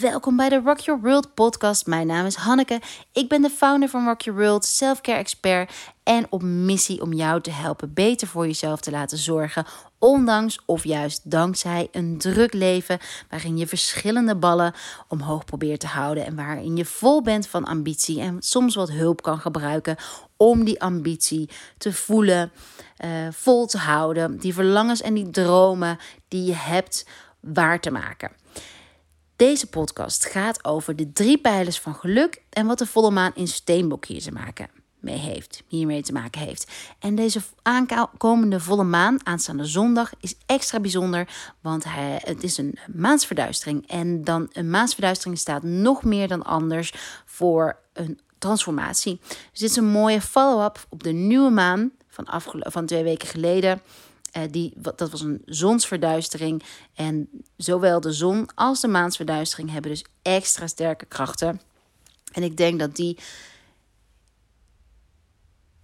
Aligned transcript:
Welkom 0.00 0.36
bij 0.36 0.48
de 0.48 0.60
Rock 0.64 0.78
Your 0.78 1.00
World 1.00 1.34
podcast. 1.34 1.86
Mijn 1.86 2.06
naam 2.06 2.26
is 2.26 2.34
Hanneke. 2.34 2.80
Ik 3.12 3.28
ben 3.28 3.42
de 3.42 3.50
founder 3.50 3.88
van 3.88 4.04
Rock 4.04 4.20
Your 4.20 4.40
World, 4.40 4.64
selfcare 4.64 5.18
expert 5.18 5.72
en 6.02 6.26
op 6.30 6.42
missie 6.42 7.02
om 7.02 7.12
jou 7.12 7.40
te 7.40 7.50
helpen 7.50 7.94
beter 7.94 8.28
voor 8.28 8.46
jezelf 8.46 8.80
te 8.80 8.90
laten 8.90 9.18
zorgen, 9.18 9.66
ondanks 9.98 10.58
of 10.66 10.84
juist 10.84 11.30
dankzij 11.30 11.88
een 11.90 12.18
druk 12.18 12.52
leven 12.52 12.98
waarin 13.28 13.56
je 13.56 13.66
verschillende 13.66 14.36
ballen 14.36 14.74
omhoog 15.08 15.44
probeert 15.44 15.80
te 15.80 15.86
houden 15.86 16.26
en 16.26 16.36
waarin 16.36 16.76
je 16.76 16.84
vol 16.84 17.22
bent 17.22 17.46
van 17.46 17.64
ambitie 17.64 18.20
en 18.20 18.42
soms 18.42 18.74
wat 18.74 18.90
hulp 18.90 19.22
kan 19.22 19.38
gebruiken 19.38 19.96
om 20.36 20.64
die 20.64 20.82
ambitie 20.82 21.50
te 21.78 21.92
voelen, 21.92 22.52
uh, 23.04 23.10
vol 23.30 23.66
te 23.66 23.78
houden, 23.78 24.38
die 24.38 24.54
verlangens 24.54 25.00
en 25.00 25.14
die 25.14 25.30
dromen 25.30 25.98
die 26.28 26.44
je 26.44 26.54
hebt 26.54 27.06
waar 27.40 27.80
te 27.80 27.90
maken. 27.90 28.41
Deze 29.42 29.66
podcast 29.66 30.26
gaat 30.26 30.64
over 30.64 30.96
de 30.96 31.12
drie 31.12 31.38
pijlers 31.38 31.78
van 31.78 31.94
geluk 31.94 32.42
en 32.50 32.66
wat 32.66 32.78
de 32.78 32.86
volle 32.86 33.10
maan 33.10 33.32
in 33.34 33.48
Steenbok 33.48 34.06
hier 34.06 34.20
te 34.20 34.32
maken 34.32 34.68
heeft, 35.04 35.62
hiermee 35.66 36.02
te 36.02 36.12
maken 36.12 36.40
heeft. 36.40 36.70
En 36.98 37.14
deze 37.14 37.40
aankomende 37.62 38.60
volle 38.60 38.84
maan, 38.84 39.26
aanstaande 39.26 39.64
zondag, 39.64 40.12
is 40.20 40.34
extra 40.46 40.80
bijzonder, 40.80 41.28
want 41.60 41.84
hij, 41.84 42.20
het 42.24 42.42
is 42.42 42.58
een 42.58 42.78
maansverduistering. 42.94 43.88
En 43.88 44.24
dan 44.24 44.48
een 44.52 44.70
maansverduistering 44.70 45.38
staat 45.38 45.62
nog 45.62 46.04
meer 46.04 46.28
dan 46.28 46.42
anders 46.42 46.92
voor 47.24 47.76
een 47.92 48.20
transformatie. 48.38 49.20
Dus 49.50 49.60
dit 49.60 49.70
is 49.70 49.76
een 49.76 49.90
mooie 49.90 50.20
follow-up 50.20 50.86
op 50.88 51.02
de 51.02 51.12
nieuwe 51.12 51.50
maan 51.50 51.90
van, 52.08 52.26
van 52.58 52.86
twee 52.86 53.02
weken 53.02 53.28
geleden. 53.28 53.80
Uh, 54.36 54.42
die, 54.50 54.72
dat 54.76 55.10
was 55.10 55.20
een 55.20 55.42
zonsverduistering. 55.44 56.62
En 56.94 57.28
zowel 57.56 58.00
de 58.00 58.12
zon 58.12 58.48
als 58.54 58.80
de 58.80 58.88
maansverduistering 58.88 59.70
hebben 59.70 59.90
dus 59.90 60.04
extra 60.22 60.66
sterke 60.66 61.06
krachten. 61.06 61.60
En 62.32 62.42
ik 62.42 62.56
denk 62.56 62.78
dat 62.78 62.96
die 62.96 63.18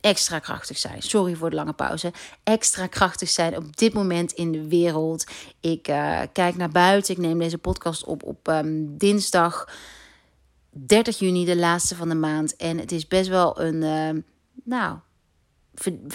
extra 0.01 0.39
krachtig 0.39 0.79
zijn. 0.79 1.03
Sorry 1.03 1.35
voor 1.35 1.51
de 1.51 1.57
lange 1.57 1.73
pauze. 1.73 2.13
Extra 2.43 2.87
krachtig 2.87 3.29
zijn 3.29 3.57
op 3.57 3.77
dit 3.77 3.93
moment 3.93 4.33
in 4.33 4.53
de 4.53 4.69
wereld. 4.69 5.27
Ik 5.61 5.89
uh, 5.89 6.21
kijk 6.33 6.57
naar 6.57 6.71
buiten. 6.71 7.15
Ik 7.15 7.21
neem 7.21 7.39
deze 7.39 7.59
podcast 7.59 8.05
op 8.05 8.23
op 8.23 8.49
um, 8.49 8.99
dinsdag 8.99 9.69
30 10.71 11.19
juni, 11.19 11.45
de 11.45 11.57
laatste 11.57 11.97
van 11.97 12.09
de 12.09 12.15
maand. 12.15 12.57
En 12.57 12.79
het 12.79 12.93
is 12.93 13.07
best 13.07 13.29
wel 13.29 13.61
een, 13.61 13.83
uh, 13.83 14.23
nou, 14.65 14.99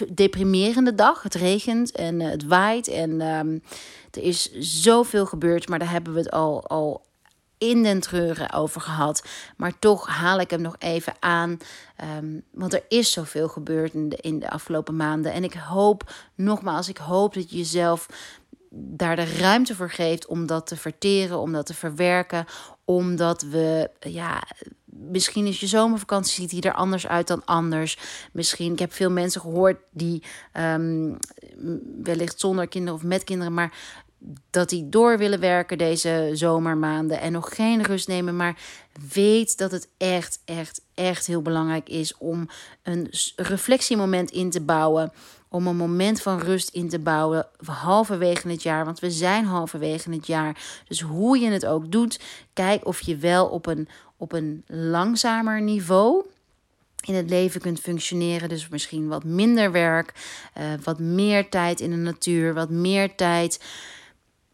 deprimerende 0.09 0.95
dag. 0.95 1.23
Het 1.23 1.35
regent 1.35 1.91
en 1.91 2.19
uh, 2.19 2.29
het 2.29 2.45
waait 2.45 2.87
en 2.87 3.21
um, 3.21 3.63
er 4.11 4.21
is 4.21 4.51
zoveel 4.59 5.25
gebeurd, 5.25 5.69
maar 5.69 5.79
daar 5.79 5.91
hebben 5.91 6.13
we 6.13 6.19
het 6.19 6.31
al, 6.31 6.67
al 6.67 7.05
in 7.57 7.83
den 7.83 7.99
treuren 7.99 8.51
over 8.51 8.81
gehad. 8.81 9.23
Maar 9.57 9.79
toch 9.79 10.07
haal 10.07 10.39
ik 10.39 10.49
hem 10.49 10.61
nog 10.61 10.75
even 10.79 11.13
aan. 11.19 11.57
Um, 12.17 12.43
want 12.51 12.73
er 12.73 12.83
is 12.87 13.11
zoveel 13.11 13.47
gebeurd 13.47 13.93
in 13.93 14.09
de, 14.09 14.17
in 14.17 14.39
de 14.39 14.49
afgelopen 14.49 14.95
maanden. 14.95 15.33
En 15.33 15.43
ik 15.43 15.53
hoop, 15.53 16.13
nogmaals, 16.35 16.89
ik 16.89 16.97
hoop 16.97 17.33
dat 17.33 17.49
je 17.49 17.57
jezelf 17.57 18.07
daar 18.69 19.15
de 19.15 19.37
ruimte 19.37 19.75
voor 19.75 19.89
geeft 19.89 20.25
om 20.25 20.45
dat 20.45 20.67
te 20.67 20.75
verteren, 20.75 21.39
om 21.39 21.51
dat 21.51 21.65
te 21.65 21.73
verwerken. 21.73 22.45
Omdat 22.85 23.41
we, 23.41 23.89
ja, 23.99 24.43
misschien 24.95 25.45
is 25.45 25.59
je 25.59 25.67
zomervakantie 25.67 26.33
ziet 26.33 26.49
die 26.49 26.61
er 26.61 26.73
anders 26.73 27.07
uit 27.07 27.27
dan 27.27 27.45
anders. 27.45 27.97
Misschien, 28.31 28.71
ik 28.71 28.79
heb 28.79 28.93
veel 28.93 29.11
mensen 29.11 29.41
gehoord 29.41 29.77
die 29.91 30.23
um, 30.53 31.17
wellicht 32.03 32.39
zonder 32.39 32.67
kinderen 32.67 32.99
of 32.99 33.03
met 33.03 33.23
kinderen, 33.23 33.53
maar 33.53 33.73
dat 34.49 34.69
die 34.69 34.89
door 34.89 35.17
willen 35.17 35.39
werken 35.39 35.77
deze 35.77 36.29
zomermaanden 36.33 37.19
en 37.19 37.31
nog 37.31 37.55
geen 37.55 37.83
rust 37.83 38.07
nemen. 38.07 38.35
Maar 38.35 38.57
weet 39.13 39.57
dat 39.57 39.71
het 39.71 39.87
echt, 39.97 40.39
echt, 40.45 40.81
echt 40.93 41.27
heel 41.27 41.41
belangrijk 41.41 41.89
is 41.89 42.17
om 42.17 42.49
een 42.83 43.07
reflectiemoment 43.35 44.31
in 44.31 44.49
te 44.49 44.61
bouwen. 44.61 45.11
Om 45.49 45.67
een 45.67 45.75
moment 45.75 46.21
van 46.21 46.39
rust 46.39 46.69
in 46.69 46.89
te 46.89 46.99
bouwen 46.99 47.47
halverwege 47.65 48.49
het 48.49 48.63
jaar. 48.63 48.85
Want 48.85 48.99
we 48.99 49.11
zijn 49.11 49.45
halverwege 49.45 50.11
het 50.11 50.27
jaar. 50.27 50.81
Dus 50.87 51.01
hoe 51.01 51.39
je 51.39 51.49
het 51.49 51.65
ook 51.65 51.91
doet, 51.91 52.19
kijk 52.53 52.85
of 52.85 53.01
je 53.01 53.15
wel 53.15 53.45
op 53.45 53.65
een, 53.65 53.87
op 54.23 54.31
een 54.31 54.63
langzamer 54.67 55.61
niveau 55.61 56.25
in 57.01 57.15
het 57.15 57.29
leven 57.29 57.61
kunt 57.61 57.79
functioneren. 57.79 58.49
Dus 58.49 58.69
misschien 58.69 59.07
wat 59.07 59.23
minder 59.23 59.71
werk, 59.71 60.13
uh, 60.57 60.63
wat 60.83 60.99
meer 60.99 61.49
tijd 61.49 61.79
in 61.79 61.89
de 61.89 61.95
natuur, 61.95 62.53
wat 62.53 62.69
meer 62.69 63.15
tijd 63.15 63.59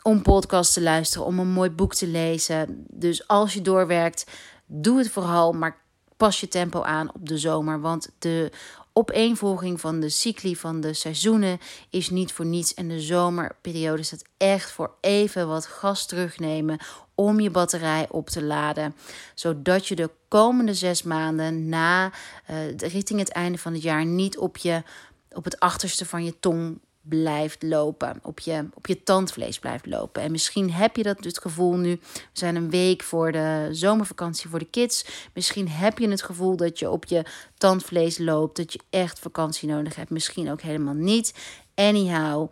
om 0.02 0.22
podcast 0.22 0.74
te 0.74 0.82
luisteren, 0.82 1.26
om 1.26 1.40
een 1.40 1.52
mooi 1.52 1.70
boek 1.70 1.94
te 1.94 2.08
lezen. 2.08 2.86
Dus 2.92 3.28
als 3.28 3.54
je 3.54 3.62
doorwerkt, 3.62 4.26
doe 4.66 4.98
het 4.98 5.10
vooral, 5.10 5.52
maar 5.52 5.78
pas 6.18 6.40
je 6.40 6.48
tempo 6.48 6.82
aan 6.82 7.14
op 7.14 7.28
de 7.28 7.38
zomer. 7.38 7.82
Want 7.82 8.10
de 8.20 8.52
opeenvolging 8.94 9.80
van 9.80 10.00
de 10.00 10.10
cycli 10.10 10.56
van 10.56 10.82
de 10.82 10.94
seizoenen 10.94 11.60
is 11.90 12.10
niet 12.10 12.32
voor 12.32 12.46
niets. 12.46 12.74
En 12.74 12.88
de 12.88 13.00
zomerperiode 13.00 14.04
staat 14.04 14.24
echt 14.38 14.72
voor 14.72 14.92
even 15.02 15.48
wat 15.48 15.66
gas 15.66 16.06
terugnemen 16.06 16.80
om 17.20 17.40
je 17.40 17.50
batterij 17.50 18.08
op 18.10 18.30
te 18.30 18.44
laden. 18.44 18.96
Zodat 19.34 19.88
je 19.88 19.96
de 19.96 20.10
komende 20.28 20.74
zes 20.74 21.04
maanden 21.04 21.70
na 21.70 22.12
uh, 22.50 22.78
richting 22.78 23.20
het 23.20 23.30
einde 23.30 23.58
van 23.58 23.74
het 23.74 23.82
jaar 23.82 24.06
niet 24.06 24.38
op, 24.38 24.58
je, 24.58 24.84
op 25.32 25.44
het 25.44 25.60
achterste 25.60 26.06
van 26.06 26.26
je 26.26 26.40
tong 26.40 26.80
blijft 27.02 27.64
lopen. 27.64 28.20
Op 28.24 28.40
je, 28.40 28.68
op 28.74 28.88
je 28.88 29.04
tandvlees 29.04 29.60
blijft 29.60 29.86
lopen. 29.86 30.22
En 30.22 30.32
misschien 30.32 30.72
heb 30.72 30.96
je 30.96 31.04
dat 31.04 31.24
het 31.24 31.40
gevoel 31.40 31.76
nu. 31.76 32.00
We 32.14 32.20
zijn 32.34 32.56
een 32.56 32.70
week 32.70 33.04
voor 33.04 33.32
de 33.32 33.68
zomervakantie 33.72 34.50
voor 34.50 34.60
de 34.60 34.70
kids. 34.70 35.06
Misschien 35.34 35.70
heb 35.70 35.98
je 35.98 36.10
het 36.10 36.24
gevoel 36.24 36.56
dat 36.56 36.80
je 36.80 36.90
op 36.90 37.06
je 37.06 37.26
tandvlees 37.58 38.18
loopt. 38.18 38.58
Dat 38.58 38.74
je 38.74 38.80
echt 38.90 39.20
vakantie 39.20 39.70
nodig 39.70 39.96
hebt. 39.96 40.10
Misschien 40.10 40.52
ook 40.52 40.62
helemaal 40.62 40.94
niet. 40.94 41.34
Anyhow. 41.76 42.50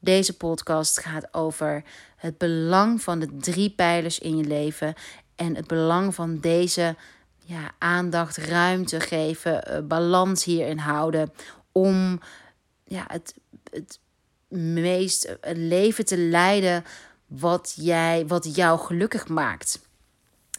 Deze 0.00 0.36
podcast 0.36 1.00
gaat 1.00 1.34
over 1.34 1.82
het 2.16 2.38
belang 2.38 3.02
van 3.02 3.18
de 3.18 3.36
drie 3.36 3.70
pijlers 3.70 4.18
in 4.18 4.36
je 4.36 4.44
leven. 4.44 4.94
En 5.36 5.56
het 5.56 5.66
belang 5.66 6.14
van 6.14 6.38
deze 6.38 6.96
ja, 7.44 7.70
aandacht, 7.78 8.36
ruimte 8.36 9.00
geven, 9.00 9.70
uh, 9.70 9.86
balans 9.86 10.44
hierin 10.44 10.78
houden. 10.78 11.32
Om 11.72 12.20
ja, 12.84 13.04
het 13.06 13.34
het 13.72 14.00
meest 14.58 15.36
leven 15.52 16.04
te 16.04 16.18
leiden 16.18 16.84
wat, 17.26 17.74
jij, 17.76 18.26
wat 18.26 18.54
jou 18.54 18.78
gelukkig 18.78 19.28
maakt. 19.28 19.80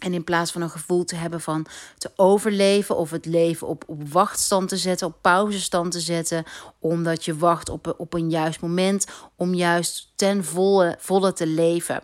En 0.04 0.14
in 0.14 0.24
plaats 0.24 0.52
van 0.52 0.62
een 0.62 0.70
gevoel 0.70 1.04
te 1.04 1.16
hebben 1.16 1.42
van 1.42 1.66
te 1.98 2.12
overleven 2.16 2.98
of 2.98 3.12
het 3.12 3.26
leven 3.26 3.68
op, 3.68 3.84
op 3.88 4.10
wachtstand 4.12 4.70
te 4.70 4.78
zetten, 4.78 5.08
op 5.08 5.16
pauzestand 5.22 5.92
te 5.92 6.00
zetten, 6.00 6.44
omdat 6.80 7.26
je 7.26 7.36
wacht 7.36 7.70
op, 7.70 7.96
op 7.98 8.14
een 8.14 8.30
juist 8.30 8.62
moment 8.62 9.06
om 9.36 9.54
juist 9.54 10.12
ten 10.16 10.44
volle, 10.44 10.96
volle 11.00 11.34
te 11.34 11.48
leven. 11.48 12.04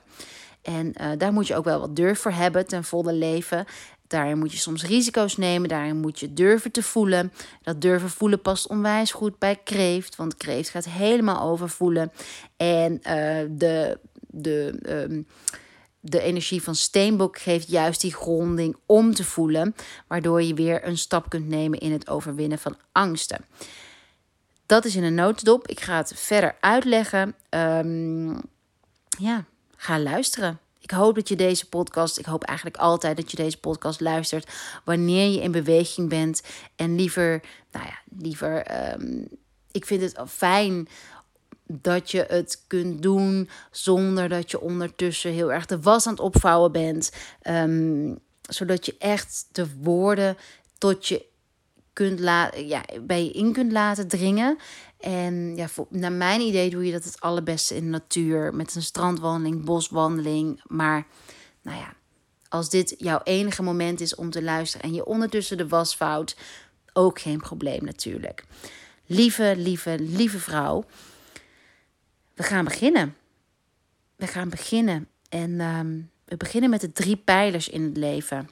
En 0.62 0.94
uh, 1.02 1.08
daar 1.18 1.34
moet 1.34 1.48
je 1.48 1.56
ook 1.56 1.64
wel 1.64 1.80
wat 1.80 1.96
durf 1.96 2.20
voor 2.20 2.32
hebben, 2.32 2.68
ten 2.68 2.84
volle 2.84 3.14
leven. 3.14 3.66
Daarin 4.08 4.38
moet 4.38 4.52
je 4.52 4.58
soms 4.58 4.86
risico's 4.86 5.38
nemen, 5.38 5.70
daarin 5.70 5.98
moet 5.98 6.20
je 6.20 6.34
durven 6.34 6.72
te 6.72 6.84
voelen. 6.84 7.34
Dat 7.62 7.82
durven 7.82 8.10
voelen 8.10 8.42
past 8.42 8.68
onwijs 8.68 9.12
goed 9.12 9.40
bij 9.40 9.60
kreeft, 9.64 10.16
want 10.16 10.38
kreeft 10.38 10.70
gaat 10.70 10.86
helemaal 10.86 11.42
over 11.42 11.70
voelen. 11.70 12.12
En 12.58 12.92
uh, 12.94 13.02
de, 13.50 14.00
de, 14.28 14.80
um, 15.10 15.28
de 16.10 16.22
energie 16.22 16.64
van 16.64 16.76
steenbok 16.76 17.40
geeft 17.40 17.70
juist 17.70 18.02
die 18.02 18.14
gronding 18.14 18.76
om 18.86 19.14
te 19.14 19.24
voelen, 19.24 19.76
waardoor 20.08 20.42
je 20.42 20.54
weer 20.54 20.88
een 20.88 20.98
stap 20.98 21.30
kunt 21.30 21.48
nemen 21.48 21.80
in 21.80 21.92
het 21.92 22.10
overwinnen 22.10 22.60
van 22.60 22.78
angsten. 22.92 23.46
Dat 24.66 24.86
is 24.86 24.96
in 24.96 25.04
een 25.04 25.14
notendop. 25.14 25.68
Ik 25.68 25.80
ga 25.80 25.98
het 25.98 26.14
verder 26.16 26.56
uitleggen. 26.60 27.36
Um, 27.50 28.42
ja, 29.20 29.46
ga 29.76 30.00
luisteren. 30.00 30.60
Ik 30.80 30.92
hoop 30.92 31.16
dat 31.16 31.28
je 31.28 31.36
deze 31.36 31.70
podcast, 31.70 32.18
ik 32.18 32.26
hoop 32.26 32.44
eigenlijk 32.44 32.78
altijd 32.78 33.18
dat 33.18 33.32
je 33.32 33.38
deze 33.38 33.60
podcast 33.60 34.00
luistert 34.00 34.52
wanneer 34.84 35.30
je 35.30 35.42
in 35.42 35.52
beweging 35.52 36.10
bent. 36.10 36.42
En 36.76 36.96
liever, 36.96 37.42
nou 37.72 37.86
ja, 37.86 38.00
liever, 38.20 38.84
um, 38.94 39.28
ik 39.72 39.86
vind 39.86 40.02
het 40.02 40.20
fijn 40.30 40.88
dat 41.68 42.12
je 42.12 42.26
het 42.28 42.64
kunt 42.68 43.02
doen 43.02 43.50
zonder 43.72 44.30
dat 44.30 44.52
je 44.52 44.62
ondertussen 44.62 45.32
heel 45.32 45.52
erg 45.52 45.66
de 45.66 45.82
was 45.82 46.06
aan 46.06 46.14
het 46.14 46.22
opvouwen 46.22 46.72
bent. 46.72 47.12
Um, 47.44 48.20
zodat 48.50 48.86
je 48.86 48.96
echt 49.00 49.48
de 49.52 49.68
woorden 49.82 50.38
tot 50.78 51.08
je 51.08 51.26
kunt 51.94 52.20
laten, 52.20 52.68
ja, 52.68 52.86
bij 53.02 53.24
je 53.24 53.32
in 53.32 53.54
kunt 53.54 53.72
laten 53.72 54.08
dringen. 54.08 54.58
En 55.00 55.56
ja, 55.56 55.68
voor, 55.68 55.88
naar 55.90 56.12
mijn 56.12 56.42
idee 56.42 56.70
doe 56.70 56.86
je 56.86 56.92
dat 56.92 57.04
het 57.04 57.20
allerbeste 57.20 57.76
in 57.76 57.84
de 57.84 57.90
natuur. 57.90 58.56
Met 58.56 58.76
een 58.76 58.82
strandwandeling, 58.82 59.66
boswandeling. 59.66 60.62
Maar 60.68 61.08
nou 61.62 61.78
ja, 61.78 61.94
als 62.50 62.70
dit 62.70 62.96
jouw 62.98 63.22
enige 63.24 63.64
moment 63.64 64.02
is 64.02 64.16
om 64.16 64.30
te 64.30 64.44
luisteren 64.44 64.86
en 64.86 64.94
je 64.94 65.06
ondertussen 65.06 65.58
de 65.58 65.68
was 65.68 65.96
vouwt, 65.96 66.36
ook 66.94 67.20
geen 67.20 67.40
probleem 67.40 67.84
natuurlijk. 67.84 68.46
Lieve, 69.06 69.54
lieve, 69.58 69.96
lieve 70.00 70.40
vrouw, 70.40 70.86
we 72.38 72.44
gaan 72.44 72.66
beginnen. 72.66 73.16
We 74.16 74.28
gaan 74.28 74.50
beginnen. 74.50 75.08
En 75.30 75.62
um, 75.62 76.10
we 76.26 76.38
beginnen 76.38 76.70
met 76.70 76.82
de 76.82 76.92
drie 76.92 77.18
pijlers 77.18 77.70
in 77.70 77.84
het 77.84 77.98
leven. 77.98 78.50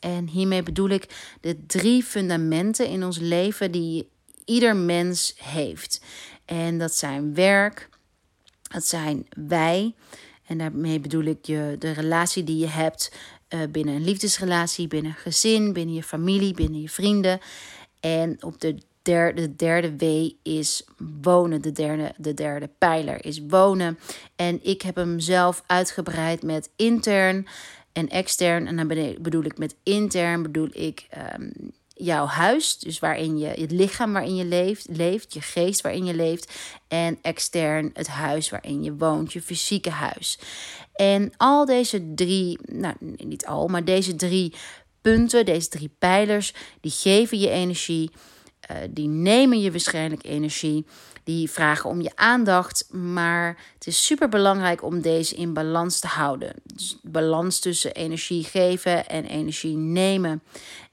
En 0.00 0.28
hiermee 0.28 0.62
bedoel 0.62 0.88
ik 0.88 1.34
de 1.40 1.66
drie 1.66 2.02
fundamenten 2.02 2.88
in 2.88 3.04
ons 3.04 3.18
leven 3.18 3.72
die 3.72 4.08
ieder 4.44 4.76
mens 4.76 5.34
heeft. 5.36 6.02
En 6.44 6.78
dat 6.78 6.94
zijn 6.94 7.34
werk, 7.34 7.88
dat 8.62 8.86
zijn 8.86 9.26
wij. 9.36 9.94
En 10.46 10.58
daarmee 10.58 11.00
bedoel 11.00 11.24
ik 11.24 11.46
je, 11.46 11.76
de 11.78 11.90
relatie 11.90 12.44
die 12.44 12.58
je 12.58 12.68
hebt 12.68 13.12
uh, 13.48 13.60
binnen 13.70 13.94
een 13.94 14.04
liefdesrelatie, 14.04 14.88
binnen 14.88 15.10
een 15.10 15.18
gezin, 15.18 15.72
binnen 15.72 15.94
je 15.94 16.02
familie, 16.02 16.54
binnen 16.54 16.80
je 16.80 16.88
vrienden. 16.88 17.40
En 18.00 18.42
op 18.42 18.60
de 18.60 18.78
de 19.02 19.54
derde 19.56 19.96
W 19.96 20.30
is 20.42 20.84
wonen. 21.22 21.62
De 21.62 21.72
derde, 21.72 22.12
de 22.16 22.34
derde 22.34 22.70
pijler 22.78 23.24
is 23.24 23.40
wonen. 23.48 23.98
En 24.36 24.58
ik 24.62 24.82
heb 24.82 24.96
hem 24.96 25.20
zelf 25.20 25.62
uitgebreid 25.66 26.42
met 26.42 26.70
intern 26.76 27.46
en 27.92 28.08
extern. 28.08 28.66
En 28.66 28.76
dan 28.76 29.16
bedoel 29.20 29.44
ik 29.44 29.58
met 29.58 29.76
intern, 29.82 30.42
bedoel 30.42 30.68
ik 30.72 31.06
um, 31.34 31.72
jouw 31.94 32.26
huis, 32.26 32.78
dus 32.78 32.98
waarin 32.98 33.38
je 33.38 33.46
het 33.46 33.70
lichaam 33.70 34.12
waarin 34.12 34.36
je 34.36 34.44
leeft, 34.44 34.86
leeft, 34.90 35.34
je 35.34 35.40
geest 35.40 35.80
waarin 35.80 36.04
je 36.04 36.14
leeft. 36.14 36.52
En 36.88 37.18
extern 37.22 37.90
het 37.92 38.08
huis 38.08 38.50
waarin 38.50 38.82
je 38.82 38.96
woont, 38.96 39.32
je 39.32 39.42
fysieke 39.42 39.90
huis. 39.90 40.38
En 40.94 41.32
al 41.36 41.64
deze 41.64 42.12
drie, 42.14 42.58
nou 42.62 42.94
niet 43.00 43.46
al, 43.46 43.68
maar 43.68 43.84
deze 43.84 44.14
drie 44.14 44.54
punten, 45.00 45.44
deze 45.44 45.68
drie 45.68 45.94
pijlers, 45.98 46.54
die 46.80 46.90
geven 46.90 47.38
je 47.38 47.50
energie. 47.50 48.10
Uh, 48.70 48.76
die 48.90 49.08
nemen 49.08 49.60
je 49.60 49.70
waarschijnlijk 49.70 50.24
energie. 50.24 50.86
Die 51.24 51.50
vragen 51.50 51.90
om 51.90 52.00
je 52.00 52.10
aandacht. 52.14 52.88
Maar 52.90 53.56
het 53.74 53.86
is 53.86 54.04
super 54.04 54.28
belangrijk 54.28 54.82
om 54.82 55.00
deze 55.00 55.34
in 55.34 55.52
balans 55.52 56.00
te 56.00 56.06
houden. 56.06 56.54
Dus 56.64 56.98
balans 57.02 57.58
tussen 57.58 57.92
energie 57.92 58.44
geven 58.44 59.08
en 59.08 59.24
energie 59.24 59.76
nemen. 59.76 60.42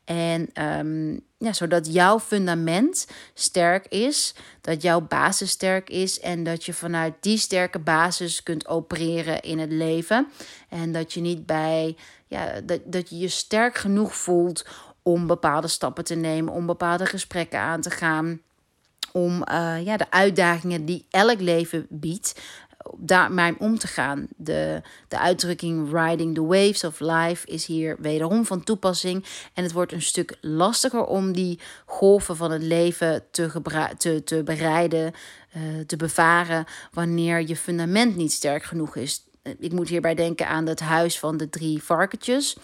En 0.06 0.50
um, 0.63 1.21
ja, 1.38 1.54
zodat 1.54 1.94
jouw 1.94 2.19
fundament 2.19 3.07
sterk 3.33 3.88
is, 3.88 4.33
dat 4.62 4.81
jouw 4.81 5.01
basis 5.01 5.50
sterk 5.50 5.89
is 5.89 6.19
en 6.19 6.44
dat 6.44 6.65
je 6.65 6.74
vanuit 6.74 7.13
die 7.19 7.38
sterke 7.38 7.80
basis 7.80 8.44
kunt 8.44 8.68
opereren 8.68 9.42
in 9.42 9.60
het 9.60 9.72
leven. 9.72 10.27
En 10.69 10.92
dat 10.92 11.13
je 11.13 11.22
niet 11.22 11.45
bij, 11.45 11.95
ja, 12.27 12.62
dat, 12.62 12.80
dat 12.86 13.10
je 13.10 13.18
je 13.18 13.27
sterk 13.27 13.77
genoeg 13.77 14.15
voelt 14.15 14.65
om 15.04 15.28
bepaalde 15.28 15.68
stappen 15.68 16.04
te 16.04 16.16
nemen, 16.16 16.54
om 16.54 16.66
bepaalde 16.66 17.06
gesprekken 17.06 17.60
aan 17.60 17.81
te 17.81 17.90
gaan. 17.90 18.42
Om 19.12 19.44
uh, 19.51 19.84
ja, 19.84 19.98
de 19.98 20.12
uitdagingen 20.12 20.86
die 20.86 21.06
elk 21.10 21.40
leven 21.40 21.86
biedt, 21.90 22.42
daarmee 22.98 23.56
om 23.60 23.78
te 23.78 23.88
gaan. 23.88 24.28
De, 24.36 24.81
de 25.07 25.19
uitdrukking 25.19 25.92
riding 25.94 26.36
the 26.36 26.46
waves 26.46 26.84
of 26.84 27.00
life 27.00 27.48
is 27.48 27.66
hier 27.66 27.96
wederom 28.00 28.46
van 28.46 28.63
toepassing. 28.63 29.25
En 29.54 29.63
het 29.63 29.72
wordt 29.72 29.92
een 29.92 30.01
stuk 30.01 30.38
lastiger 30.42 31.06
om 31.06 31.31
die 31.31 31.60
golven 31.86 32.36
van 32.36 32.51
het 32.51 32.62
leven 32.62 33.24
te, 33.31 33.62
te, 33.98 34.24
te 34.24 34.44
bereiden, 34.44 35.13
uh, 35.57 35.86
te 35.86 35.96
bevaren, 35.96 36.66
wanneer 36.92 37.48
je 37.48 37.56
fundament 37.56 38.16
niet 38.16 38.31
sterk 38.31 38.63
genoeg 38.63 38.96
is. 38.96 39.24
Ik 39.60 39.72
moet 39.72 39.90
hierbij 39.90 40.16
denken 40.16 40.48
aan 40.48 40.66
het 40.66 40.80
huis 40.80 41.19
van 41.19 41.38
de 41.38 41.50
drie 41.50 41.84
varkentjes 41.84 42.57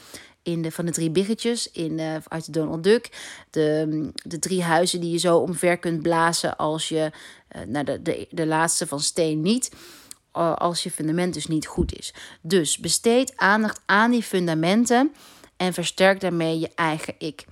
in 0.45 0.61
de, 0.61 0.71
van 0.71 0.85
de 0.85 0.91
drie 0.91 1.09
biggetjes 1.09 1.71
in, 1.71 1.99
uit 2.27 2.45
de 2.45 2.51
Donald 2.51 2.83
Duck. 2.83 3.09
De, 3.49 4.11
de 4.23 4.39
drie 4.39 4.63
huizen 4.63 4.99
die 4.99 5.11
je 5.11 5.17
zo 5.17 5.37
omver 5.37 5.77
kunt 5.77 6.01
blazen 6.01 6.57
als 6.57 6.89
je 6.89 7.11
uh, 7.55 7.61
nou, 7.67 7.85
de, 7.85 8.01
de, 8.01 8.27
de 8.29 8.45
laatste 8.45 8.87
van 8.87 8.99
steen 8.99 9.41
niet. 9.41 9.71
Eh, 10.35 10.55
als 10.55 10.83
je 10.83 10.91
fundament 10.91 11.33
dus 11.33 11.47
niet 11.47 11.67
goed 11.67 11.97
is. 11.97 12.13
Dus 12.41 12.77
besteed 12.77 13.37
aandacht 13.37 13.81
aan 13.85 14.11
die 14.11 14.23
fundamenten 14.23 15.13
en 15.57 15.73
versterk 15.73 16.19
daarmee 16.19 16.59
je 16.59 16.69
eigen 16.75 17.13
ik. 17.17 17.45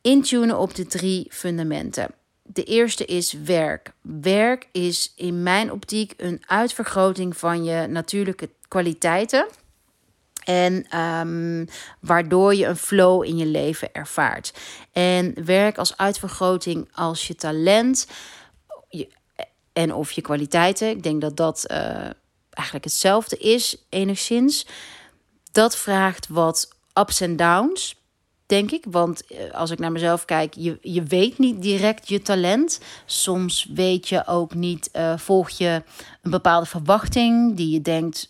Intunen 0.00 0.58
op 0.58 0.74
de 0.74 0.86
drie 0.86 1.26
fundamenten. 1.30 2.10
De 2.42 2.64
eerste 2.64 3.04
is 3.04 3.32
werk. 3.32 3.92
Werk 4.00 4.68
is 4.72 5.12
in 5.16 5.42
mijn 5.42 5.72
optiek 5.72 6.14
een 6.16 6.42
uitvergroting 6.46 7.36
van 7.36 7.64
je 7.64 7.86
natuurlijke 7.86 8.50
kwaliteiten. 8.68 9.46
En 10.44 10.98
um, 10.98 11.68
waardoor 12.00 12.54
je 12.54 12.66
een 12.66 12.76
flow 12.76 13.24
in 13.24 13.36
je 13.36 13.46
leven 13.46 13.92
ervaart. 13.92 14.52
En 14.92 15.44
werk 15.44 15.78
als 15.78 15.96
uitvergroting 15.96 16.88
als 16.92 17.26
je 17.26 17.34
talent, 17.34 18.06
je 18.88 19.08
en 19.72 19.94
of 19.94 20.12
je 20.12 20.20
kwaliteiten. 20.20 20.88
Ik 20.88 21.02
denk 21.02 21.20
dat 21.20 21.36
dat 21.36 21.64
uh, 21.70 21.76
eigenlijk 22.50 22.84
hetzelfde 22.84 23.36
is, 23.36 23.76
enigszins. 23.88 24.66
Dat 25.52 25.76
vraagt 25.76 26.28
wat 26.28 26.68
ups 26.94 27.20
en 27.20 27.36
downs, 27.36 27.96
denk 28.46 28.70
ik. 28.70 28.84
Want 28.90 29.22
uh, 29.32 29.54
als 29.54 29.70
ik 29.70 29.78
naar 29.78 29.92
mezelf 29.92 30.24
kijk, 30.24 30.54
je, 30.54 30.78
je 30.80 31.02
weet 31.02 31.38
niet 31.38 31.62
direct 31.62 32.08
je 32.08 32.22
talent. 32.22 32.80
Soms 33.06 33.68
weet 33.74 34.08
je 34.08 34.26
ook 34.26 34.54
niet, 34.54 34.90
uh, 34.92 35.18
volg 35.18 35.50
je 35.50 35.82
een 36.22 36.30
bepaalde 36.30 36.66
verwachting 36.66 37.56
die 37.56 37.70
je 37.70 37.82
denkt 37.82 38.26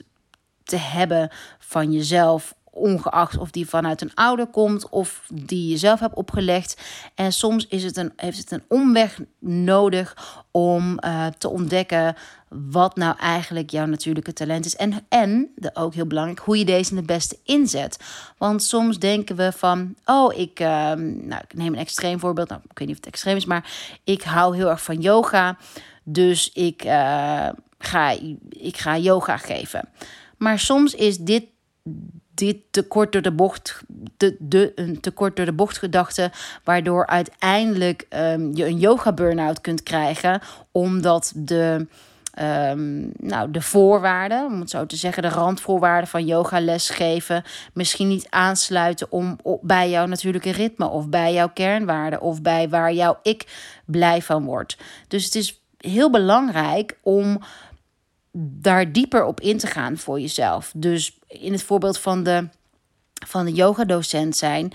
te 0.70 0.76
hebben 0.76 1.31
van 1.58 1.93
jezelf 1.93 2.55
ongeacht 2.70 3.38
of 3.38 3.50
die 3.50 3.69
vanuit 3.69 4.00
een 4.00 4.14
ouder 4.14 4.46
komt 4.46 4.88
of 4.88 5.22
die 5.32 5.69
je 5.69 5.76
zelf 5.76 6.00
hebt 6.00 6.14
opgelegd. 6.14 6.81
En 7.14 7.32
soms 7.32 7.67
is 7.67 7.84
het 7.84 7.96
een, 7.96 8.12
heeft 8.17 8.38
het 8.38 8.50
een 8.50 8.62
omweg 8.69 9.19
nodig 9.38 10.17
om 10.50 10.99
uh, 11.05 11.26
te 11.26 11.49
ontdekken 11.49 12.17
wat 12.49 12.96
nou 12.96 13.17
eigenlijk 13.19 13.70
jouw 13.70 13.87
natuurlijke 13.87 14.32
talent 14.32 14.64
is. 14.64 14.76
En, 14.76 14.93
en 15.08 15.50
de, 15.56 15.70
ook 15.75 15.94
heel 15.94 16.06
belangrijk, 16.06 16.38
hoe 16.38 16.58
je 16.58 16.64
deze 16.64 16.94
het 16.94 17.06
beste 17.06 17.38
inzet. 17.44 17.99
Want 18.38 18.62
soms 18.62 18.99
denken 18.99 19.37
we 19.37 19.52
van, 19.52 19.94
oh, 20.05 20.38
ik, 20.38 20.61
uh, 20.61 20.69
nou, 20.93 21.43
ik 21.49 21.55
neem 21.55 21.72
een 21.72 21.78
extreem 21.78 22.19
voorbeeld. 22.19 22.49
Nou, 22.49 22.61
ik 22.70 22.78
weet 22.78 22.88
niet 22.88 22.96
of 22.96 23.05
het 23.05 23.12
extreem 23.12 23.37
is, 23.37 23.44
maar 23.44 23.70
ik 24.05 24.22
hou 24.22 24.56
heel 24.56 24.69
erg 24.69 24.82
van 24.82 25.00
yoga. 25.00 25.56
Dus 26.02 26.52
ik, 26.52 26.84
uh, 26.84 27.49
ga, 27.78 28.11
ik 28.49 28.76
ga 28.76 28.99
yoga 28.99 29.37
geven. 29.37 29.88
Maar 30.40 30.58
soms 30.58 30.94
is 30.94 31.19
dit 31.19 31.44
dit 32.34 32.56
te 32.70 32.82
kort 32.82 33.12
door 33.12 33.22
de 33.22 33.32
bocht, 33.32 33.81
de, 34.16 34.37
de, 34.38 34.72
een 34.75 35.00
te 35.00 35.10
kort 35.10 35.37
door 35.37 35.44
de 35.44 35.52
bocht 35.52 35.78
gedachte, 35.78 36.31
waardoor 36.64 37.06
uiteindelijk 37.06 38.06
um, 38.10 38.56
je 38.56 38.66
een 38.66 38.78
yoga 38.78 39.12
burn-out 39.12 39.60
kunt 39.60 39.82
krijgen, 39.82 40.40
omdat 40.72 41.32
de, 41.34 41.87
um, 42.42 43.12
nou, 43.16 43.50
de 43.50 43.62
voorwaarden, 43.62 44.46
om 44.46 44.60
het 44.60 44.70
zo 44.70 44.87
te 44.87 44.96
zeggen, 44.96 45.22
de 45.22 45.28
randvoorwaarden 45.28 46.08
van 46.08 46.26
yoga 46.26 46.60
lesgeven 46.60 47.43
misschien 47.72 48.08
niet 48.08 48.26
aansluiten 48.31 49.06
om 49.10 49.36
op, 49.43 49.60
bij 49.62 49.91
jouw 49.91 50.06
natuurlijke 50.06 50.53
ritme 50.53 50.88
of 50.88 51.08
bij 51.08 51.32
jouw 51.32 51.48
kernwaarden 51.48 52.20
of 52.20 52.43
bij 52.43 52.69
waar 52.69 52.93
jouw 52.93 53.19
ik 53.22 53.46
blij 53.84 54.22
van 54.22 54.44
wordt. 54.44 54.76
Dus 55.08 55.24
het 55.24 55.34
is 55.34 55.60
heel 55.79 56.10
belangrijk 56.10 56.98
om 57.03 57.41
daar 58.32 58.93
dieper 58.93 59.25
op 59.25 59.41
in 59.41 59.58
te 59.58 59.67
gaan 59.67 59.99
voor 59.99 60.20
jezelf. 60.20 60.72
Dus 60.77 61.19
in 61.27 61.53
het 61.53 61.63
voorbeeld 61.63 61.99
van 61.99 62.22
de, 62.22 62.49
van 63.27 63.44
de 63.44 63.53
yoga-docent 63.53 64.37
zijn, 64.37 64.72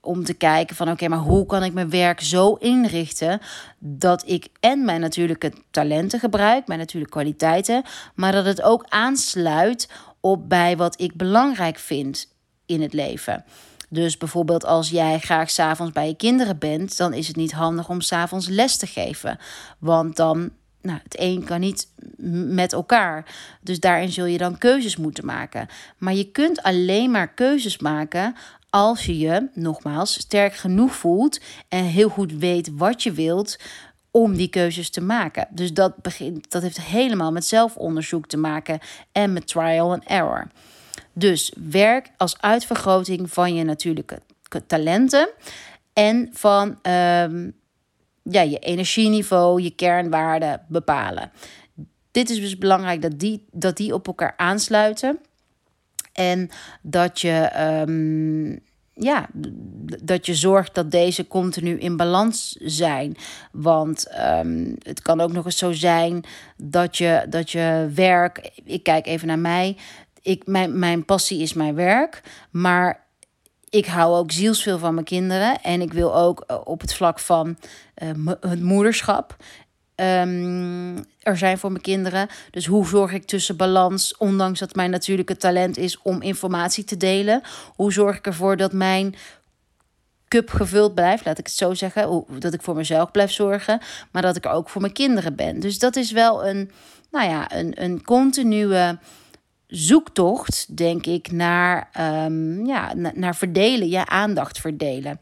om 0.00 0.24
te 0.24 0.34
kijken 0.34 0.76
van 0.76 0.90
oké, 0.90 1.08
maar 1.08 1.18
hoe 1.18 1.46
kan 1.46 1.62
ik 1.62 1.72
mijn 1.72 1.90
werk 1.90 2.20
zo 2.20 2.54
inrichten 2.54 3.40
dat 3.78 4.28
ik 4.28 4.48
en 4.60 4.84
mijn 4.84 5.00
natuurlijke 5.00 5.52
talenten 5.70 6.20
gebruik, 6.20 6.66
mijn 6.66 6.78
natuurlijke 6.78 7.18
kwaliteiten, 7.18 7.82
maar 8.14 8.32
dat 8.32 8.44
het 8.44 8.62
ook 8.62 8.84
aansluit 8.88 9.88
op 10.20 10.48
bij 10.48 10.76
wat 10.76 11.00
ik 11.00 11.14
belangrijk 11.14 11.78
vind 11.78 12.34
in 12.66 12.82
het 12.82 12.92
leven. 12.92 13.44
Dus 13.88 14.16
bijvoorbeeld 14.16 14.64
als 14.64 14.88
jij 14.88 15.18
graag 15.18 15.50
s'avonds 15.50 15.92
bij 15.92 16.06
je 16.06 16.16
kinderen 16.16 16.58
bent, 16.58 16.96
dan 16.96 17.12
is 17.12 17.26
het 17.26 17.36
niet 17.36 17.52
handig 17.52 17.88
om 17.88 18.00
s'avonds 18.00 18.48
les 18.48 18.76
te 18.76 18.86
geven. 18.86 19.38
Want 19.78 20.16
dan 20.16 20.50
nou, 20.86 20.98
het 21.02 21.20
een 21.20 21.44
kan 21.44 21.60
niet 21.60 21.88
met 22.56 22.72
elkaar. 22.72 23.34
Dus 23.60 23.80
daarin 23.80 24.12
zul 24.12 24.24
je 24.24 24.38
dan 24.38 24.58
keuzes 24.58 24.96
moeten 24.96 25.26
maken. 25.26 25.66
Maar 25.98 26.14
je 26.14 26.30
kunt 26.30 26.62
alleen 26.62 27.10
maar 27.10 27.34
keuzes 27.34 27.78
maken 27.78 28.34
als 28.70 29.06
je 29.06 29.18
je, 29.18 29.48
nogmaals, 29.54 30.12
sterk 30.12 30.54
genoeg 30.54 30.94
voelt 30.94 31.40
en 31.68 31.84
heel 31.84 32.08
goed 32.08 32.32
weet 32.32 32.70
wat 32.76 33.02
je 33.02 33.12
wilt 33.12 33.58
om 34.10 34.36
die 34.36 34.48
keuzes 34.48 34.90
te 34.90 35.00
maken. 35.00 35.48
Dus 35.50 35.72
dat, 35.72 36.02
begint, 36.02 36.50
dat 36.50 36.62
heeft 36.62 36.80
helemaal 36.80 37.32
met 37.32 37.44
zelfonderzoek 37.44 38.26
te 38.26 38.36
maken 38.36 38.78
en 39.12 39.32
met 39.32 39.46
trial 39.46 39.92
and 39.92 40.04
error. 40.04 40.46
Dus 41.12 41.52
werk 41.70 42.10
als 42.16 42.40
uitvergroting 42.40 43.32
van 43.32 43.54
je 43.54 43.64
natuurlijke 43.64 44.20
talenten 44.66 45.28
en 45.92 46.28
van 46.32 46.78
um, 46.82 47.54
ja, 48.30 48.40
je 48.40 48.58
energieniveau, 48.58 49.62
je 49.62 49.70
kernwaarden 49.70 50.62
bepalen. 50.68 51.30
Dit 52.10 52.30
is 52.30 52.40
dus 52.40 52.58
belangrijk 52.58 53.02
dat 53.02 53.18
die, 53.18 53.46
dat 53.52 53.76
die 53.76 53.94
op 53.94 54.06
elkaar 54.06 54.34
aansluiten. 54.36 55.18
En 56.12 56.48
dat 56.82 57.20
je, 57.20 57.50
um, 57.88 58.60
ja, 58.92 59.28
dat 60.02 60.26
je 60.26 60.34
zorgt 60.34 60.74
dat 60.74 60.90
deze 60.90 61.26
continu 61.26 61.78
in 61.78 61.96
balans 61.96 62.56
zijn. 62.60 63.16
Want 63.52 64.06
um, 64.20 64.76
het 64.82 65.02
kan 65.02 65.20
ook 65.20 65.32
nog 65.32 65.44
eens 65.44 65.58
zo 65.58 65.72
zijn 65.72 66.24
dat 66.56 66.96
je, 66.96 67.26
dat 67.28 67.50
je 67.50 67.90
werk. 67.94 68.50
Ik 68.64 68.82
kijk 68.82 69.06
even 69.06 69.26
naar 69.26 69.38
mij 69.38 69.76
ik, 70.26 70.46
mijn, 70.46 70.78
mijn 70.78 71.04
passie 71.04 71.42
is 71.42 71.52
mijn 71.52 71.74
werk, 71.74 72.22
maar 72.50 73.05
ik 73.68 73.86
hou 73.86 74.16
ook 74.16 74.32
zielsveel 74.32 74.78
van 74.78 74.94
mijn 74.94 75.06
kinderen. 75.06 75.62
En 75.62 75.80
ik 75.80 75.92
wil 75.92 76.16
ook 76.16 76.44
eh, 76.46 76.56
op 76.64 76.80
het 76.80 76.94
vlak 76.94 77.18
van 77.18 77.56
uh, 78.02 78.32
het 78.40 78.62
moederschap 78.62 79.36
um, 79.96 81.04
er 81.20 81.36
zijn 81.36 81.58
voor 81.58 81.70
mijn 81.70 81.82
kinderen. 81.82 82.28
Dus 82.50 82.66
hoe 82.66 82.86
zorg 82.86 83.12
ik 83.12 83.24
tussen 83.24 83.56
balans, 83.56 84.16
ondanks 84.16 84.58
dat 84.58 84.74
mijn 84.74 84.90
natuurlijke 84.90 85.36
talent 85.36 85.76
is 85.76 85.98
om 86.02 86.22
informatie 86.22 86.84
te 86.84 86.96
delen? 86.96 87.40
Hoe 87.74 87.92
zorg 87.92 88.16
ik 88.16 88.26
ervoor 88.26 88.56
dat 88.56 88.72
mijn 88.72 89.14
cup 90.28 90.50
gevuld 90.50 90.94
blijft, 90.94 91.24
laat 91.24 91.38
ik 91.38 91.46
het 91.46 91.54
zo 91.54 91.74
zeggen. 91.74 92.24
Dat 92.38 92.52
ik 92.52 92.62
voor 92.62 92.74
mezelf 92.74 93.10
blijf 93.10 93.32
zorgen, 93.32 93.80
maar 94.12 94.22
dat 94.22 94.36
ik 94.36 94.44
er 94.44 94.50
ook 94.50 94.68
voor 94.68 94.80
mijn 94.80 94.92
kinderen 94.92 95.36
ben. 95.36 95.60
Dus 95.60 95.78
dat 95.78 95.96
is 95.96 96.12
wel 96.12 96.46
een, 96.46 96.70
nou 97.10 97.28
ja, 97.28 97.54
een, 97.54 97.82
een 97.82 98.04
continue 98.04 98.98
zoektocht, 99.66 100.76
denk 100.76 101.06
ik, 101.06 101.32
naar, 101.32 101.90
um, 102.26 102.66
ja, 102.66 102.94
naar 102.94 103.36
verdelen, 103.36 103.88
je 103.88 104.06
aandacht 104.06 104.58
verdelen. 104.58 105.20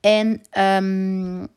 En 0.00 0.42
um, 0.58 1.48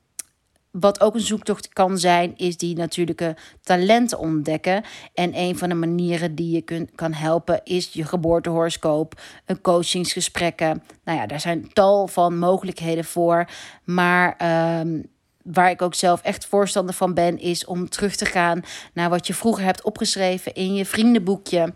wat 0.72 1.02
ook 1.02 1.14
een 1.14 1.20
zoektocht 1.20 1.70
kan 1.70 1.98
zijn, 1.98 2.34
is 2.38 2.58
die 2.58 2.76
natuurlijke 2.76 3.36
talenten 3.62 4.20
ontdekken. 4.20 4.84
En 5.14 5.38
een 5.38 5.58
van 5.58 5.70
de 5.70 5.76
manieren 5.76 6.36
die 6.36 6.52
je 6.52 6.62
kun, 6.62 6.90
kan 6.96 7.14
helpen, 7.14 7.62
is 7.64 7.94
je 7.94 8.06
geboortehoroscoop, 8.06 9.22
een 9.46 9.62
coachingsgesprekken. 9.62 10.84
Nou 11.04 11.18
ja, 11.18 11.26
daar 11.28 11.40
zijn 11.40 11.74
tal 11.74 12.08
van 12.08 12.38
mogelijkheden 12.38 13.06
voor. 13.06 13.50
Maar 13.84 14.38
um, 14.80 15.06
waar 15.44 15.70
ik 15.70 15.82
ook 15.82 15.96
zelf 15.96 16.22
echt 16.22 16.46
voorstander 16.46 16.96
van 16.96 17.14
ben, 17.14 17.40
is 17.40 17.66
om 17.66 17.90
terug 17.90 18.16
te 18.16 18.26
gaan 18.26 18.62
naar 18.94 19.10
wat 19.10 19.28
je 19.28 19.34
vroeger 19.34 19.64
hebt 19.64 19.84
opgeschreven 19.84 20.54
in 20.54 20.74
je 20.74 20.86
vriendenboekje 20.86 21.74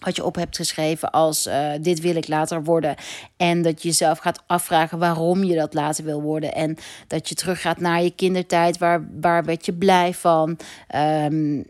wat 0.00 0.16
je 0.16 0.24
op 0.24 0.34
hebt 0.34 0.56
geschreven 0.56 1.10
als 1.10 1.46
uh, 1.46 1.70
dit 1.80 2.00
wil 2.00 2.16
ik 2.16 2.28
later 2.28 2.64
worden. 2.64 2.94
En 3.36 3.62
dat 3.62 3.82
je 3.82 3.88
jezelf 3.88 4.18
gaat 4.18 4.42
afvragen 4.46 4.98
waarom 4.98 5.44
je 5.44 5.56
dat 5.56 5.74
later 5.74 6.04
wil 6.04 6.22
worden. 6.22 6.54
En 6.54 6.76
dat 7.06 7.28
je 7.28 7.34
teruggaat 7.34 7.80
naar 7.80 8.02
je 8.02 8.10
kindertijd. 8.10 8.78
Waar, 8.78 9.08
waar 9.20 9.44
werd 9.44 9.66
je 9.66 9.72
blij 9.72 10.14
van? 10.14 10.58
Um, 10.96 11.64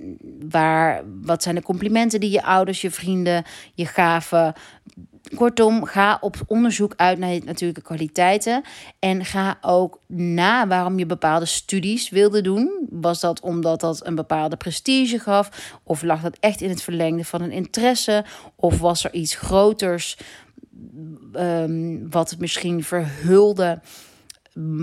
waar, 0.51 1.03
wat 1.23 1.43
zijn 1.43 1.55
de 1.55 1.63
complimenten 1.63 2.21
die 2.21 2.31
je 2.31 2.43
ouders, 2.43 2.81
je 2.81 2.91
vrienden 2.91 3.45
je 3.75 3.87
gaven? 3.87 4.55
Kortom, 5.35 5.85
ga 5.85 6.19
op 6.21 6.37
onderzoek 6.47 6.93
uit 6.97 7.19
naar 7.19 7.31
je 7.31 7.43
natuurlijke 7.45 7.83
kwaliteiten. 7.83 8.63
En 8.99 9.25
ga 9.25 9.59
ook 9.61 10.01
na 10.07 10.67
waarom 10.67 10.99
je 10.99 11.07
bepaalde 11.07 11.47
studies 11.47 12.09
wilde 12.09 12.41
doen. 12.41 12.87
Was 12.91 13.21
dat 13.21 13.41
omdat 13.41 13.81
dat 13.81 14.07
een 14.07 14.15
bepaalde 14.15 14.57
prestige 14.57 15.19
gaf? 15.19 15.81
Of 15.83 16.03
lag 16.03 16.21
dat 16.21 16.37
echt 16.41 16.61
in 16.61 16.69
het 16.69 16.83
verlengde 16.83 17.25
van 17.25 17.43
een 17.43 17.53
interesse? 17.53 18.25
Of 18.55 18.79
was 18.79 19.05
er 19.05 19.13
iets 19.13 19.35
groters 19.35 20.17
um, 21.35 22.11
wat 22.11 22.31
het 22.31 22.39
misschien 22.39 22.85
verhulde? 22.85 23.81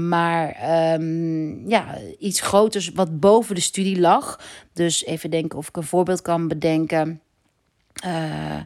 Maar 0.07 0.55
um, 0.93 1.69
ja, 1.69 1.97
iets 2.19 2.41
groters 2.41 2.91
wat 2.91 3.19
boven 3.19 3.55
de 3.55 3.61
studie 3.61 3.99
lag. 3.99 4.39
Dus 4.73 5.05
even 5.05 5.29
denken 5.29 5.57
of 5.57 5.67
ik 5.67 5.77
een 5.77 5.83
voorbeeld 5.83 6.21
kan 6.21 6.47
bedenken. 6.47 7.21
Uh, 8.05 8.59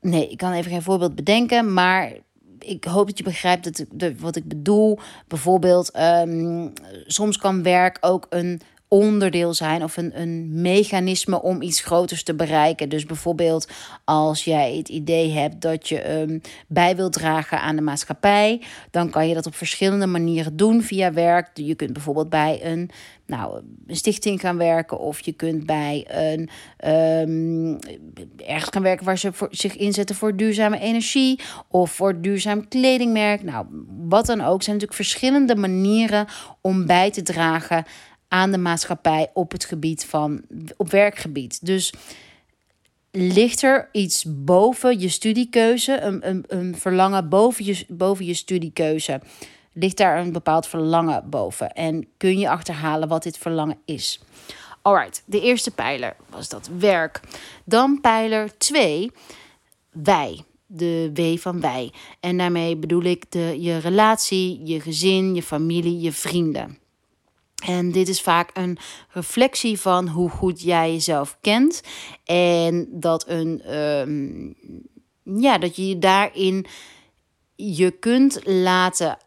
Nee, 0.00 0.28
ik 0.28 0.36
kan 0.36 0.52
even 0.52 0.70
geen 0.70 0.82
voorbeeld 0.82 1.14
bedenken, 1.14 1.72
maar 1.72 2.12
ik 2.58 2.84
hoop 2.84 3.06
dat 3.06 3.18
je 3.18 3.24
begrijpt 3.24 3.64
dat, 3.98 4.12
wat 4.18 4.36
ik 4.36 4.48
bedoel. 4.48 4.98
Bijvoorbeeld, 5.28 5.98
um, 5.98 6.72
soms 7.06 7.38
kan 7.38 7.62
werk 7.62 7.98
ook 8.00 8.26
een 8.28 8.60
onderdeel 8.88 9.54
zijn 9.54 9.82
of 9.82 9.96
een, 9.96 10.20
een 10.20 10.60
mechanisme 10.60 11.42
om 11.42 11.62
iets 11.62 11.80
groters 11.80 12.22
te 12.22 12.34
bereiken. 12.34 12.88
Dus 12.88 13.04
bijvoorbeeld 13.04 13.68
als 14.04 14.44
jij 14.44 14.76
het 14.76 14.88
idee 14.88 15.30
hebt 15.30 15.60
dat 15.60 15.88
je 15.88 16.20
um, 16.20 16.40
bij 16.66 16.96
wilt 16.96 17.12
dragen 17.12 17.60
aan 17.60 17.76
de 17.76 17.82
maatschappij, 17.82 18.62
dan 18.90 19.10
kan 19.10 19.28
je 19.28 19.34
dat 19.34 19.46
op 19.46 19.54
verschillende 19.54 20.06
manieren 20.06 20.56
doen 20.56 20.82
via 20.82 21.12
werk. 21.12 21.50
Je 21.54 21.74
kunt 21.74 21.92
bijvoorbeeld 21.92 22.28
bij 22.28 22.60
een, 22.62 22.90
nou, 23.26 23.62
een 23.86 23.96
stichting 23.96 24.40
gaan 24.40 24.56
werken 24.56 24.98
of 24.98 25.20
je 25.20 25.32
kunt 25.32 25.66
bij 25.66 26.06
een 26.08 26.48
um, 27.28 27.78
ergens 28.46 28.70
gaan 28.70 28.82
werken 28.82 29.04
waar 29.04 29.18
ze 29.18 29.32
voor, 29.32 29.48
zich 29.50 29.76
inzetten 29.76 30.16
voor 30.16 30.36
duurzame 30.36 30.78
energie 30.78 31.40
of 31.68 31.90
voor 31.90 32.20
duurzaam 32.20 32.68
kledingmerk. 32.68 33.42
Nou, 33.42 33.66
wat 34.08 34.26
dan 34.26 34.40
ook 34.40 34.62
zijn 34.62 34.76
natuurlijk 34.76 35.08
verschillende 35.08 35.56
manieren 35.56 36.26
om 36.60 36.86
bij 36.86 37.10
te 37.10 37.22
dragen 37.22 37.84
aan 38.28 38.50
de 38.50 38.58
maatschappij 38.58 39.30
op 39.34 39.52
het 39.52 39.64
gebied 39.64 40.04
van 40.04 40.42
op 40.76 40.90
werkgebied. 40.90 41.66
Dus 41.66 41.92
ligt 43.10 43.62
er 43.62 43.88
iets 43.92 44.24
boven 44.28 45.00
je 45.00 45.08
studiekeuze, 45.08 46.00
een, 46.00 46.28
een, 46.28 46.44
een 46.46 46.76
verlangen 46.76 47.28
boven 47.28 47.64
je, 47.64 47.84
boven 47.88 48.24
je 48.24 48.34
studiekeuze? 48.34 49.20
Ligt 49.72 49.96
daar 49.96 50.18
een 50.18 50.32
bepaald 50.32 50.66
verlangen 50.66 51.30
boven? 51.30 51.72
En 51.72 52.08
kun 52.16 52.38
je 52.38 52.48
achterhalen 52.48 53.08
wat 53.08 53.22
dit 53.22 53.38
verlangen 53.38 53.78
is? 53.84 54.20
Alright, 54.82 55.22
de 55.26 55.40
eerste 55.40 55.70
pijler 55.70 56.16
was 56.30 56.48
dat 56.48 56.70
werk. 56.78 57.20
Dan 57.64 58.00
pijler 58.00 58.58
2, 58.58 59.10
wij. 59.90 60.42
De 60.66 61.10
W 61.14 61.38
van 61.38 61.60
wij. 61.60 61.92
En 62.20 62.38
daarmee 62.38 62.76
bedoel 62.76 63.02
ik 63.02 63.24
de, 63.28 63.56
je 63.60 63.78
relatie, 63.78 64.60
je 64.64 64.80
gezin, 64.80 65.34
je 65.34 65.42
familie, 65.42 66.00
je 66.00 66.12
vrienden. 66.12 66.78
En 67.64 67.92
dit 67.92 68.08
is 68.08 68.20
vaak 68.20 68.50
een 68.52 68.78
reflectie 69.08 69.80
van 69.80 70.08
hoe 70.08 70.30
goed 70.30 70.62
jij 70.62 70.92
jezelf 70.92 71.38
kent. 71.40 71.82
En 72.24 72.88
dat, 72.90 73.28
een, 73.28 73.76
um, 73.76 74.54
ja, 75.22 75.58
dat 75.58 75.76
je 75.76 75.98
daarin 75.98 76.66
je 77.54 77.90
kunt 77.90 78.40
laten 78.44 79.18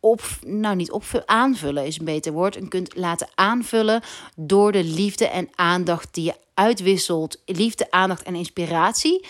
op, 0.00 0.22
nou 0.46 0.76
niet 0.76 0.90
opvullen, 0.90 1.28
aanvullen 1.28 1.86
is 1.86 1.98
een 1.98 2.04
beter 2.04 2.32
woord. 2.32 2.56
En 2.56 2.68
kunt 2.68 2.96
laten 2.96 3.28
aanvullen 3.34 4.02
door 4.36 4.72
de 4.72 4.84
liefde 4.84 5.28
en 5.28 5.48
aandacht 5.54 6.14
die 6.14 6.24
je 6.24 6.34
uitwisselt. 6.54 7.42
Liefde, 7.44 7.90
aandacht 7.90 8.22
en 8.22 8.34
inspiratie. 8.34 9.26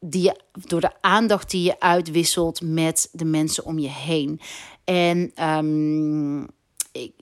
Die 0.00 0.22
je, 0.22 0.36
door 0.52 0.80
de 0.80 0.92
aandacht 1.00 1.50
die 1.50 1.62
je 1.62 1.80
uitwisselt 1.80 2.60
met 2.60 3.08
de 3.12 3.24
mensen 3.24 3.64
om 3.64 3.78
je 3.78 3.88
heen. 3.88 4.40
En 4.84 5.46
um, 5.48 6.46
ik, 6.92 7.12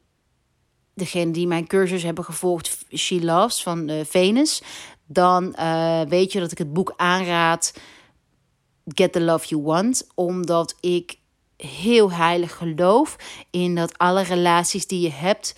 degene 1.00 1.32
die 1.32 1.46
mijn 1.46 1.66
cursus 1.66 2.02
hebben 2.02 2.24
gevolgd, 2.24 2.78
She 2.94 3.24
Loves 3.24 3.62
van 3.62 3.90
uh, 3.90 4.00
Venus, 4.04 4.62
dan 5.06 5.54
uh, 5.58 6.00
weet 6.02 6.32
je 6.32 6.40
dat 6.40 6.52
ik 6.52 6.58
het 6.58 6.72
boek 6.72 6.92
aanraad, 6.96 7.74
Get 8.84 9.12
the 9.12 9.20
Love 9.20 9.46
You 9.46 9.62
Want, 9.62 10.06
omdat 10.14 10.76
ik 10.80 11.18
heel 11.56 12.12
heilig 12.12 12.56
geloof 12.56 13.16
in 13.50 13.74
dat 13.74 13.98
alle 13.98 14.22
relaties 14.22 14.86
die 14.86 15.00
je 15.00 15.12
hebt 15.12 15.54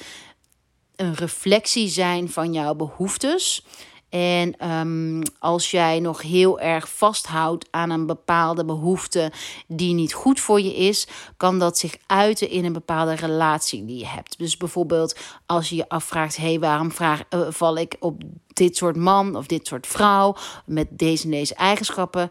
een 0.96 1.14
reflectie 1.14 1.88
zijn 1.88 2.30
van 2.30 2.52
jouw 2.52 2.74
behoeftes. 2.74 3.64
En 4.12 4.70
um, 4.70 5.22
als 5.38 5.70
jij 5.70 6.00
nog 6.00 6.22
heel 6.22 6.60
erg 6.60 6.88
vasthoudt 6.88 7.68
aan 7.70 7.90
een 7.90 8.06
bepaalde 8.06 8.64
behoefte 8.64 9.32
die 9.66 9.94
niet 9.94 10.12
goed 10.12 10.40
voor 10.40 10.60
je 10.60 10.74
is, 10.74 11.06
kan 11.36 11.58
dat 11.58 11.78
zich 11.78 11.96
uiten 12.06 12.50
in 12.50 12.64
een 12.64 12.72
bepaalde 12.72 13.14
relatie 13.14 13.84
die 13.84 13.98
je 13.98 14.06
hebt. 14.06 14.38
Dus 14.38 14.56
bijvoorbeeld 14.56 15.18
als 15.46 15.68
je 15.68 15.76
je 15.76 15.88
afvraagt: 15.88 16.36
hé, 16.36 16.48
hey, 16.48 16.58
waarom 16.58 16.92
vraag, 16.92 17.22
uh, 17.30 17.46
val 17.48 17.76
ik 17.76 17.96
op 18.00 18.22
dit 18.46 18.76
soort 18.76 18.96
man 18.96 19.36
of 19.36 19.46
dit 19.46 19.66
soort 19.66 19.86
vrouw 19.86 20.36
met 20.66 20.88
deze 20.90 21.24
en 21.24 21.30
deze 21.30 21.54
eigenschappen? 21.54 22.28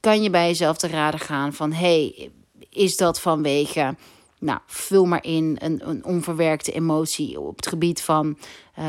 Kan 0.00 0.22
je 0.22 0.30
bij 0.30 0.46
jezelf 0.46 0.76
te 0.76 0.88
raden 0.88 1.20
gaan 1.20 1.52
van: 1.52 1.72
hé, 1.72 2.14
hey, 2.14 2.30
is 2.70 2.96
dat 2.96 3.20
vanwege 3.20 3.96
nou, 4.44 4.58
vul 4.66 5.04
maar 5.04 5.24
in 5.24 5.56
een, 5.60 5.88
een 5.88 6.04
onverwerkte 6.04 6.72
emotie 6.72 7.40
op 7.40 7.56
het 7.56 7.66
gebied 7.66 8.02
van, 8.02 8.38
uh, 8.78 8.84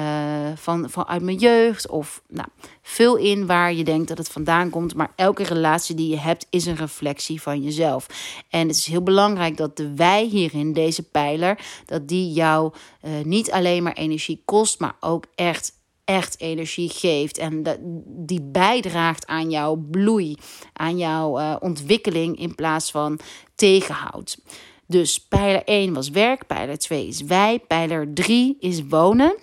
van, 0.56 0.90
van 0.90 1.08
uit 1.08 1.22
mijn 1.22 1.38
jeugd. 1.38 1.90
Of 1.90 2.22
nou, 2.28 2.48
vul 2.82 3.16
in 3.16 3.46
waar 3.46 3.74
je 3.74 3.84
denkt 3.84 4.08
dat 4.08 4.18
het 4.18 4.30
vandaan 4.30 4.70
komt. 4.70 4.96
Maar 4.96 5.12
elke 5.16 5.44
relatie 5.44 5.96
die 5.96 6.10
je 6.10 6.20
hebt 6.20 6.48
is 6.50 6.66
een 6.66 6.76
reflectie 6.76 7.42
van 7.42 7.62
jezelf. 7.62 8.08
En 8.50 8.68
het 8.68 8.78
is 8.78 8.86
heel 8.86 9.04
belangrijk 9.04 9.58
dat 9.58 9.78
de 9.78 9.96
wij 9.96 10.26
hierin, 10.26 10.74
deze 10.74 11.04
pijler, 11.04 11.60
dat 11.86 12.08
die 12.08 12.32
jou 12.32 12.74
uh, 13.02 13.12
niet 13.24 13.52
alleen 13.52 13.84
maar 13.84 13.94
energie 13.94 14.42
kost, 14.46 14.80
maar 14.80 14.96
ook 15.00 15.26
echt 15.36 15.74
echt 16.06 16.40
energie 16.40 16.90
geeft 16.90 17.38
en 17.38 17.64
dat, 17.64 17.78
die 18.06 18.42
bijdraagt 18.42 19.28
aan 19.28 19.50
jouw 19.50 19.76
bloei, 19.76 20.36
aan 20.74 20.98
jouw 20.98 21.40
uh, 21.40 21.56
ontwikkeling 21.60 22.40
in 22.40 22.56
plaats 22.56 22.92
van 22.92 23.20
tegenhoudt. 23.56 24.38
Dus 24.88 25.20
pijler 25.20 25.64
1 25.64 25.94
was 25.94 26.10
werk, 26.10 26.48
pijler 26.48 26.78
2 26.78 27.08
is 27.08 27.22
wij, 27.22 27.60
pijler 27.60 28.14
3 28.14 28.58
is 28.60 28.88
wonen. 28.88 29.38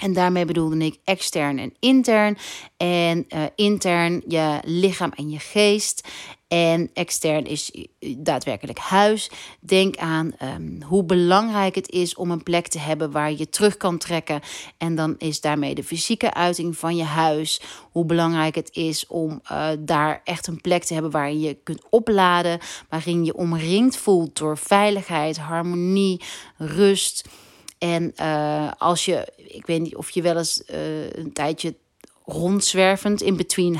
En 0.00 0.12
daarmee 0.12 0.44
bedoelde 0.44 0.78
ik 0.78 0.98
extern 1.04 1.58
en 1.58 1.74
intern. 1.80 2.36
En 2.76 3.26
uh, 3.28 3.42
intern 3.54 4.22
je 4.26 4.60
lichaam 4.64 5.12
en 5.16 5.30
je 5.30 5.38
geest. 5.38 6.08
En 6.54 6.90
extern 6.92 7.44
is 7.44 7.70
daadwerkelijk 8.16 8.78
huis. 8.78 9.30
Denk 9.60 9.96
aan 9.96 10.32
ehm, 10.38 10.82
hoe 10.82 11.04
belangrijk 11.04 11.74
het 11.74 11.90
is 11.90 12.14
om 12.14 12.30
een 12.30 12.42
plek 12.42 12.68
te 12.68 12.78
hebben 12.78 13.10
waar 13.10 13.32
je 13.32 13.48
terug 13.48 13.76
kan 13.76 13.98
trekken. 13.98 14.40
En 14.78 14.94
dan 14.94 15.14
is 15.18 15.40
daarmee 15.40 15.74
de 15.74 15.84
fysieke 15.84 16.34
uiting 16.34 16.76
van 16.76 16.96
je 16.96 17.04
huis. 17.04 17.60
Hoe 17.90 18.04
belangrijk 18.04 18.54
het 18.54 18.68
is 18.72 19.06
om 19.06 19.40
uh, 19.52 19.68
daar 19.78 20.20
echt 20.24 20.46
een 20.46 20.60
plek 20.60 20.84
te 20.84 20.92
hebben 20.92 21.10
waarin 21.10 21.40
je 21.40 21.56
kunt 21.62 21.82
opladen. 21.90 22.58
Waarin 22.88 23.24
je 23.24 23.36
omringd 23.36 23.96
voelt 23.96 24.38
door 24.38 24.58
veiligheid, 24.58 25.38
harmonie, 25.38 26.20
rust. 26.56 27.28
En 27.78 28.12
uh, 28.20 28.70
als 28.78 29.04
je, 29.04 29.28
ik 29.36 29.66
weet 29.66 29.80
niet 29.80 29.96
of 29.96 30.10
je 30.10 30.22
wel 30.22 30.36
eens 30.36 30.62
uh, 30.70 31.10
een 31.10 31.32
tijdje 31.32 31.74
rondzwervend 32.24 33.22
in 33.22 33.36
between 33.36 33.76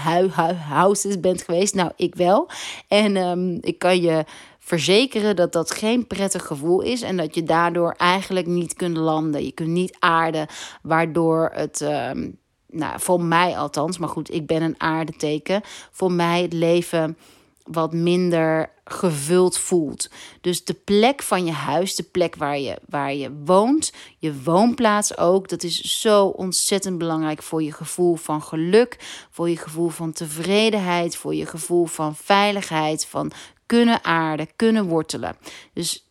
houses 0.68 1.20
bent 1.20 1.42
geweest. 1.42 1.74
Nou, 1.74 1.90
ik 1.96 2.14
wel. 2.14 2.50
En 2.88 3.16
um, 3.16 3.58
ik 3.60 3.78
kan 3.78 4.00
je 4.00 4.24
verzekeren 4.58 5.36
dat 5.36 5.52
dat 5.52 5.70
geen 5.70 6.06
prettig 6.06 6.46
gevoel 6.46 6.80
is 6.80 7.02
en 7.02 7.16
dat 7.16 7.34
je 7.34 7.42
daardoor 7.42 7.94
eigenlijk 7.96 8.46
niet 8.46 8.74
kunt 8.74 8.96
landen. 8.96 9.44
Je 9.44 9.52
kunt 9.52 9.68
niet 9.68 9.96
aarden, 9.98 10.46
waardoor 10.82 11.50
het. 11.54 11.80
Um, 11.80 12.38
nou, 12.70 13.00
voor 13.00 13.22
mij 13.22 13.56
althans, 13.58 13.98
maar 13.98 14.08
goed, 14.08 14.34
ik 14.34 14.46
ben 14.46 14.62
een 14.62 14.80
aardeteken. 14.80 15.60
Voor 15.90 16.12
mij 16.12 16.42
het 16.42 16.52
leven 16.52 17.16
wat 17.64 17.92
minder 17.92 18.72
gevuld 18.84 19.58
voelt. 19.58 20.10
Dus 20.40 20.64
de 20.64 20.74
plek 20.74 21.22
van 21.22 21.44
je 21.44 21.52
huis, 21.52 21.94
de 21.94 22.02
plek 22.02 22.36
waar 22.36 22.58
je, 22.58 22.78
waar 22.88 23.14
je 23.14 23.32
woont, 23.44 23.92
je 24.18 24.42
woonplaats 24.42 25.18
ook, 25.18 25.48
dat 25.48 25.62
is 25.62 26.00
zo 26.00 26.26
ontzettend 26.26 26.98
belangrijk 26.98 27.42
voor 27.42 27.62
je 27.62 27.72
gevoel 27.72 28.14
van 28.16 28.42
geluk, 28.42 28.96
voor 29.30 29.48
je 29.48 29.56
gevoel 29.56 29.88
van 29.88 30.12
tevredenheid, 30.12 31.16
voor 31.16 31.34
je 31.34 31.46
gevoel 31.46 31.86
van 31.86 32.16
veiligheid, 32.16 33.06
van 33.06 33.32
kunnen 33.66 34.04
aarden, 34.04 34.48
kunnen 34.56 34.86
wortelen. 34.86 35.36
Dus 35.72 36.08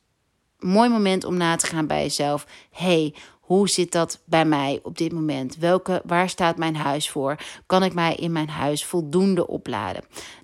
mooi 0.59 0.89
moment 0.89 1.23
om 1.23 1.37
na 1.37 1.55
te 1.55 1.65
gaan 1.65 1.87
bij 1.87 2.01
jezelf. 2.01 2.45
hey, 2.71 3.13
hoe 3.43 3.69
zit 3.69 3.91
dat 3.91 4.21
bij 4.25 4.45
mij 4.45 4.79
op 4.83 4.97
dit 4.97 5.11
moment? 5.11 5.55
Welke, 5.57 6.01
waar 6.05 6.29
staat 6.29 6.57
mijn 6.57 6.75
huis 6.75 7.09
voor? 7.09 7.35
Kan 7.65 7.83
ik 7.83 7.93
mij 7.93 8.15
in 8.15 8.31
mijn 8.31 8.49
huis 8.49 8.85
voldoende 8.85 9.47
opladen? 9.47 10.03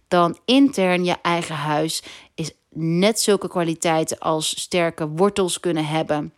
Dan 0.10 0.38
intern 0.46 1.04
je 1.04 1.16
eigen 1.22 1.56
huis 1.56 2.04
is 2.36 2.52
net 2.70 3.20
zulke 3.20 3.48
kwaliteiten 3.48 4.20
als 4.20 4.62
sterke 4.62 5.08
wortels 5.08 5.60
kunnen 5.60 5.86
hebben. 5.86 6.34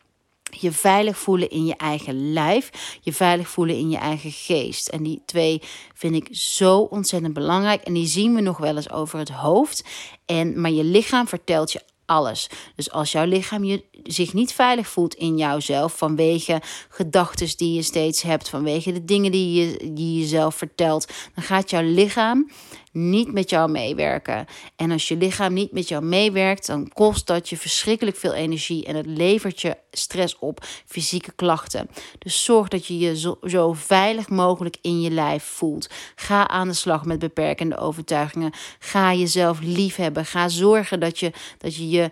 Je 0.60 0.72
veilig 0.72 1.18
voelen 1.18 1.50
in 1.50 1.66
je 1.66 1.76
eigen 1.76 2.34
lijf, 2.34 2.98
je 3.02 3.14
veilig 3.14 3.50
voelen 3.50 3.76
in 3.76 3.90
je 3.90 3.98
eigen 3.98 4.32
geest. 4.32 4.88
En 4.88 5.04
die 5.04 5.22
twee 5.26 5.62
vind 5.94 6.16
ik 6.16 6.28
zo 6.32 6.80
ontzettend 6.80 7.34
belangrijk. 7.34 7.82
En 7.82 7.94
die 7.94 8.08
zien 8.08 8.36
we 8.36 8.42
nog 8.42 8.58
wel 8.58 8.76
eens 8.76 8.92
over 8.92 9.20
het 9.20 9.30
hoofd. 9.30 9.84
En, 10.26 10.62
maar 10.62 10.72
je 10.72 10.84
lichaam 10.84 11.28
vertelt 11.28 11.72
je 11.72 11.82
alles. 12.12 12.50
Dus 12.76 12.92
als 12.92 13.12
jouw 13.12 13.26
lichaam 13.26 13.64
je 13.64 13.84
zich 14.04 14.34
niet 14.34 14.54
veilig 14.54 14.88
voelt 14.88 15.14
in 15.14 15.38
jouzelf 15.38 15.98
vanwege 15.98 16.62
gedachten 16.90 17.58
die 17.58 17.74
je 17.74 17.82
steeds 17.82 18.22
hebt, 18.22 18.50
vanwege 18.50 18.92
de 18.92 19.06
dingen 19.06 19.32
die 19.32 19.54
je, 19.54 19.92
die 19.94 20.14
je 20.14 20.20
jezelf 20.20 20.56
vertelt, 20.56 21.08
dan 21.36 21.44
gaat 21.44 21.70
jouw 21.70 21.84
lichaam 21.84 22.52
niet 22.92 23.34
met 23.34 23.50
jou 23.50 23.72
meewerken. 23.72 24.46
En 24.76 24.92
als 24.92 25.08
je 25.08 25.18
lichaam 25.18 25.54
niet 25.54 25.72
met 25.72 25.88
jou 25.88 26.04
meewerkt, 26.04 26.68
dan 26.68 26.90
kost 26.94 27.28
dat 27.28 27.50
je 27.50 27.58
verschrikkelijk 27.58 28.18
veel 28.18 28.34
energie 28.34 28.86
en 28.86 28.96
het 28.96 29.06
levert 29.06 29.62
je 29.62 29.78
stress 29.92 30.40
op, 30.40 30.66
fysieke 30.86 31.32
klachten. 31.32 31.90
Dus 32.20 32.44
zorg 32.44 32.68
dat 32.68 32.86
je 32.86 32.98
je 32.98 33.38
zo, 33.44 33.74
veilig 33.74 34.30
mogelijk 34.30 34.78
in 34.82 35.02
je 35.02 35.10
lijf 35.10 35.44
voelt. 35.44 35.90
Ga 36.16 36.48
aan 36.48 36.68
de 36.68 36.74
slag 36.74 37.06
met 37.06 37.20
beperkende 37.20 37.78
overtuigingen. 37.78 38.54
Ga 38.80 39.14
jezelf 39.14 39.60
lief 39.62 39.96
hebben. 39.96 40.26
Ga 40.26 40.50
zorgen 40.50 41.00
dat 41.00 41.20
je 41.20 41.32
dat 41.58 41.76
je, 41.76 41.90
je 41.90 42.10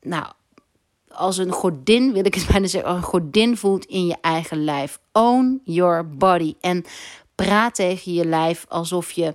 nou, 0.00 0.26
als 1.08 1.36
een 1.36 1.52
godin, 1.52 2.12
wil 2.12 2.24
ik 2.24 2.34
het 2.34 2.46
bijna 2.52 2.66
zeggen, 2.66 2.90
een 2.90 3.02
godin 3.02 3.56
voelt 3.56 3.84
in 3.84 4.06
je 4.06 4.16
eigen 4.20 4.64
lijf. 4.64 4.98
Own 5.12 5.60
your 5.64 6.08
body. 6.08 6.54
En 6.60 6.84
praat 7.34 7.74
tegen 7.74 8.12
je 8.12 8.24
lijf 8.24 8.66
alsof 8.68 9.10
je 9.10 9.34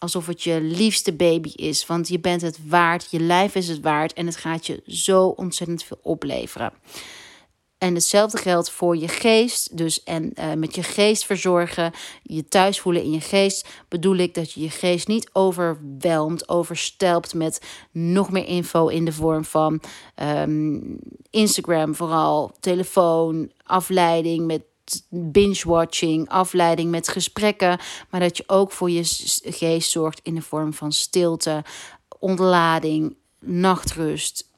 alsof 0.00 0.26
het 0.26 0.42
je 0.42 0.60
liefste 0.60 1.12
baby 1.12 1.52
is. 1.54 1.86
Want 1.86 2.08
je 2.08 2.20
bent 2.20 2.40
het 2.40 2.58
waard, 2.68 3.10
je 3.10 3.20
lijf 3.20 3.54
is 3.54 3.68
het 3.68 3.80
waard 3.80 4.12
en 4.12 4.26
het 4.26 4.36
gaat 4.36 4.66
je 4.66 4.82
zo 4.86 5.26
ontzettend 5.26 5.82
veel 5.84 5.98
opleveren. 6.02 6.72
En 7.78 7.94
hetzelfde 7.94 8.38
geldt 8.38 8.70
voor 8.70 8.96
je 8.96 9.08
geest. 9.08 9.76
Dus 9.76 10.02
en 10.02 10.32
uh, 10.34 10.52
met 10.52 10.74
je 10.74 10.82
geest 10.82 11.24
verzorgen, 11.24 11.92
je 12.22 12.48
thuis 12.48 12.80
voelen 12.80 13.02
in 13.02 13.10
je 13.10 13.20
geest, 13.20 13.68
bedoel 13.88 14.16
ik 14.16 14.34
dat 14.34 14.52
je 14.52 14.60
je 14.60 14.70
geest 14.70 15.08
niet 15.08 15.30
overwelmt, 15.32 16.48
overstelpt 16.48 17.34
met 17.34 17.60
nog 17.90 18.30
meer 18.30 18.46
info 18.46 18.86
in 18.86 19.04
de 19.04 19.12
vorm 19.12 19.44
van 19.44 19.80
um, 20.22 20.98
Instagram, 21.30 21.94
vooral 21.94 22.52
telefoon, 22.60 23.50
afleiding 23.62 24.46
met 24.46 24.62
binge-watching, 25.08 26.28
afleiding 26.28 26.90
met 26.90 27.08
gesprekken, 27.08 27.78
maar 28.10 28.20
dat 28.20 28.36
je 28.36 28.44
ook 28.46 28.72
voor 28.72 28.90
je 28.90 29.02
geest 29.42 29.90
zorgt 29.90 30.20
in 30.22 30.34
de 30.34 30.42
vorm 30.42 30.72
van 30.72 30.92
stilte, 30.92 31.64
ontlading, 32.18 33.16
nachtrust, 33.38 34.48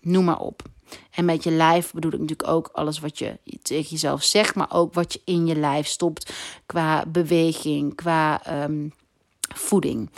noem 0.00 0.24
maar 0.24 0.40
op. 0.40 0.62
En 1.10 1.24
met 1.24 1.44
je 1.44 1.50
lijf 1.50 1.92
bedoel 1.92 2.12
ik 2.12 2.20
natuurlijk 2.20 2.48
ook 2.48 2.68
alles 2.72 2.98
wat 2.98 3.18
je 3.18 3.38
tegen 3.62 3.90
jezelf 3.90 4.22
zegt, 4.22 4.54
maar 4.54 4.72
ook 4.72 4.94
wat 4.94 5.12
je 5.12 5.20
in 5.24 5.46
je 5.46 5.56
lijf 5.56 5.86
stopt 5.86 6.32
qua 6.66 7.06
beweging, 7.06 7.94
qua 7.94 8.40
um, 8.64 8.92
voeding. 9.54 10.10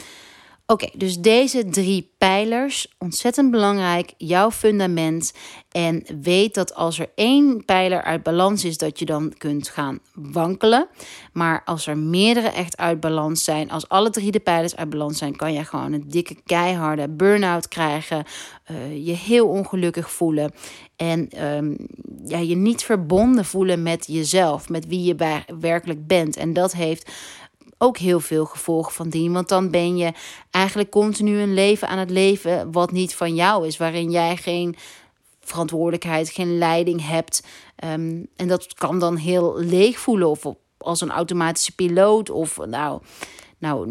Oké, 0.66 0.88
dus 0.96 1.18
deze 1.18 1.64
drie 1.64 2.14
pijlers, 2.18 2.94
ontzettend 2.98 3.50
belangrijk, 3.50 4.14
jouw 4.16 4.50
fundament. 4.50 5.32
En 5.70 6.04
weet 6.22 6.54
dat 6.54 6.74
als 6.74 6.98
er 6.98 7.10
één 7.14 7.64
pijler 7.64 8.02
uit 8.02 8.22
balans 8.22 8.64
is, 8.64 8.78
dat 8.78 8.98
je 8.98 9.04
dan 9.04 9.34
kunt 9.38 9.68
gaan 9.68 9.98
wankelen. 10.14 10.88
Maar 11.32 11.62
als 11.64 11.86
er 11.86 11.98
meerdere 11.98 12.48
echt 12.48 12.76
uit 12.76 13.00
balans 13.00 13.44
zijn, 13.44 13.70
als 13.70 13.88
alle 13.88 14.10
drie 14.10 14.30
de 14.30 14.40
pijlers 14.40 14.76
uit 14.76 14.90
balans 14.90 15.18
zijn, 15.18 15.36
kan 15.36 15.52
je 15.52 15.64
gewoon 15.64 15.92
een 15.92 16.08
dikke, 16.08 16.36
keiharde 16.44 17.08
burn-out 17.08 17.68
krijgen. 17.68 18.24
Uh, 18.70 19.06
je 19.06 19.12
heel 19.12 19.48
ongelukkig 19.48 20.10
voelen. 20.10 20.52
En 20.96 21.44
um, 21.44 21.76
ja, 22.24 22.38
je 22.38 22.56
niet 22.56 22.84
verbonden 22.84 23.44
voelen 23.44 23.82
met 23.82 24.06
jezelf, 24.06 24.68
met 24.68 24.86
wie 24.86 25.02
je 25.02 25.42
werkelijk 25.60 26.06
bent. 26.06 26.36
En 26.36 26.52
dat 26.52 26.72
heeft 26.72 27.12
ook 27.84 27.98
heel 27.98 28.20
veel 28.20 28.44
gevolgen 28.44 28.92
van 28.92 29.08
dien. 29.08 29.32
Want 29.32 29.48
dan 29.48 29.70
ben 29.70 29.96
je 29.96 30.12
eigenlijk 30.50 30.90
continu 30.90 31.38
een 31.38 31.54
leven 31.54 31.88
aan 31.88 31.98
het 31.98 32.10
leven 32.10 32.72
wat 32.72 32.92
niet 32.92 33.14
van 33.14 33.34
jou 33.34 33.66
is, 33.66 33.76
waarin 33.76 34.10
jij 34.10 34.36
geen 34.36 34.76
verantwoordelijkheid, 35.40 36.30
geen 36.30 36.58
leiding 36.58 37.06
hebt. 37.06 37.46
Um, 37.84 38.26
en 38.36 38.48
dat 38.48 38.74
kan 38.74 38.98
dan 38.98 39.16
heel 39.16 39.58
leeg 39.58 39.98
voelen 39.98 40.28
of 40.28 40.44
als 40.78 41.00
een 41.00 41.10
automatische 41.10 41.74
piloot 41.74 42.30
of 42.30 42.58
nou. 42.66 43.00
Nou, 43.58 43.86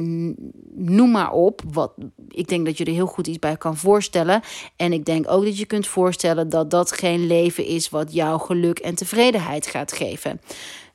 noem 0.75 1.11
maar 1.11 1.31
op. 1.31 1.61
Wat, 1.71 1.93
ik 2.27 2.47
denk 2.47 2.65
dat 2.65 2.77
je 2.77 2.85
er 2.85 2.91
heel 2.91 3.05
goed 3.05 3.27
iets 3.27 3.39
bij 3.39 3.57
kan 3.57 3.77
voorstellen. 3.77 4.41
En 4.75 4.93
ik 4.93 5.05
denk 5.05 5.29
ook 5.29 5.43
dat 5.43 5.57
je 5.57 5.65
kunt 5.65 5.87
voorstellen 5.87 6.49
dat 6.49 6.69
dat 6.69 6.91
geen 6.91 7.27
leven 7.27 7.65
is 7.65 7.89
wat 7.89 8.13
jou 8.13 8.39
geluk 8.39 8.79
en 8.79 8.95
tevredenheid 8.95 9.67
gaat 9.67 9.91
geven. 9.91 10.41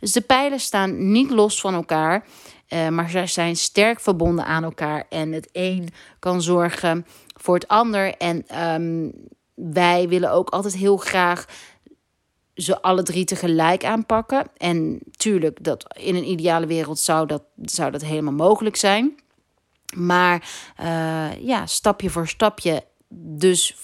Dus 0.00 0.12
de 0.12 0.20
pijlen 0.20 0.61
staan 0.61 1.12
niet 1.12 1.30
los 1.30 1.61
van 1.61 1.74
elkaar. 1.74 2.26
Uh, 2.68 2.88
maar 2.88 3.11
ze 3.11 3.26
zijn 3.26 3.57
sterk 3.57 4.00
verbonden 4.00 4.44
aan 4.44 4.64
elkaar. 4.64 5.07
En 5.09 5.33
het 5.33 5.48
een 5.52 5.88
kan 6.18 6.42
zorgen 6.42 7.07
voor 7.37 7.54
het 7.54 7.68
ander. 7.68 8.14
En 8.14 8.64
um, 8.64 9.12
wij 9.54 10.09
willen 10.09 10.33
ook 10.33 10.50
altijd 10.50 10.74
heel 10.76 10.96
graag 10.96 11.46
ze 12.54 12.83
alle 12.83 13.02
drie 13.02 13.24
tegelijk 13.24 13.85
aanpakken. 13.85 14.46
En 14.57 15.00
tuurlijk, 15.11 15.64
dat 15.64 15.98
in 15.98 16.14
een 16.14 16.31
ideale 16.31 16.66
wereld 16.66 16.98
zou 16.98 17.26
dat, 17.26 17.42
zou 17.62 17.90
dat 17.90 18.02
helemaal 18.02 18.33
mogelijk 18.33 18.76
zijn. 18.76 19.16
Maar 19.96 20.50
uh, 20.81 21.40
ja, 21.40 21.66
stapje 21.66 22.11
voor 22.11 22.28
stapje. 22.28 22.85
Dus 23.09 23.76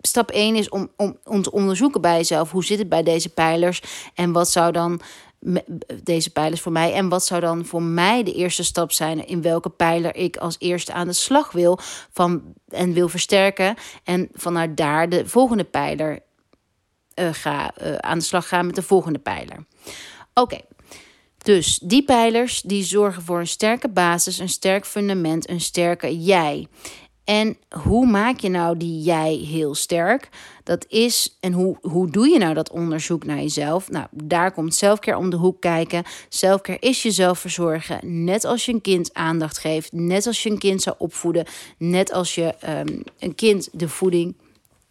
stap 0.00 0.30
1 0.30 0.56
is 0.56 0.68
om, 0.68 0.90
om, 0.96 1.18
om 1.24 1.42
te 1.42 1.52
onderzoeken 1.52 2.00
bij 2.00 2.16
jezelf 2.16 2.50
hoe 2.50 2.64
zit 2.64 2.78
het 2.78 2.88
bij 2.88 3.02
deze 3.02 3.28
pijlers 3.28 3.82
en 4.14 4.32
wat 4.32 4.50
zou 4.50 4.72
dan 4.72 5.00
deze 6.02 6.30
pijlers 6.30 6.60
voor 6.60 6.72
mij. 6.72 6.92
En 6.92 7.08
wat 7.08 7.26
zou 7.26 7.40
dan 7.40 7.64
voor 7.64 7.82
mij 7.82 8.22
de 8.22 8.32
eerste 8.32 8.64
stap 8.64 8.92
zijn? 8.92 9.26
In 9.26 9.42
welke 9.42 9.70
pijler 9.70 10.16
ik 10.16 10.36
als 10.36 10.56
eerste 10.58 10.92
aan 10.92 11.06
de 11.06 11.12
slag 11.12 11.52
wil 11.52 11.78
van, 12.12 12.42
en 12.68 12.92
wil 12.92 13.08
versterken. 13.08 13.74
En 14.04 14.28
vanuit 14.32 14.76
daar 14.76 15.08
de 15.08 15.28
volgende 15.28 15.64
pijler 15.64 16.20
uh, 17.14 17.28
ga, 17.32 17.74
uh, 17.82 17.94
aan 17.94 18.18
de 18.18 18.24
slag 18.24 18.48
gaan 18.48 18.66
met 18.66 18.74
de 18.74 18.82
volgende 18.82 19.18
pijler. 19.18 19.64
Oké. 20.34 20.58
Dus 21.38 21.78
die 21.78 22.04
pijlers 22.04 22.62
die 22.62 22.84
zorgen 22.84 23.22
voor 23.22 23.38
een 23.38 23.46
sterke 23.46 23.88
basis, 23.88 24.38
een 24.38 24.48
sterk 24.48 24.86
fundament, 24.86 25.48
een 25.48 25.60
sterke 25.60 26.22
jij. 26.22 26.66
En 27.26 27.56
hoe 27.84 28.06
maak 28.06 28.38
je 28.38 28.48
nou 28.48 28.76
die 28.76 29.02
jij 29.02 29.34
heel 29.34 29.74
sterk? 29.74 30.28
Dat 30.64 30.86
is, 30.88 31.36
en 31.40 31.52
hoe, 31.52 31.76
hoe 31.80 32.10
doe 32.10 32.28
je 32.28 32.38
nou 32.38 32.54
dat 32.54 32.70
onderzoek 32.70 33.24
naar 33.24 33.36
jezelf? 33.36 33.90
Nou, 33.90 34.06
daar 34.10 34.52
komt 34.52 34.74
zelfcare 34.74 35.18
om 35.18 35.30
de 35.30 35.36
hoek 35.36 35.60
kijken. 35.60 36.04
Zelfcare 36.28 36.78
is 36.78 37.02
jezelf 37.02 37.38
verzorgen. 37.38 38.24
Net 38.24 38.44
als 38.44 38.64
je 38.64 38.72
een 38.72 38.80
kind 38.80 39.14
aandacht 39.14 39.58
geeft. 39.58 39.92
Net 39.92 40.26
als 40.26 40.42
je 40.42 40.50
een 40.50 40.58
kind 40.58 40.82
zou 40.82 40.96
opvoeden. 40.98 41.46
Net 41.78 42.12
als 42.12 42.34
je 42.34 42.54
um, 42.68 43.02
een 43.18 43.34
kind 43.34 43.68
de 43.72 43.88
voeding 43.88 44.34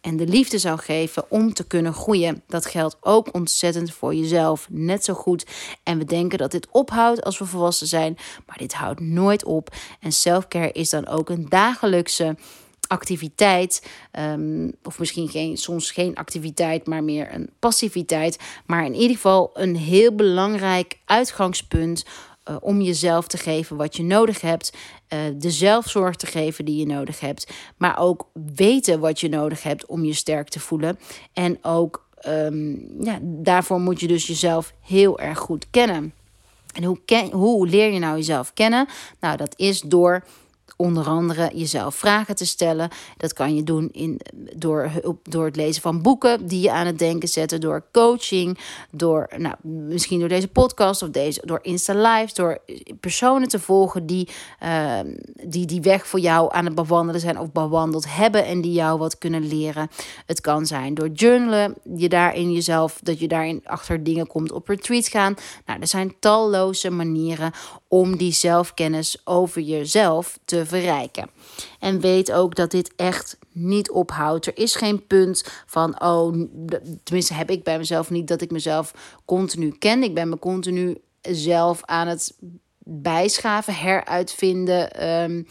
en 0.06 0.16
de 0.16 0.26
liefde 0.26 0.58
zou 0.58 0.78
geven 0.78 1.24
om 1.28 1.52
te 1.52 1.66
kunnen 1.66 1.92
groeien. 1.94 2.42
Dat 2.46 2.66
geldt 2.66 2.96
ook 3.00 3.34
ontzettend 3.34 3.92
voor 3.92 4.14
jezelf, 4.14 4.66
net 4.70 5.04
zo 5.04 5.14
goed. 5.14 5.46
En 5.82 5.98
we 5.98 6.04
denken 6.04 6.38
dat 6.38 6.50
dit 6.50 6.68
ophoudt 6.70 7.24
als 7.24 7.38
we 7.38 7.44
volwassen 7.44 7.86
zijn, 7.86 8.16
maar 8.46 8.58
dit 8.58 8.74
houdt 8.74 9.00
nooit 9.00 9.44
op. 9.44 9.74
En 10.00 10.12
selfcare 10.12 10.72
is 10.72 10.90
dan 10.90 11.06
ook 11.06 11.30
een 11.30 11.48
dagelijkse 11.48 12.36
activiteit, 12.86 13.86
um, 14.18 14.72
of 14.82 14.98
misschien 14.98 15.28
geen, 15.28 15.56
soms 15.56 15.90
geen 15.90 16.14
activiteit, 16.14 16.86
maar 16.86 17.04
meer 17.04 17.34
een 17.34 17.50
passiviteit. 17.58 18.38
Maar 18.66 18.84
in 18.84 18.94
ieder 18.94 19.16
geval 19.16 19.50
een 19.54 19.76
heel 19.76 20.14
belangrijk 20.14 20.98
uitgangspunt 21.04 22.04
uh, 22.50 22.56
om 22.60 22.80
jezelf 22.80 23.26
te 23.26 23.36
geven 23.36 23.76
wat 23.76 23.96
je 23.96 24.02
nodig 24.02 24.40
hebt. 24.40 24.72
Uh, 25.08 25.20
de 25.36 25.50
zelfzorg 25.50 26.16
te 26.16 26.26
geven 26.26 26.64
die 26.64 26.76
je 26.76 26.86
nodig 26.86 27.20
hebt. 27.20 27.52
Maar 27.76 27.98
ook 27.98 28.28
weten 28.54 29.00
wat 29.00 29.20
je 29.20 29.28
nodig 29.28 29.62
hebt 29.62 29.86
om 29.86 30.04
je 30.04 30.12
sterk 30.12 30.48
te 30.48 30.60
voelen. 30.60 30.98
En 31.32 31.58
ook 31.62 32.06
um, 32.26 32.86
ja, 33.00 33.18
daarvoor 33.22 33.80
moet 33.80 34.00
je 34.00 34.06
dus 34.06 34.26
jezelf 34.26 34.72
heel 34.80 35.18
erg 35.18 35.38
goed 35.38 35.66
kennen. 35.70 36.12
En 36.74 36.84
hoe, 36.84 36.98
ken, 37.04 37.30
hoe 37.30 37.68
leer 37.68 37.92
je 37.92 37.98
nou 37.98 38.16
jezelf 38.16 38.52
kennen? 38.52 38.88
Nou, 39.20 39.36
dat 39.36 39.54
is 39.56 39.80
door 39.80 40.24
onder 40.76 41.06
andere 41.06 41.50
jezelf 41.54 41.94
vragen 41.94 42.36
te 42.36 42.46
stellen. 42.46 42.88
Dat 43.16 43.32
kan 43.32 43.54
je 43.54 43.62
doen 43.62 43.88
in, 43.92 44.20
door, 44.56 44.90
door 45.22 45.44
het 45.44 45.56
lezen 45.56 45.82
van 45.82 46.02
boeken 46.02 46.46
die 46.46 46.60
je 46.60 46.72
aan 46.72 46.86
het 46.86 46.98
denken 46.98 47.28
zetten, 47.28 47.60
door 47.60 47.84
coaching, 47.92 48.58
door 48.90 49.28
nou, 49.36 49.54
misschien 49.62 50.18
door 50.20 50.28
deze 50.28 50.48
podcast 50.48 51.02
of 51.02 51.08
deze, 51.08 51.40
door 51.44 51.58
Insta 51.62 51.94
Live, 51.94 52.34
door 52.34 52.58
personen 53.00 53.48
te 53.48 53.58
volgen 53.58 54.06
die, 54.06 54.28
uh, 54.62 55.00
die 55.42 55.66
die 55.66 55.80
weg 55.80 56.06
voor 56.06 56.20
jou 56.20 56.52
aan 56.52 56.64
het 56.64 56.74
bewandelen 56.74 57.20
zijn 57.20 57.38
of 57.38 57.52
bewandeld 57.52 58.14
hebben 58.14 58.44
en 58.44 58.60
die 58.60 58.72
jou 58.72 58.98
wat 58.98 59.18
kunnen 59.18 59.48
leren. 59.48 59.88
Het 60.26 60.40
kan 60.40 60.66
zijn 60.66 60.94
door 60.94 61.08
journalen, 61.08 61.74
je 61.96 62.08
daarin 62.08 62.52
jezelf, 62.52 62.98
dat 63.02 63.18
je 63.18 63.28
daarin 63.28 63.60
achter 63.64 64.04
dingen 64.04 64.26
komt, 64.26 64.52
op 64.52 64.68
retreat 64.68 65.06
gaan. 65.06 65.34
Nou, 65.66 65.80
er 65.80 65.86
zijn 65.86 66.14
talloze 66.18 66.90
manieren 66.90 67.52
om 67.88 68.16
die 68.16 68.32
zelfkennis 68.32 69.20
over 69.24 69.60
jezelf 69.62 70.38
te 70.44 70.65
verrijken. 70.66 71.30
En 71.80 72.00
weet 72.00 72.32
ook 72.32 72.54
dat 72.54 72.70
dit 72.70 72.92
echt 72.96 73.38
niet 73.52 73.90
ophoudt. 73.90 74.46
Er 74.46 74.58
is 74.58 74.74
geen 74.74 75.06
punt 75.06 75.44
van, 75.66 76.02
oh, 76.02 76.48
tenminste 77.02 77.34
heb 77.34 77.50
ik 77.50 77.64
bij 77.64 77.78
mezelf 77.78 78.10
niet 78.10 78.28
dat 78.28 78.40
ik 78.40 78.50
mezelf 78.50 79.18
continu 79.24 79.70
ken. 79.70 80.02
Ik 80.02 80.14
ben 80.14 80.28
me 80.28 80.38
continu 80.38 81.00
zelf 81.20 81.84
aan 81.84 82.08
het 82.08 82.36
bijschaven, 82.78 83.74
heruitvinden. 83.74 85.08
Um, 85.22 85.46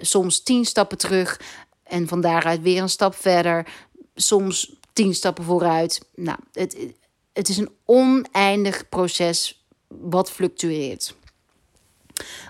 soms 0.00 0.42
tien 0.42 0.64
stappen 0.64 0.98
terug 0.98 1.40
en 1.82 2.08
van 2.08 2.20
daaruit 2.20 2.62
weer 2.62 2.82
een 2.82 2.88
stap 2.88 3.14
verder. 3.14 3.66
Soms 4.14 4.76
tien 4.92 5.14
stappen 5.14 5.44
vooruit. 5.44 6.00
Nou, 6.14 6.38
het, 6.52 6.76
het 7.32 7.48
is 7.48 7.56
een 7.56 7.70
oneindig 7.84 8.88
proces 8.88 9.66
wat 9.88 10.30
fluctueert. 10.30 11.14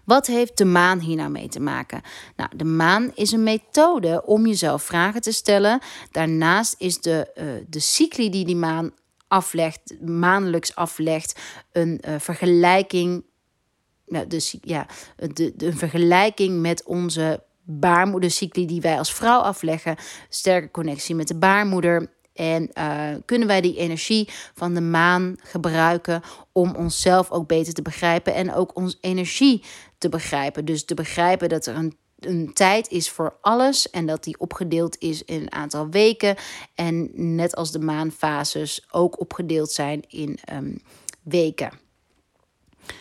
Wat 0.04 0.26
heeft 0.26 0.58
de 0.58 0.64
maan 0.64 0.98
hier 0.98 1.16
nou 1.16 1.30
mee 1.30 1.48
te 1.48 1.60
maken? 1.60 2.02
Nou, 2.36 2.50
de 2.56 2.64
maan 2.64 3.10
is 3.14 3.32
een 3.32 3.42
methode 3.42 4.22
om 4.26 4.46
jezelf 4.46 4.82
vragen 4.82 5.20
te 5.20 5.32
stellen. 5.32 5.80
Daarnaast 6.10 6.74
is 6.78 7.00
de, 7.00 7.30
uh, 7.36 7.44
de 7.68 7.80
cycli 7.80 8.30
die 8.30 8.44
die 8.44 8.56
maan 8.56 8.92
aflegt, 9.28 9.94
maandelijks 10.00 10.74
aflegt, 10.74 11.40
een 11.72 12.02
uh, 12.08 12.14
vergelijking. 12.18 13.24
Nou, 14.06 14.26
dus 14.26 14.56
ja, 14.60 14.86
de, 15.16 15.52
de, 15.56 15.66
een 15.66 15.78
vergelijking 15.78 16.60
met 16.60 16.84
onze 16.84 17.42
baarmoedercycli 17.62 18.66
die 18.66 18.80
wij 18.80 18.98
als 18.98 19.12
vrouw 19.12 19.40
afleggen. 19.40 19.96
Sterke 20.28 20.70
connectie 20.70 21.14
met 21.14 21.28
de 21.28 21.38
baarmoeder 21.38 22.10
en 22.38 22.70
uh, 22.78 23.08
kunnen 23.24 23.48
wij 23.48 23.60
die 23.60 23.76
energie 23.76 24.28
van 24.54 24.74
de 24.74 24.80
maan 24.80 25.36
gebruiken 25.42 26.22
om 26.52 26.74
onszelf 26.74 27.30
ook 27.30 27.46
beter 27.46 27.72
te 27.72 27.82
begrijpen 27.82 28.34
en 28.34 28.54
ook 28.54 28.76
onze 28.76 28.96
energie 29.00 29.62
te 29.98 30.08
begrijpen. 30.08 30.64
Dus 30.64 30.84
te 30.84 30.94
begrijpen 30.94 31.48
dat 31.48 31.66
er 31.66 31.76
een, 31.76 31.96
een 32.18 32.50
tijd 32.54 32.88
is 32.88 33.10
voor 33.10 33.38
alles 33.40 33.90
en 33.90 34.06
dat 34.06 34.24
die 34.24 34.38
opgedeeld 34.38 34.98
is 34.98 35.24
in 35.24 35.40
een 35.40 35.52
aantal 35.52 35.88
weken. 35.88 36.36
En 36.74 37.10
net 37.12 37.56
als 37.56 37.72
de 37.72 37.78
maanfases 37.80 38.86
ook 38.90 39.20
opgedeeld 39.20 39.70
zijn 39.70 40.02
in 40.08 40.38
um, 40.52 40.82
weken. 41.22 41.70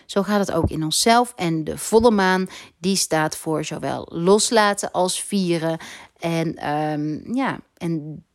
Zo 0.06 0.24
gaat 0.24 0.40
het 0.40 0.52
ook 0.52 0.70
in 0.70 0.84
onszelf. 0.84 1.34
En 1.36 1.64
de 1.64 1.78
volle 1.78 2.12
maan, 2.12 2.48
die 2.78 2.96
staat 2.96 3.38
voor 3.38 3.66
zowel 3.66 4.08
loslaten 4.10 4.92
als 4.92 5.24
vieren. 5.24 5.80
En 6.20 6.72
um, 6.74 7.36
ja, 7.36 7.60
en 7.78 8.26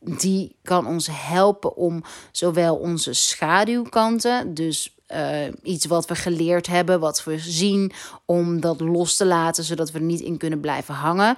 die 0.00 0.56
kan 0.62 0.86
ons 0.86 1.08
helpen 1.10 1.76
om 1.76 2.02
zowel 2.32 2.76
onze 2.76 3.12
schaduwkanten, 3.12 4.54
dus 4.54 4.96
uh, 5.14 5.46
iets 5.62 5.86
wat 5.86 6.06
we 6.06 6.14
geleerd 6.14 6.66
hebben, 6.66 7.00
wat 7.00 7.24
we 7.24 7.38
zien, 7.38 7.92
om 8.24 8.60
dat 8.60 8.80
los 8.80 9.16
te 9.16 9.26
laten, 9.26 9.64
zodat 9.64 9.90
we 9.90 9.98
er 9.98 10.04
niet 10.04 10.20
in 10.20 10.36
kunnen 10.36 10.60
blijven 10.60 10.94
hangen. 10.94 11.36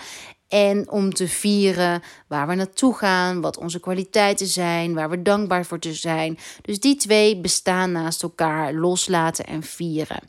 En 0.49 0.91
om 0.91 1.15
te 1.15 1.29
vieren 1.29 2.03
waar 2.27 2.47
we 2.47 2.55
naartoe 2.55 2.95
gaan, 2.95 3.41
wat 3.41 3.59
onze 3.59 3.81
kwaliteiten 3.81 4.47
zijn, 4.47 4.95
waar 4.95 5.11
we 5.11 5.23
dankbaar 5.23 5.67
voor 5.67 5.79
te 5.79 5.95
zijn. 5.95 6.39
Dus 6.63 6.81
die 6.81 6.97
twee 6.97 7.41
bestaan 7.41 7.93
naast 7.93 8.23
elkaar, 8.23 8.75
loslaten 8.75 9.47
en 9.47 9.63
vieren. 9.63 10.21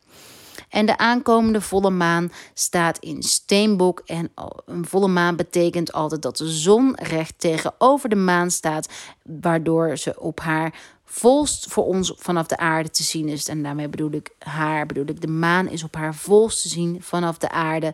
En 0.71 0.85
de 0.85 0.97
aankomende 0.97 1.61
volle 1.61 1.89
maan 1.89 2.31
staat 2.53 2.97
in 2.97 3.23
steenbok. 3.23 4.01
En 4.05 4.31
een 4.65 4.85
volle 4.85 5.07
maan 5.07 5.35
betekent 5.35 5.93
altijd 5.93 6.21
dat 6.21 6.37
de 6.37 6.49
zon 6.49 6.95
recht 6.95 7.39
tegenover 7.39 8.09
de 8.09 8.15
maan 8.15 8.51
staat, 8.51 8.89
waardoor 9.23 9.97
ze 9.97 10.19
op 10.19 10.39
haar 10.39 10.79
volst 11.05 11.65
voor 11.69 11.85
ons 11.85 12.13
vanaf 12.17 12.47
de 12.47 12.57
aarde 12.57 12.89
te 12.89 13.03
zien 13.03 13.27
is. 13.27 13.47
En 13.47 13.63
daarmee 13.63 13.89
bedoel 13.89 14.11
ik 14.11 14.35
haar, 14.39 14.85
bedoel 14.85 15.05
ik 15.07 15.21
de 15.21 15.27
maan 15.27 15.67
is 15.67 15.83
op 15.83 15.95
haar 15.95 16.15
volst 16.15 16.61
te 16.61 16.69
zien 16.69 17.01
vanaf 17.01 17.37
de 17.37 17.49
aarde 17.49 17.93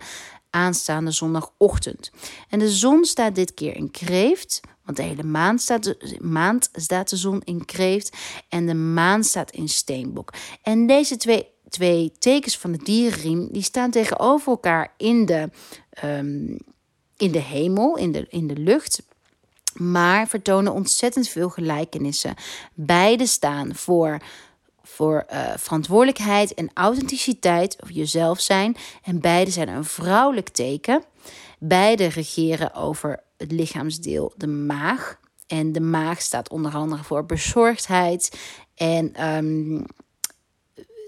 aanstaande 0.50 1.12
zondagochtend. 1.12 2.12
En 2.50 2.60
de 2.60 2.70
zon 2.70 3.06
staat 3.06 3.36
dit 3.36 3.54
keer 3.54 3.76
in 3.76 3.92
kreeft, 3.92 4.62
want 4.86 4.98
de 4.98 5.04
hele 5.04 5.24
maand 5.24 5.62
staat 5.62 5.84
de, 5.84 6.18
maand 6.22 6.70
staat 6.74 7.10
de 7.10 7.16
zon 7.16 7.42
in 7.44 7.66
kreeft 7.66 8.18
en 8.50 8.66
de 8.66 8.74
maan 8.74 9.24
staat 9.24 9.52
in 9.52 9.70
steenbok. 9.70 10.34
En 10.62 10.88
deze 10.88 11.18
twee 11.18 11.56
twee 11.69 12.12
tekens 12.19 12.58
van 12.58 12.71
de 12.71 12.84
dierenriem, 12.84 13.47
die 13.51 13.62
staan 13.62 13.91
tegenover 13.91 14.51
elkaar 14.51 14.93
in 14.97 15.25
de, 15.25 15.49
um, 16.03 16.58
in 17.17 17.32
de 17.32 17.41
hemel, 17.41 17.97
in 17.97 18.12
de, 18.12 18.25
in 18.30 18.47
de 18.47 18.58
lucht. 18.58 19.03
Maar 19.73 20.27
vertonen 20.27 20.73
ontzettend 20.73 21.27
veel 21.27 21.49
gelijkenissen. 21.49 22.36
Beide 22.73 23.25
staan 23.25 23.75
voor, 23.75 24.17
voor 24.84 25.25
uh, 25.34 25.53
verantwoordelijkheid 25.58 26.53
en 26.53 26.69
authenticiteit, 26.73 27.82
of 27.82 27.91
jezelf 27.91 28.39
zijn. 28.39 28.75
En 29.03 29.19
beide 29.19 29.51
zijn 29.51 29.67
een 29.67 29.86
vrouwelijk 29.86 30.49
teken. 30.49 31.03
Beide 31.60 32.06
regeren 32.06 32.73
over 32.73 33.23
het 33.38 33.51
lichaamsdeel, 33.51 34.34
de 34.36 34.47
maag. 34.47 35.19
En 35.47 35.71
de 35.71 35.82
maag 35.82 36.21
staat 36.21 36.49
onder 36.49 36.73
andere 36.73 37.03
voor 37.03 37.25
bezorgdheid 37.25 38.38
en 38.75 39.36
um, 39.36 39.86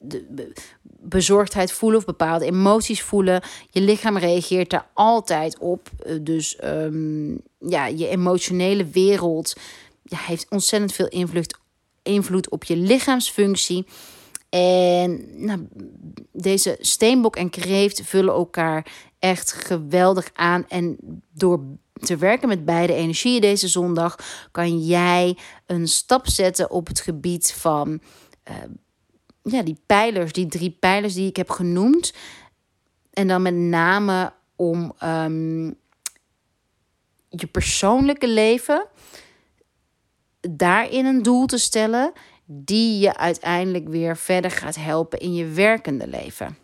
de 0.01 0.53
bezorgdheid 0.99 1.71
voelen 1.71 1.99
of 1.99 2.05
bepaalde 2.05 2.45
emoties 2.45 3.01
voelen. 3.01 3.41
Je 3.69 3.81
lichaam 3.81 4.17
reageert 4.17 4.69
daar 4.69 4.87
altijd 4.93 5.57
op. 5.57 5.89
Eh, 6.05 6.15
dus 6.21 6.57
um, 6.63 7.41
ja, 7.59 7.85
je 7.85 8.07
emotionele 8.07 8.85
wereld 8.85 9.55
heeft 10.15 10.45
ontzettend 10.49 10.93
veel 10.93 11.07
invloed, 11.07 11.57
invloed 12.03 12.49
op 12.49 12.63
je 12.63 12.75
lichaamsfunctie. 12.75 13.85
En 14.49 15.25
nou, 15.45 15.67
deze 16.31 16.77
steenbok 16.79 17.35
en 17.35 17.49
kreeft 17.49 18.01
vullen 18.01 18.33
elkaar 18.33 18.91
echt 19.19 19.51
geweldig 19.51 20.29
aan. 20.33 20.65
En 20.67 20.97
door 21.33 21.61
te 21.93 22.17
werken 22.17 22.47
met 22.47 22.65
beide 22.65 22.93
energieën 22.93 23.41
deze 23.41 23.67
zondag 23.67 24.15
kan 24.51 24.79
jij 24.79 25.37
een 25.65 25.87
stap 25.87 26.27
zetten 26.27 26.71
op 26.71 26.87
het 26.87 26.99
gebied 26.99 27.53
van. 27.53 28.01
Uh, 28.49 28.55
ja, 29.51 29.63
die 29.63 29.81
pijlers, 29.85 30.31
die 30.31 30.47
drie 30.47 30.77
pijlers 30.79 31.13
die 31.13 31.27
ik 31.27 31.35
heb 31.35 31.49
genoemd. 31.49 32.13
En 33.13 33.27
dan 33.27 33.41
met 33.41 33.53
name 33.53 34.33
om 34.55 34.93
um, 35.03 35.75
je 37.29 37.47
persoonlijke 37.51 38.27
leven 38.27 38.85
daarin 40.41 41.05
een 41.05 41.21
doel 41.21 41.45
te 41.45 41.57
stellen 41.57 42.11
die 42.45 42.99
je 42.99 43.17
uiteindelijk 43.17 43.87
weer 43.87 44.17
verder 44.17 44.51
gaat 44.51 44.75
helpen 44.75 45.19
in 45.19 45.33
je 45.33 45.45
werkende 45.45 46.07
leven. 46.07 46.57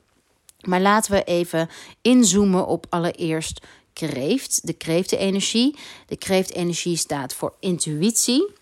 Maar 0.61 0.81
laten 0.81 1.11
we 1.11 1.23
even 1.23 1.69
inzoomen 2.01 2.67
op 2.67 2.85
allereerst 2.89 3.65
kreeft, 3.93 4.67
de 4.67 4.73
kreeftenergie. 4.73 5.75
De 6.05 6.17
kreeftenergie 6.17 6.97
staat 6.97 7.33
voor 7.33 7.55
intuïtie. 7.59 8.53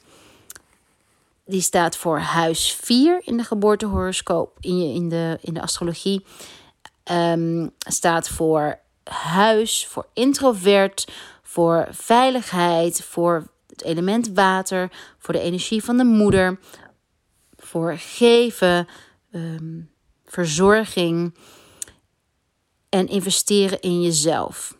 Die 1.46 1.62
staat 1.62 1.98
voor 1.98 2.20
huis 2.20 2.74
4 2.82 3.22
in 3.24 3.38
de 3.38 3.44
geboortehoroscoop, 3.44 4.58
in, 4.60 4.78
je, 4.78 4.94
in, 4.94 5.10
de, 5.10 5.38
in 5.42 5.54
de 5.54 5.62
astrologie. 5.62 6.26
Um, 7.12 7.72
staat 7.78 8.30
voor 8.30 8.80
huis, 9.04 9.88
voor 9.88 10.08
introvert, 10.14 11.12
voor 11.42 11.88
veiligheid, 11.92 13.04
voor 13.04 13.48
het 13.68 13.84
element 13.84 14.30
water, 14.34 14.92
voor 15.18 15.34
de 15.34 15.40
energie 15.40 15.84
van 15.84 15.98
de 15.98 16.04
moeder, 16.04 16.60
voor 17.58 17.98
geven, 17.98 18.88
ehm, 19.32 19.82
verzorging 20.26 21.36
en 22.90 23.08
investeren 23.08 23.82
in 23.82 24.02
jezelf. 24.02 24.78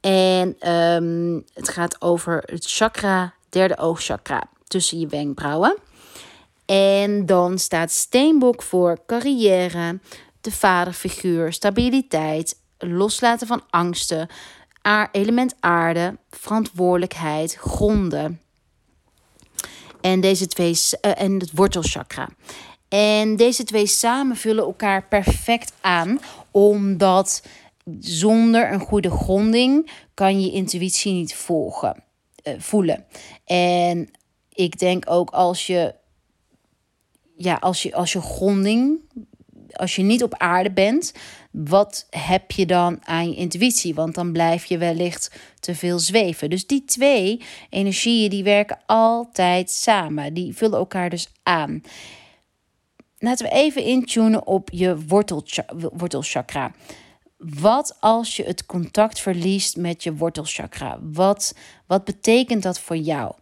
En 0.00 0.56
ehm, 0.58 1.40
het 1.54 1.68
gaat 1.68 2.00
over 2.00 2.42
het 2.44 2.64
chakra, 2.64 3.34
derde 3.48 3.76
oogchakra, 3.78 4.48
tussen 4.66 4.98
je 4.98 5.06
wenkbrauwen. 5.06 5.76
En 6.66 7.26
dan 7.26 7.58
staat 7.58 7.90
steenbok 7.90 8.62
voor 8.62 8.98
carrière, 9.06 9.98
de 10.40 10.52
vaderfiguur, 10.52 11.52
stabiliteit, 11.52 12.60
loslaten 12.78 13.46
van 13.46 13.62
angsten, 13.70 14.28
element 15.12 15.54
aarde, 15.60 16.16
verantwoordelijkheid, 16.30 17.54
gronden. 17.54 18.40
En 20.00 20.20
deze 20.20 20.46
twee 20.46 20.70
uh, 20.70 21.20
en 21.20 21.32
het 21.38 21.50
wortelchakra. 21.54 22.28
En 22.88 23.36
deze 23.36 23.64
twee 23.64 23.86
samen 23.86 24.36
vullen 24.36 24.64
elkaar 24.64 25.08
perfect 25.08 25.72
aan, 25.80 26.20
omdat 26.50 27.42
zonder 28.00 28.72
een 28.72 28.80
goede 28.80 29.10
gronding 29.10 29.90
kan 30.14 30.40
je 30.40 30.52
intuïtie 30.52 31.12
niet 31.12 31.34
volgen, 31.34 32.02
uh, 32.44 32.54
voelen. 32.58 33.04
En 33.44 34.10
ik 34.56 34.78
denk 34.78 35.10
ook 35.10 35.30
als 35.30 35.66
je, 35.66 35.94
ja, 37.36 37.54
als 37.54 37.82
je, 37.82 37.94
als 37.94 38.12
je 38.12 38.20
gronding, 38.20 39.00
als 39.72 39.96
je 39.96 40.02
niet 40.02 40.22
op 40.22 40.34
aarde 40.34 40.70
bent, 40.70 41.12
wat 41.50 42.06
heb 42.10 42.50
je 42.50 42.66
dan 42.66 42.98
aan 43.04 43.30
je 43.30 43.36
intuïtie? 43.36 43.94
Want 43.94 44.14
dan 44.14 44.32
blijf 44.32 44.64
je 44.64 44.78
wellicht 44.78 45.32
te 45.60 45.74
veel 45.74 45.98
zweven. 45.98 46.50
Dus 46.50 46.66
die 46.66 46.84
twee 46.84 47.40
energieën 47.70 48.30
die 48.30 48.44
werken 48.44 48.78
altijd 48.86 49.70
samen. 49.70 50.34
Die 50.34 50.56
vullen 50.56 50.78
elkaar 50.78 51.10
dus 51.10 51.28
aan. 51.42 51.82
Laten 53.18 53.46
we 53.46 53.52
even 53.52 53.84
intunen 53.84 54.46
op 54.46 54.68
je 54.72 54.96
wortelchakra. 55.96 56.74
Wat 57.36 57.96
als 58.00 58.36
je 58.36 58.44
het 58.44 58.66
contact 58.66 59.20
verliest 59.20 59.76
met 59.76 60.02
je 60.02 60.14
wortelchakra? 60.14 60.98
Wat, 61.02 61.54
wat 61.86 62.04
betekent 62.04 62.62
dat 62.62 62.80
voor 62.80 62.96
jou? 62.96 63.34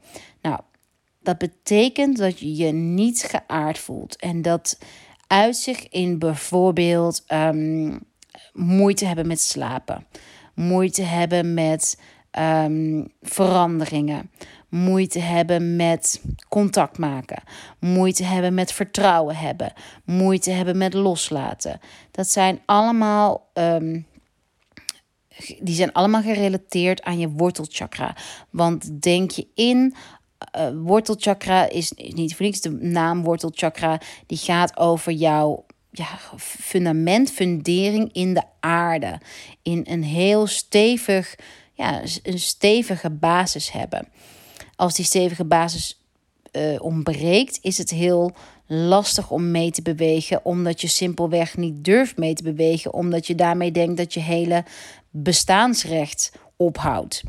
Dat 1.24 1.38
betekent 1.38 2.16
dat 2.16 2.38
je 2.38 2.56
je 2.56 2.72
niet 2.72 3.22
geaard 3.22 3.78
voelt. 3.78 4.16
En 4.16 4.42
dat 4.42 4.78
uit 5.26 5.56
zich 5.56 5.88
in 5.88 6.18
bijvoorbeeld 6.18 7.24
um, 7.28 8.00
moeite 8.52 9.06
hebben 9.06 9.26
met 9.26 9.40
slapen, 9.40 10.06
moeite 10.54 11.02
hebben 11.02 11.54
met 11.54 12.00
um, 12.38 13.12
veranderingen, 13.22 14.30
moeite 14.68 15.18
hebben 15.18 15.76
met 15.76 16.22
contact 16.48 16.98
maken, 16.98 17.42
moeite 17.80 18.24
hebben 18.24 18.54
met 18.54 18.72
vertrouwen 18.72 19.36
hebben, 19.36 19.72
moeite 20.04 20.50
hebben 20.50 20.76
met 20.76 20.94
loslaten. 20.94 21.80
Dat 22.10 22.28
zijn 22.28 22.60
allemaal. 22.64 23.50
Um, 23.54 24.06
die 25.60 25.74
zijn 25.74 25.92
allemaal 25.92 26.22
gerelateerd 26.22 27.02
aan 27.02 27.18
je 27.18 27.28
wortelchakra. 27.28 28.16
Want 28.50 29.02
denk 29.02 29.30
je 29.30 29.46
in 29.54 29.94
uh, 30.56 30.68
wortelchakra 30.74 31.68
is 31.68 31.92
niet 31.92 32.36
voor 32.36 32.50
de 32.50 32.70
naam 32.70 33.22
wortelchakra. 33.22 34.00
Die 34.26 34.38
gaat 34.38 34.76
over 34.76 35.12
jouw 35.12 35.64
ja, 35.90 36.18
fundament, 36.38 37.30
fundering 37.30 38.12
in 38.12 38.34
de 38.34 38.42
aarde. 38.60 39.20
In 39.62 39.86
een 39.88 40.04
heel 40.04 40.46
stevig, 40.46 41.34
ja, 41.72 42.02
een 42.22 42.38
stevige 42.38 43.10
basis 43.10 43.72
hebben. 43.72 44.08
Als 44.76 44.94
die 44.94 45.04
stevige 45.04 45.44
basis 45.44 46.00
uh, 46.52 46.82
ontbreekt, 46.82 47.58
is 47.62 47.78
het 47.78 47.90
heel 47.90 48.32
lastig 48.66 49.30
om 49.30 49.50
mee 49.50 49.70
te 49.70 49.82
bewegen, 49.82 50.44
omdat 50.44 50.80
je 50.80 50.88
simpelweg 50.88 51.56
niet 51.56 51.84
durft 51.84 52.16
mee 52.16 52.34
te 52.34 52.42
bewegen, 52.42 52.92
omdat 52.92 53.26
je 53.26 53.34
daarmee 53.34 53.70
denkt 53.70 53.96
dat 53.96 54.14
je 54.14 54.20
hele 54.20 54.64
bestaansrecht 55.10 56.32
ophoudt. 56.56 57.22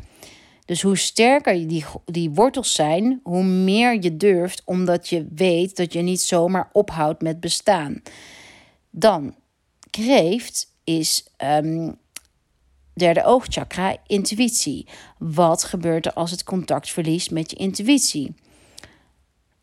Dus 0.66 0.82
hoe 0.82 0.96
sterker 0.96 1.68
die, 1.68 1.84
die 2.04 2.30
wortels 2.30 2.74
zijn, 2.74 3.20
hoe 3.22 3.44
meer 3.44 4.02
je 4.02 4.16
durft, 4.16 4.62
omdat 4.64 5.08
je 5.08 5.26
weet 5.34 5.76
dat 5.76 5.92
je 5.92 6.00
niet 6.02 6.20
zomaar 6.20 6.68
ophoudt 6.72 7.22
met 7.22 7.40
bestaan. 7.40 8.02
Dan, 8.90 9.34
kreeft 9.90 10.72
is 10.84 11.26
um, 11.44 11.98
derde 12.94 13.24
oogchakra, 13.24 13.96
intuïtie. 14.06 14.86
Wat 15.18 15.64
gebeurt 15.64 16.06
er 16.06 16.12
als 16.12 16.30
het 16.30 16.44
contact 16.44 16.90
verliest 16.90 17.30
met 17.30 17.50
je 17.50 17.56
intuïtie? 17.56 18.34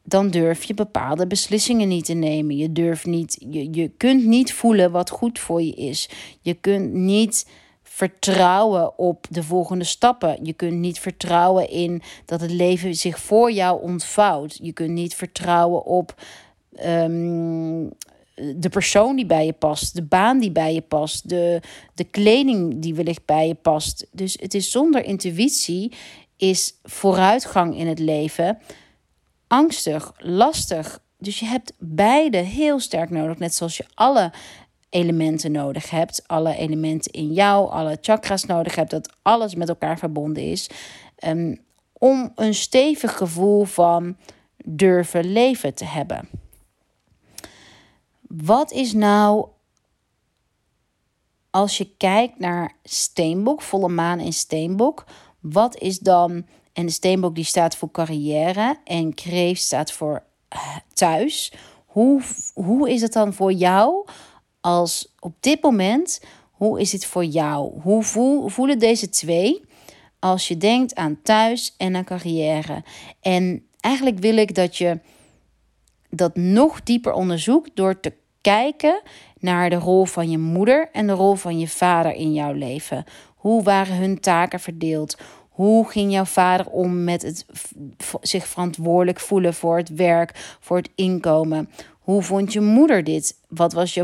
Dan 0.04 0.30
durf 0.30 0.64
je 0.64 0.74
bepaalde 0.74 1.28
beslissingen 1.28 1.88
niet 1.88 2.06
te 2.06 2.14
nemen. 2.14 2.58
Je 2.58 2.72
durft 2.72 3.06
niet, 3.06 3.46
je, 3.50 3.74
je 3.74 3.88
kunt 3.98 4.26
niet 4.26 4.54
voelen 4.54 4.92
wat 4.92 5.10
goed 5.10 5.40
voor 5.40 5.62
je 5.62 5.74
is. 5.74 6.10
Je 6.42 6.54
kunt 6.54 6.94
niet 6.94 7.46
vertrouwen 7.94 8.98
op 8.98 9.26
de 9.30 9.44
volgende 9.44 9.84
stappen. 9.84 10.38
Je 10.46 10.54
kunt 10.54 10.80
niet 10.80 11.00
vertrouwen 11.00 11.70
in 11.70 12.02
dat 12.26 12.42
het 12.42 12.52
leven 12.52 12.96
zich 12.96 13.20
voor 13.20 13.52
jou 13.52 13.82
ontvouwt. 13.82 14.60
Je 14.62 14.74
kunt 14.74 14.90
niet 14.90 15.16
vertrouwen 15.16 15.86
op 15.86 16.22
um, 16.86 17.92
de 18.56 18.70
persoon 18.70 19.16
die 19.16 19.26
bij 19.26 19.46
je 19.46 19.54
past, 19.54 19.96
de 19.96 20.04
baan 20.04 20.40
die 20.40 20.52
bij 20.52 20.74
je 20.74 20.82
past, 20.82 21.30
de, 21.30 21.62
de 21.94 22.04
kleding 22.04 22.80
die 22.80 22.96
wellicht 22.96 23.26
bij 23.26 23.48
je 23.48 23.56
past. 23.56 24.08
Dus 24.12 24.38
het 24.40 24.54
is 24.54 24.72
zonder 24.72 25.04
intuïtie 25.04 25.94
is 26.38 26.74
vooruitgang 26.84 27.78
in 27.78 27.88
het 27.88 28.00
leven 28.00 28.58
angstig, 29.48 30.14
lastig. 30.18 31.00
Dus 31.18 31.40
je 31.40 31.46
hebt 31.46 31.74
beide 31.78 32.38
heel 32.38 32.80
sterk 32.80 33.10
nodig, 33.10 33.38
net 33.38 33.56
zoals 33.56 33.78
je 33.78 33.86
alle 33.94 34.32
elementen 34.94 35.52
nodig 35.52 35.90
hebt, 35.90 36.24
alle 36.28 36.56
elementen 36.56 37.12
in 37.12 37.34
jou, 37.34 37.70
alle 37.70 37.98
chakras 38.02 38.46
nodig 38.46 38.76
hebt, 38.76 38.90
dat 38.90 39.14
alles 39.22 39.56
met 39.56 39.70
elkaar 39.70 39.98
verbonden 39.98 40.44
is, 40.44 40.70
um, 41.28 41.60
om 41.94 42.32
een 42.36 42.54
stevig 42.54 43.18
gevoel 43.18 43.64
van 43.64 44.18
durven 44.66 45.32
leven 45.32 45.74
te 45.74 45.86
hebben. 45.86 46.30
Wat 48.28 48.72
is 48.72 48.94
nou 48.94 49.48
als 51.50 51.78
je 51.78 51.90
kijkt 51.98 52.40
naar 52.40 52.76
steenbok, 52.84 53.62
volle 53.62 53.90
maan 53.90 54.20
in 54.20 54.34
steenbok, 54.34 55.06
wat 55.40 55.78
is 55.78 56.00
dan, 56.00 56.46
en 56.74 56.86
de 56.86 56.92
steenbok 56.92 57.36
die 57.36 57.44
staat 57.44 57.76
voor 57.76 57.92
carrière 57.92 58.80
en 58.84 59.14
kreeft 59.14 59.62
staat 59.62 59.92
voor 59.92 60.24
eh, 60.48 60.76
thuis. 60.94 61.54
Hoe, 61.86 62.22
hoe 62.54 62.90
is 62.90 63.02
het 63.02 63.14
dan 63.14 63.34
voor 63.34 63.52
jou 63.52 64.06
als 64.64 65.14
op 65.20 65.34
dit 65.40 65.62
moment, 65.62 66.22
hoe 66.52 66.82
is 66.82 66.92
het 66.92 67.06
voor 67.06 67.26
jou? 67.26 67.82
Hoe 67.82 68.04
voel, 68.04 68.48
voelen 68.48 68.80
deze 68.80 69.10
twee 69.10 69.62
als 70.20 70.48
je 70.48 70.58
denkt 70.58 70.96
aan 70.96 71.20
thuis 71.24 71.74
en 71.78 71.96
aan 71.96 72.04
carrière? 72.04 72.84
En 73.22 73.66
eigenlijk 73.80 74.20
wil 74.20 74.38
ik 74.38 74.56
dat 74.56 74.78
je 74.78 75.00
dat 76.10 76.36
nog 76.36 76.84
dieper 76.84 77.14
onderzoekt 77.14 77.72
door 77.74 78.00
te 78.00 78.14
kijken 78.42 79.02
naar 79.40 79.70
de 79.70 79.76
rol 79.76 80.06
van 80.06 80.30
je 80.30 80.38
moeder 80.38 80.90
en 80.92 81.08
de 81.08 81.14
rol 81.14 81.36
van 81.36 81.60
je 81.60 81.68
vader 81.68 82.14
in 82.14 82.34
jouw 82.34 82.54
leven. 82.54 83.04
Hoe 83.36 83.64
waren 83.64 83.96
hun 83.96 84.20
taken 84.20 84.60
verdeeld? 84.60 85.18
Hoe 85.50 85.90
ging 85.90 86.12
jouw 86.12 86.26
vader 86.26 86.70
om 86.70 87.04
met 87.04 87.22
het 87.22 87.46
zich 88.22 88.48
verantwoordelijk 88.48 89.20
voelen 89.20 89.54
voor 89.54 89.78
het 89.78 89.90
werk, 89.90 90.58
voor 90.60 90.78
het 90.78 90.90
inkomen? 90.96 91.70
Hoe 92.04 92.22
vond 92.22 92.54
je 92.54 92.62
moeder 92.62 93.04
dit? 93.04 93.36
Wat 93.48 93.74
was 93.74 93.94
je 93.94 94.04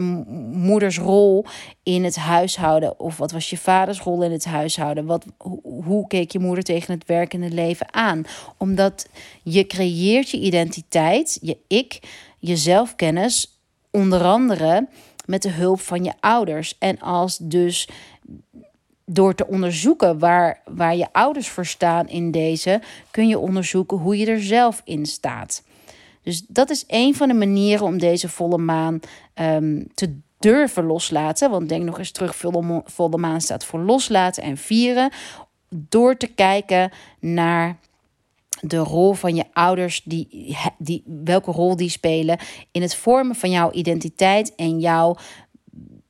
moeders 0.52 0.98
rol 0.98 1.46
in 1.84 2.04
het 2.04 2.16
huishouden? 2.16 3.00
Of 3.00 3.18
wat 3.18 3.32
was 3.32 3.50
je 3.50 3.58
vaders 3.58 4.02
rol 4.02 4.24
in 4.24 4.32
het 4.32 4.46
huishouden? 4.46 5.06
Wat, 5.06 5.26
hoe 5.64 6.08
keek 6.08 6.32
je 6.32 6.40
moeder 6.40 6.64
tegen 6.64 6.94
het 6.94 7.06
werk 7.06 7.34
en 7.34 7.42
het 7.42 7.54
leven 7.54 7.94
aan? 7.94 8.24
Omdat 8.58 9.08
je 9.44 9.68
creëert 9.68 10.30
je 10.30 10.40
identiteit, 10.40 11.40
je 11.42 11.58
ik, 11.68 12.00
je 12.38 12.58
zelfkennis 12.58 13.60
onder 13.92 14.24
andere 14.24 14.88
met 15.26 15.42
de 15.42 15.52
hulp 15.52 15.80
van 15.80 16.04
je 16.04 16.14
ouders. 16.20 16.76
En 16.78 17.00
als 17.00 17.38
dus 17.38 17.90
door 19.06 19.36
te 19.36 19.48
onderzoeken 19.48 20.20
waar, 20.20 20.62
waar 20.66 20.96
je 20.96 21.08
ouders 21.12 21.50
voor 21.50 21.66
staan 21.66 22.08
in 22.08 22.32
deze, 22.32 22.82
kun 23.12 23.28
je 23.28 23.40
onderzoeken 23.40 23.98
hoe 23.98 24.18
je 24.18 24.26
er 24.26 24.42
zelf 24.42 24.82
in 24.86 25.06
staat. 25.06 25.64
Dus 26.30 26.44
dat 26.48 26.70
is 26.70 26.84
een 26.88 27.15
van 27.15 27.28
de 27.28 27.34
manieren 27.34 27.86
om 27.86 27.98
deze 27.98 28.30
volle 28.30 28.58
maan 28.58 29.00
um, 29.36 29.88
te, 29.94 30.18
durven 30.39 30.86
loslaten. 30.86 31.50
Want 31.50 31.70
denk 31.70 31.84
nog 31.84 31.98
eens 31.98 32.12
terug, 32.12 32.36
volle, 32.86 33.18
maan 33.18 33.42
staat 33.42 33.65
voor 33.65 33.80
loslaten 33.80 34.44
en 34.44 34.58
vieren. 34.58 35.12
Door 35.70 36.18
te 36.18 36.28
kijken 36.28 36.92
naar 37.20 37.78
de 38.62 38.78
rol 38.78 39.13
van 39.13 39.36
je 39.36 39.44
ouders, 39.54 40.02
die, 40.04 40.58
die, 40.78 41.04
welke 41.06 41.52
rol 41.52 41.76
die 41.76 41.89
spelen 41.89 42.38
in 42.72 42.82
het 42.82 42.96
vormen 42.96 43.36
van 43.36 43.52
jouw 43.52 43.72
identiteit 43.72 44.56
en 44.56 44.80
jouw 44.80 45.15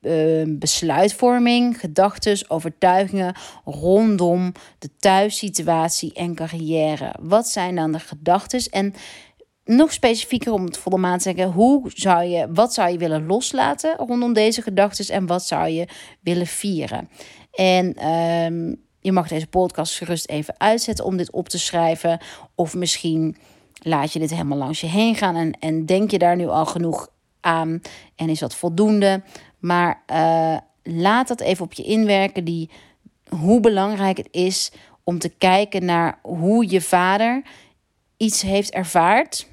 uh, 0.00 0.44
besluitvorming, 0.48 1.80
gedachten, 1.80 2.50
overtuigingen 2.50 3.34
rondom 3.64 4.52
de 4.78 4.90
thuissituatie 4.98 6.12
en 6.12 6.34
carrière. 6.34 7.14
Wat 7.20 7.48
zijn 7.48 7.74
dan 7.74 7.92
de 7.92 8.00
gedachten? 8.00 8.60
En 8.70 8.94
nog 9.76 9.92
specifieker 9.92 10.52
om 10.52 10.64
het 10.64 10.78
volle 10.78 10.98
maan 10.98 11.18
te 11.18 11.22
zeggen, 11.22 11.52
hoe 11.52 11.90
zou 11.94 12.24
je, 12.24 12.52
wat 12.52 12.74
zou 12.74 12.90
je 12.90 12.98
willen 12.98 13.26
loslaten 13.26 13.96
rondom 13.96 14.32
deze 14.32 14.62
gedachten 14.62 15.14
en 15.14 15.26
wat 15.26 15.44
zou 15.44 15.68
je 15.68 15.88
willen 16.20 16.46
vieren? 16.46 17.08
En 17.52 18.06
um, 18.08 18.76
je 19.00 19.12
mag 19.12 19.28
deze 19.28 19.46
podcast 19.46 19.96
gerust 19.96 20.28
even 20.28 20.54
uitzetten 20.58 21.04
om 21.04 21.16
dit 21.16 21.30
op 21.30 21.48
te 21.48 21.58
schrijven. 21.58 22.20
Of 22.54 22.74
misschien 22.74 23.36
laat 23.82 24.12
je 24.12 24.18
dit 24.18 24.30
helemaal 24.30 24.58
langs 24.58 24.80
je 24.80 24.86
heen 24.86 25.14
gaan 25.14 25.36
en, 25.36 25.52
en 25.58 25.86
denk 25.86 26.10
je 26.10 26.18
daar 26.18 26.36
nu 26.36 26.46
al 26.46 26.66
genoeg 26.66 27.08
aan 27.40 27.80
en 28.16 28.28
is 28.28 28.38
dat 28.38 28.54
voldoende. 28.54 29.22
Maar 29.58 30.02
uh, 30.12 30.56
laat 30.82 31.28
dat 31.28 31.40
even 31.40 31.64
op 31.64 31.72
je 31.72 31.82
inwerken, 31.82 32.44
die, 32.44 32.70
hoe 33.28 33.60
belangrijk 33.60 34.16
het 34.16 34.28
is 34.30 34.72
om 35.04 35.18
te 35.18 35.28
kijken 35.28 35.84
naar 35.84 36.18
hoe 36.22 36.70
je 36.70 36.80
vader 36.80 37.42
iets 38.16 38.42
heeft 38.42 38.70
ervaard. 38.70 39.48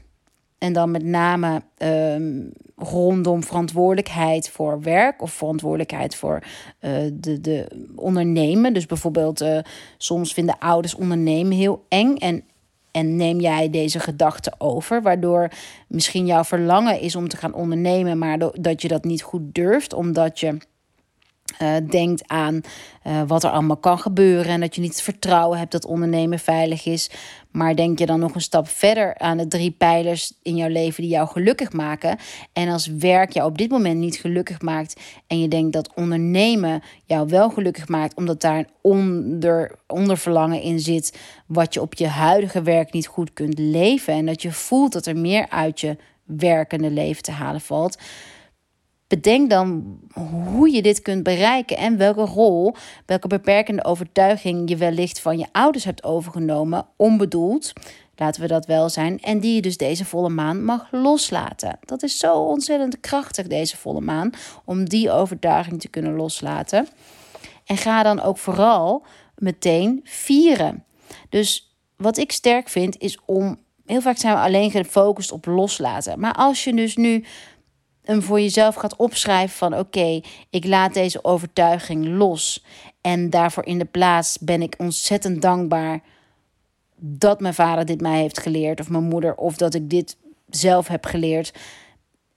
En 0.57 0.73
dan 0.73 0.91
met 0.91 1.03
name 1.03 1.61
um, 1.77 2.51
rondom 2.75 3.43
verantwoordelijkheid 3.43 4.49
voor 4.49 4.81
werk 4.81 5.21
of 5.21 5.31
verantwoordelijkheid 5.31 6.15
voor 6.15 6.43
uh, 6.81 6.91
de, 7.13 7.41
de 7.41 7.67
ondernemen. 7.95 8.73
Dus 8.73 8.85
bijvoorbeeld, 8.85 9.41
uh, 9.41 9.59
soms 9.97 10.33
vinden 10.33 10.59
ouders 10.59 10.95
ondernemen 10.95 11.57
heel 11.57 11.85
eng. 11.87 12.15
En, 12.15 12.43
en 12.91 13.15
neem 13.15 13.39
jij 13.39 13.69
deze 13.69 13.99
gedachte 13.99 14.53
over, 14.57 15.01
waardoor 15.01 15.49
misschien 15.87 16.25
jouw 16.25 16.43
verlangen 16.43 16.99
is 16.99 17.15
om 17.15 17.27
te 17.27 17.37
gaan 17.37 17.53
ondernemen, 17.53 18.17
maar 18.17 18.37
dat 18.53 18.81
je 18.81 18.87
dat 18.87 19.03
niet 19.03 19.21
goed 19.21 19.53
durft, 19.55 19.93
omdat 19.93 20.39
je 20.39 20.57
uh, 21.61 21.75
denkt 21.89 22.27
aan 22.27 22.61
uh, 23.07 23.21
wat 23.27 23.43
er 23.43 23.49
allemaal 23.49 23.77
kan 23.77 23.99
gebeuren 23.99 24.51
en 24.51 24.59
dat 24.59 24.75
je 24.75 24.81
niet 24.81 24.91
het 24.91 25.01
vertrouwen 25.01 25.57
hebt 25.57 25.71
dat 25.71 25.85
ondernemen 25.85 26.39
veilig 26.39 26.85
is. 26.85 27.09
Maar 27.51 27.75
denk 27.75 27.99
je 27.99 28.05
dan 28.05 28.19
nog 28.19 28.35
een 28.35 28.41
stap 28.41 28.67
verder 28.67 29.17
aan 29.17 29.37
de 29.37 29.47
drie 29.47 29.71
pijlers 29.71 30.33
in 30.41 30.55
jouw 30.55 30.69
leven 30.69 31.03
die 31.03 31.11
jou 31.11 31.27
gelukkig 31.27 31.73
maken. 31.73 32.17
En 32.53 32.69
als 32.69 32.87
werk 32.87 33.31
jou 33.31 33.49
op 33.49 33.57
dit 33.57 33.69
moment 33.69 33.99
niet 33.99 34.15
gelukkig 34.15 34.61
maakt 34.61 35.01
en 35.27 35.39
je 35.39 35.47
denkt 35.47 35.73
dat 35.73 35.93
ondernemen 35.95 36.81
jou 37.05 37.27
wel 37.27 37.49
gelukkig 37.49 37.87
maakt, 37.87 38.15
omdat 38.15 38.41
daar 38.41 38.57
een 38.57 38.67
onder, 38.81 39.71
onderverlangen 39.87 40.61
in 40.61 40.79
zit 40.79 41.19
wat 41.45 41.73
je 41.73 41.81
op 41.81 41.93
je 41.93 42.07
huidige 42.07 42.61
werk 42.61 42.93
niet 42.93 43.07
goed 43.07 43.33
kunt 43.33 43.59
leven. 43.59 44.13
En 44.13 44.25
dat 44.25 44.41
je 44.41 44.51
voelt 44.51 44.93
dat 44.93 45.05
er 45.05 45.17
meer 45.17 45.49
uit 45.49 45.79
je 45.79 45.97
werkende 46.23 46.91
leven 46.91 47.23
te 47.23 47.31
halen 47.31 47.61
valt 47.61 47.97
Bedenk 49.07 49.49
dan 49.49 49.99
hoe 50.13 50.71
je 50.71 50.81
dit 50.81 51.01
kunt 51.01 51.23
bereiken 51.23 51.77
en 51.77 51.97
welke 51.97 52.21
rol, 52.21 52.75
welke 53.05 53.27
beperkende 53.27 53.85
overtuiging 53.85 54.69
je 54.69 54.75
wellicht 54.75 55.19
van 55.19 55.37
je 55.37 55.45
ouders 55.51 55.83
hebt 55.83 56.03
overgenomen, 56.03 56.85
onbedoeld, 56.95 57.73
laten 58.15 58.41
we 58.41 58.47
dat 58.47 58.65
wel 58.65 58.89
zijn, 58.89 59.19
en 59.19 59.39
die 59.39 59.55
je 59.55 59.61
dus 59.61 59.77
deze 59.77 60.05
volle 60.05 60.29
maan 60.29 60.63
mag 60.63 60.87
loslaten. 60.91 61.79
Dat 61.85 62.03
is 62.03 62.17
zo 62.17 62.35
ontzettend 62.35 62.99
krachtig, 62.99 63.47
deze 63.47 63.77
volle 63.77 64.01
maan, 64.01 64.31
om 64.65 64.89
die 64.89 65.11
overtuiging 65.11 65.81
te 65.81 65.87
kunnen 65.87 66.15
loslaten. 66.15 66.87
En 67.65 67.77
ga 67.77 68.03
dan 68.03 68.21
ook 68.21 68.37
vooral 68.37 69.05
meteen 69.35 70.01
vieren. 70.03 70.83
Dus 71.29 71.75
wat 71.97 72.17
ik 72.17 72.31
sterk 72.31 72.69
vind 72.69 72.97
is 72.97 73.19
om. 73.25 73.59
Heel 73.85 74.01
vaak 74.01 74.17
zijn 74.17 74.33
we 74.33 74.39
alleen 74.39 74.71
gefocust 74.71 75.31
op 75.31 75.45
loslaten. 75.45 76.19
Maar 76.19 76.33
als 76.33 76.63
je 76.63 76.75
dus 76.75 76.95
nu 76.95 77.23
hem 78.07 78.21
voor 78.21 78.39
jezelf 78.39 78.75
gaat 78.75 78.95
opschrijven 78.95 79.57
van 79.57 79.77
oké, 79.77 80.21
ik 80.49 80.65
laat 80.65 80.93
deze 80.93 81.23
overtuiging 81.23 82.07
los. 82.07 82.63
En 83.01 83.29
daarvoor 83.29 83.65
in 83.65 83.77
de 83.77 83.85
plaats 83.85 84.37
ben 84.37 84.61
ik 84.61 84.75
ontzettend 84.77 85.41
dankbaar 85.41 86.01
dat 86.99 87.39
mijn 87.39 87.53
vader 87.53 87.85
dit 87.85 88.01
mij 88.01 88.19
heeft 88.19 88.39
geleerd. 88.39 88.79
Of 88.79 88.89
mijn 88.89 89.03
moeder. 89.03 89.35
Of 89.35 89.57
dat 89.57 89.73
ik 89.73 89.89
dit 89.89 90.17
zelf 90.49 90.87
heb 90.87 91.05
geleerd. 91.05 91.53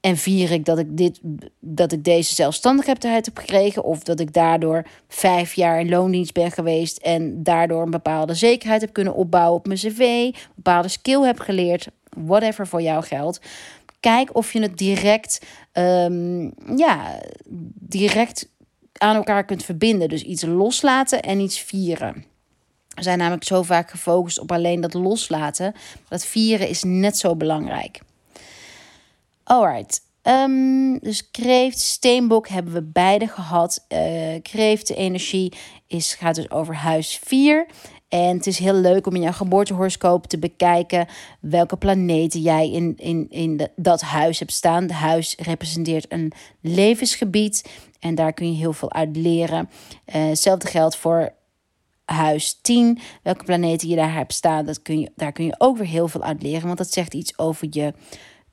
En 0.00 0.16
vier 0.16 0.50
ik 0.50 0.64
dat 0.64 0.78
ik, 0.78 0.96
dit, 0.96 1.20
dat 1.58 1.92
ik 1.92 2.04
deze 2.04 2.34
zelfstandigheid 2.34 3.02
heb 3.02 3.38
gekregen. 3.38 3.84
Of 3.84 4.02
dat 4.02 4.20
ik 4.20 4.32
daardoor 4.32 4.86
vijf 5.08 5.54
jaar 5.54 5.80
in 5.80 5.88
loondienst 5.88 6.32
ben 6.32 6.50
geweest. 6.50 6.96
En 6.96 7.42
daardoor 7.42 7.82
een 7.82 7.90
bepaalde 7.90 8.34
zekerheid 8.34 8.80
heb 8.80 8.92
kunnen 8.92 9.14
opbouwen 9.14 9.58
op 9.58 9.66
mijn 9.66 9.78
cv. 9.78 10.30
Bepaalde 10.54 10.88
skill 10.88 11.22
heb 11.22 11.38
geleerd. 11.38 11.88
Whatever 12.16 12.66
voor 12.66 12.82
jou 12.82 13.02
geldt. 13.02 13.40
Kijk 14.00 14.36
of 14.36 14.52
je 14.52 14.60
het 14.60 14.78
direct, 14.78 15.40
um, 15.72 16.52
ja, 16.76 17.20
direct 17.74 18.48
aan 18.92 19.16
elkaar 19.16 19.44
kunt 19.44 19.64
verbinden. 19.64 20.08
Dus 20.08 20.22
iets 20.22 20.44
loslaten 20.44 21.22
en 21.22 21.40
iets 21.40 21.60
vieren. 21.60 22.24
We 22.94 23.02
zijn 23.02 23.18
namelijk 23.18 23.44
zo 23.44 23.62
vaak 23.62 23.90
gefocust 23.90 24.38
op 24.38 24.52
alleen 24.52 24.80
dat 24.80 24.94
loslaten. 24.94 25.74
Dat 26.08 26.24
vieren 26.24 26.68
is 26.68 26.82
net 26.82 27.18
zo 27.18 27.36
belangrijk. 27.36 28.00
Alright. 29.44 30.02
Um, 30.22 30.98
dus 30.98 31.30
kreeft, 31.30 31.78
steenbok 31.78 32.48
hebben 32.48 32.72
we 32.72 32.82
beide 32.82 33.26
gehad. 33.26 33.84
Uh, 33.88 34.42
kreeft, 34.42 34.86
de 34.86 34.94
energie 34.94 35.52
is, 35.86 36.14
gaat 36.14 36.34
dus 36.34 36.50
over 36.50 36.74
huis 36.74 37.20
4. 37.24 37.66
En 38.10 38.36
het 38.36 38.46
is 38.46 38.58
heel 38.58 38.74
leuk 38.74 39.06
om 39.06 39.14
in 39.14 39.20
jouw 39.20 39.32
geboortehoroscoop 39.32 40.26
te 40.26 40.38
bekijken 40.38 41.06
welke 41.40 41.76
planeten 41.76 42.40
jij 42.40 42.70
in, 42.70 42.94
in, 42.96 43.26
in 43.28 43.56
de, 43.56 43.70
dat 43.76 44.00
huis 44.00 44.38
hebt 44.38 44.52
staan. 44.52 44.82
Het 44.82 44.92
huis 44.92 45.36
representeert 45.38 46.12
een 46.12 46.32
levensgebied 46.60 47.70
en 48.00 48.14
daar 48.14 48.32
kun 48.32 48.52
je 48.52 48.58
heel 48.58 48.72
veel 48.72 48.92
uit 48.92 49.16
leren. 49.16 49.68
Uh, 50.06 50.28
hetzelfde 50.28 50.68
geldt 50.68 50.96
voor 50.96 51.32
huis 52.04 52.58
10. 52.62 52.98
Welke 53.22 53.44
planeten 53.44 53.88
je 53.88 53.96
daar 53.96 54.14
hebt 54.14 54.32
staan, 54.32 54.64
dat 54.64 54.82
kun 54.82 55.00
je, 55.00 55.12
daar 55.16 55.32
kun 55.32 55.44
je 55.44 55.54
ook 55.58 55.76
weer 55.76 55.86
heel 55.86 56.08
veel 56.08 56.22
uit 56.22 56.42
leren, 56.42 56.66
want 56.66 56.78
dat 56.78 56.92
zegt 56.92 57.14
iets 57.14 57.38
over 57.38 57.66
je 57.70 57.94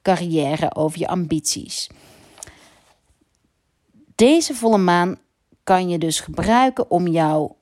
carrière, 0.02 0.76
over 0.76 1.00
je 1.00 1.08
ambities. 1.08 1.90
Deze 4.16 4.54
volle 4.54 4.78
maan 4.78 5.20
kan 5.64 5.90
je 5.90 5.98
dus 5.98 6.20
gebruiken 6.20 6.92
om 6.92 7.08
jouw 7.08 7.58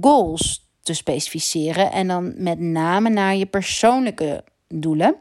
goals 0.00 0.67
te 0.88 0.94
specificeren. 0.94 1.92
En 1.92 2.08
dan 2.08 2.34
met 2.36 2.58
name 2.60 3.08
naar 3.08 3.36
je 3.36 3.46
persoonlijke 3.46 4.44
doelen 4.68 5.16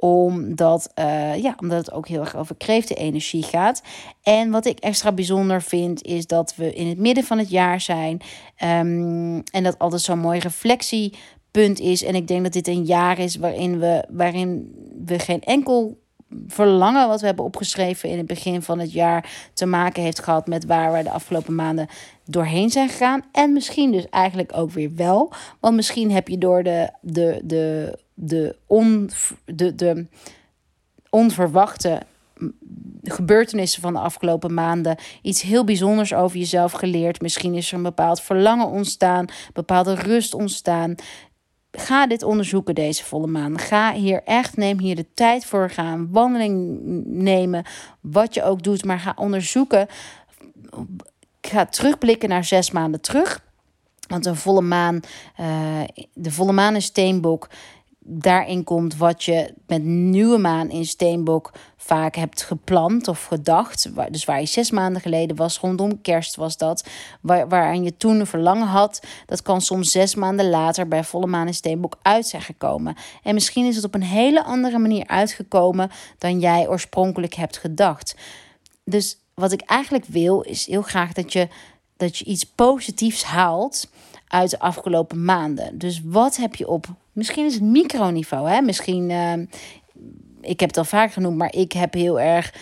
omdat, 0.00 0.90
uh, 0.98 1.36
ja, 1.36 1.56
omdat 1.60 1.78
het 1.78 1.92
ook 1.92 2.08
heel 2.08 2.20
erg 2.20 2.36
over 2.36 2.56
kreeftenenergie 2.56 3.42
gaat. 3.42 3.82
En 4.22 4.50
wat 4.50 4.66
ik 4.66 4.78
extra 4.78 5.12
bijzonder 5.12 5.62
vind, 5.62 6.02
is 6.02 6.26
dat 6.26 6.54
we 6.56 6.74
in 6.74 6.86
het 6.86 6.98
midden 6.98 7.24
van 7.24 7.38
het 7.38 7.50
jaar 7.50 7.80
zijn. 7.80 8.20
Um, 8.62 9.42
en 9.42 9.62
dat 9.62 9.78
altijd 9.78 10.02
zo'n 10.02 10.18
mooi 10.18 10.38
reflectiepunt 10.38 11.80
is. 11.80 12.02
En 12.02 12.14
ik 12.14 12.28
denk 12.28 12.42
dat 12.42 12.52
dit 12.52 12.68
een 12.68 12.84
jaar 12.84 13.18
is 13.18 13.36
waarin 13.36 13.78
we, 13.78 14.04
waarin 14.08 14.74
we 15.04 15.18
geen 15.18 15.42
enkel 15.42 15.98
verlangen 16.46 17.08
wat 17.08 17.20
we 17.20 17.26
hebben 17.26 17.44
opgeschreven 17.44 18.08
in 18.08 18.18
het 18.18 18.26
begin 18.26 18.62
van 18.62 18.78
het 18.78 18.92
jaar 18.92 19.50
te 19.52 19.66
maken 19.66 20.02
heeft 20.02 20.22
gehad 20.22 20.46
met 20.46 20.66
waar 20.66 20.92
we 20.92 21.02
de 21.02 21.10
afgelopen 21.10 21.54
maanden 21.54 21.88
doorheen 22.24 22.70
zijn 22.70 22.88
gegaan. 22.88 23.24
En 23.32 23.52
misschien 23.52 23.92
dus 23.92 24.08
eigenlijk 24.08 24.52
ook 24.56 24.70
weer 24.70 24.94
wel. 24.94 25.32
Want 25.60 25.76
misschien 25.76 26.10
heb 26.10 26.28
je 26.28 26.38
door 26.38 26.62
de, 26.62 26.90
de, 27.00 27.40
de, 27.44 27.98
de, 28.14 28.56
on, 28.66 29.10
de, 29.44 29.74
de 29.74 30.06
onverwachte 31.10 32.02
gebeurtenissen 33.02 33.82
van 33.82 33.92
de 33.92 33.98
afgelopen 33.98 34.54
maanden 34.54 34.96
iets 35.22 35.42
heel 35.42 35.64
bijzonders 35.64 36.14
over 36.14 36.38
jezelf 36.38 36.72
geleerd. 36.72 37.20
Misschien 37.20 37.54
is 37.54 37.70
er 37.70 37.76
een 37.76 37.82
bepaald 37.82 38.20
verlangen 38.20 38.66
ontstaan, 38.66 39.26
bepaalde 39.52 39.94
rust 39.94 40.34
ontstaan. 40.34 40.94
Ga 41.78 42.06
dit 42.06 42.22
onderzoeken 42.22 42.74
deze 42.74 43.04
volle 43.04 43.26
maan. 43.26 43.58
Ga 43.58 43.92
hier 43.92 44.22
echt, 44.24 44.56
neem 44.56 44.78
hier 44.78 44.96
de 44.96 45.06
tijd 45.14 45.44
voor. 45.44 45.70
Ga 45.70 45.92
een 45.92 46.08
wandeling 46.12 46.80
nemen, 47.04 47.64
wat 48.00 48.34
je 48.34 48.42
ook 48.42 48.62
doet. 48.62 48.84
Maar 48.84 48.98
ga 48.98 49.12
onderzoeken. 49.16 49.86
Ga 51.40 51.66
terugblikken 51.66 52.28
naar 52.28 52.44
zes 52.44 52.70
maanden 52.70 53.00
terug. 53.00 53.46
Want 54.08 54.26
een 54.26 54.36
volle 54.36 54.60
maan, 54.60 55.00
uh, 55.40 55.80
de 56.14 56.30
volle 56.30 56.52
maan 56.52 56.74
in 56.74 56.82
Steenbok 56.82 57.48
daarin 58.10 58.64
komt 58.64 58.96
wat 58.96 59.24
je 59.24 59.54
met 59.66 59.84
nieuwe 59.84 60.38
maan 60.38 60.70
in 60.70 60.84
Steenbok 60.84 61.52
vaak 61.76 62.14
hebt 62.14 62.42
gepland 62.42 63.08
of 63.08 63.24
gedacht. 63.24 63.90
Dus 64.10 64.24
waar 64.24 64.40
je 64.40 64.46
zes 64.46 64.70
maanden 64.70 65.02
geleden 65.02 65.36
was, 65.36 65.58
rondom 65.58 66.00
kerst 66.00 66.36
was 66.36 66.56
dat, 66.56 66.88
waar, 67.20 67.48
waaraan 67.48 67.84
je 67.84 67.96
toen 67.96 68.20
een 68.20 68.26
verlangen 68.26 68.66
had, 68.66 69.06
dat 69.26 69.42
kan 69.42 69.60
soms 69.60 69.90
zes 69.90 70.14
maanden 70.14 70.48
later 70.48 70.88
bij 70.88 71.04
volle 71.04 71.26
maan 71.26 71.46
in 71.46 71.54
Steenbok 71.54 71.96
uit 72.02 72.26
zijn 72.26 72.42
gekomen. 72.42 72.96
En 73.22 73.34
misschien 73.34 73.66
is 73.66 73.76
het 73.76 73.84
op 73.84 73.94
een 73.94 74.02
hele 74.02 74.44
andere 74.44 74.78
manier 74.78 75.06
uitgekomen 75.06 75.90
dan 76.18 76.40
jij 76.40 76.68
oorspronkelijk 76.68 77.34
hebt 77.34 77.58
gedacht. 77.58 78.14
Dus 78.84 79.18
wat 79.34 79.52
ik 79.52 79.60
eigenlijk 79.60 80.04
wil, 80.04 80.40
is 80.40 80.66
heel 80.66 80.82
graag 80.82 81.12
dat 81.12 81.32
je, 81.32 81.48
dat 81.96 82.16
je 82.16 82.24
iets 82.24 82.44
positiefs 82.44 83.22
haalt 83.22 83.90
uit 84.28 84.50
de 84.50 84.58
afgelopen 84.58 85.24
maanden. 85.24 85.78
Dus 85.78 86.00
wat 86.04 86.36
heb 86.36 86.54
je 86.54 86.68
op? 86.68 86.86
Misschien 87.18 87.46
is 87.46 87.54
het 87.54 87.62
microniveau, 87.62 88.48
hè? 88.48 88.60
Misschien, 88.60 89.10
uh, 89.10 89.32
ik 90.40 90.60
heb 90.60 90.68
het 90.68 90.76
al 90.76 90.84
vaak 90.84 91.12
genoemd, 91.12 91.36
maar 91.36 91.54
ik 91.54 91.72
heb 91.72 91.94
heel 91.94 92.20
erg 92.20 92.54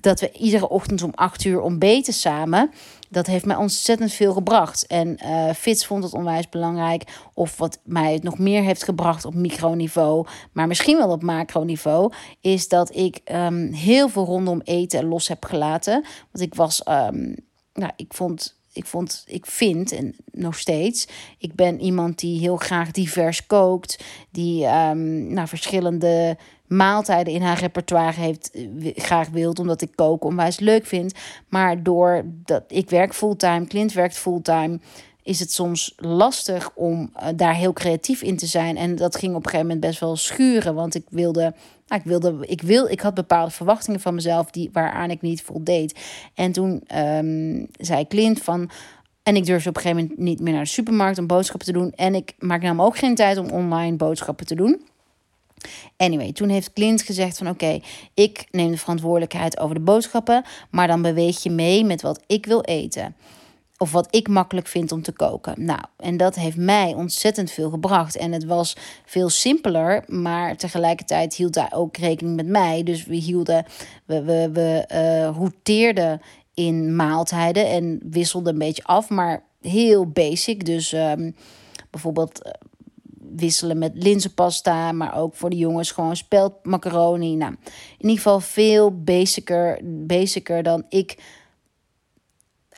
dat 0.00 0.20
we 0.20 0.32
iedere 0.32 0.68
ochtend 0.68 1.02
om 1.02 1.12
acht 1.14 1.44
uur 1.44 1.60
ontbeten 1.60 2.12
samen. 2.12 2.70
Dat 3.08 3.26
heeft 3.26 3.44
mij 3.44 3.56
ontzettend 3.56 4.12
veel 4.12 4.32
gebracht. 4.32 4.86
En 4.86 5.18
uh, 5.24 5.52
Fits 5.52 5.86
vond 5.86 6.04
het 6.04 6.14
onwijs 6.14 6.48
belangrijk. 6.48 7.04
Of 7.34 7.56
wat 7.56 7.80
mij 7.84 8.12
het 8.12 8.22
nog 8.22 8.38
meer 8.38 8.62
heeft 8.62 8.84
gebracht 8.84 9.24
op 9.24 9.34
microniveau, 9.34 10.26
maar 10.52 10.66
misschien 10.66 10.96
wel 10.96 11.10
op 11.10 11.22
macroniveau, 11.22 12.12
is 12.40 12.68
dat 12.68 12.96
ik 12.96 13.20
um, 13.32 13.72
heel 13.72 14.08
veel 14.08 14.24
rondom 14.24 14.60
eten 14.64 15.04
los 15.04 15.28
heb 15.28 15.44
gelaten. 15.44 16.04
Want 16.30 16.44
ik 16.44 16.54
was, 16.54 16.82
um, 16.88 17.36
nou, 17.72 17.92
ik 17.96 18.14
vond 18.14 18.59
ik 18.72 18.86
vond, 18.86 19.24
ik 19.26 19.46
vind, 19.46 19.92
en 19.92 20.14
nog 20.32 20.58
steeds, 20.58 21.06
ik 21.38 21.54
ben 21.54 21.80
iemand 21.80 22.18
die 22.18 22.40
heel 22.40 22.56
graag 22.56 22.90
divers 22.90 23.46
kookt, 23.46 24.04
die 24.30 24.66
um, 24.66 25.32
nou, 25.32 25.48
verschillende 25.48 26.36
maaltijden 26.66 27.32
in 27.32 27.42
haar 27.42 27.58
repertoire 27.58 28.20
heeft, 28.20 28.50
eh, 28.50 28.64
graag 28.94 29.28
wilt, 29.28 29.58
omdat 29.58 29.82
ik 29.82 29.90
koken 29.94 30.28
onwijs 30.28 30.58
leuk 30.58 30.86
vind. 30.86 31.14
Maar 31.48 31.82
door 31.82 32.24
dat 32.44 32.64
ik 32.68 32.90
werk 32.90 33.14
fulltime, 33.14 33.66
Clint 33.66 33.92
werkt 33.92 34.18
fulltime, 34.18 34.80
is 35.22 35.40
het 35.40 35.52
soms 35.52 35.94
lastig 35.96 36.70
om 36.74 37.12
uh, 37.16 37.28
daar 37.36 37.54
heel 37.54 37.72
creatief 37.72 38.22
in 38.22 38.36
te 38.36 38.46
zijn. 38.46 38.76
En 38.76 38.96
dat 38.96 39.16
ging 39.16 39.34
op 39.34 39.44
een 39.44 39.50
gegeven 39.50 39.66
moment 39.66 39.86
best 39.86 40.00
wel 40.00 40.16
schuren, 40.16 40.74
want 40.74 40.94
ik 40.94 41.04
wilde, 41.08 41.54
nou, 41.90 42.02
ik 42.02 42.08
wilde, 42.08 42.46
ik 42.46 42.62
wil, 42.62 42.86
ik 42.86 43.00
had 43.00 43.14
bepaalde 43.14 43.50
verwachtingen 43.50 44.00
van 44.00 44.14
mezelf 44.14 44.50
die 44.50 44.70
waaraan 44.72 45.10
ik 45.10 45.20
niet 45.20 45.42
voldeed. 45.42 46.00
En 46.34 46.52
toen 46.52 46.82
um, 46.96 47.66
zei 47.78 48.06
Clint 48.06 48.42
van. 48.42 48.70
En 49.22 49.36
ik 49.36 49.44
durfde 49.44 49.68
op 49.68 49.76
een 49.76 49.82
gegeven 49.82 50.02
moment 50.02 50.20
niet 50.20 50.40
meer 50.40 50.52
naar 50.52 50.62
de 50.62 50.68
supermarkt 50.68 51.18
om 51.18 51.26
boodschappen 51.26 51.66
te 51.66 51.72
doen. 51.72 51.92
En 51.92 52.14
ik 52.14 52.34
maak 52.38 52.62
nam 52.62 52.82
ook 52.82 52.98
geen 52.98 53.14
tijd 53.14 53.38
om 53.38 53.50
online 53.50 53.96
boodschappen 53.96 54.46
te 54.46 54.54
doen. 54.54 54.82
Anyway, 55.96 56.32
toen 56.32 56.48
heeft 56.48 56.72
Clint 56.72 57.02
gezegd 57.02 57.38
van 57.38 57.48
oké, 57.48 57.80
ik 58.14 58.46
neem 58.50 58.70
de 58.70 58.78
verantwoordelijkheid 58.78 59.58
over 59.58 59.74
de 59.74 59.80
boodschappen, 59.80 60.44
maar 60.70 60.86
dan 60.86 61.02
beweeg 61.02 61.42
je 61.42 61.50
mee 61.50 61.84
met 61.84 62.02
wat 62.02 62.22
ik 62.26 62.46
wil 62.46 62.60
eten. 62.60 63.14
Of 63.82 63.92
wat 63.92 64.08
ik 64.10 64.28
makkelijk 64.28 64.66
vind 64.66 64.92
om 64.92 65.02
te 65.02 65.12
koken. 65.12 65.64
Nou, 65.64 65.80
en 65.96 66.16
dat 66.16 66.34
heeft 66.34 66.56
mij 66.56 66.94
ontzettend 66.94 67.50
veel 67.50 67.70
gebracht. 67.70 68.16
En 68.16 68.32
het 68.32 68.44
was 68.44 68.76
veel 69.04 69.28
simpeler, 69.28 70.04
maar 70.06 70.56
tegelijkertijd 70.56 71.34
hield 71.34 71.54
hij 71.54 71.72
ook 71.72 71.96
rekening 71.96 72.36
met 72.36 72.46
mij. 72.46 72.82
Dus 72.82 73.04
we 73.04 73.14
hielden, 73.14 73.64
we, 74.04 74.22
we, 74.22 74.50
we 74.52 74.84
uh, 75.94 76.12
in 76.54 76.96
maaltijden 76.96 77.68
en 77.68 78.00
wisselden 78.10 78.52
een 78.52 78.58
beetje 78.58 78.84
af, 78.84 79.08
maar 79.08 79.42
heel 79.60 80.06
basic. 80.06 80.64
Dus 80.64 80.92
um, 80.92 81.34
bijvoorbeeld 81.90 82.42
eh, 82.42 82.52
wisselen 83.36 83.78
met 83.78 83.92
linzenpasta, 83.94 84.92
maar 84.92 85.16
ook 85.16 85.34
voor 85.34 85.50
de 85.50 85.56
jongens 85.56 85.90
gewoon 85.90 86.16
speldmacaroni. 86.16 87.36
Nou, 87.36 87.52
in 87.98 88.08
ieder 88.08 88.16
geval 88.16 88.40
veel 88.40 89.02
basicer, 89.02 89.80
basicer 89.84 90.62
dan 90.62 90.84
ik 90.88 91.38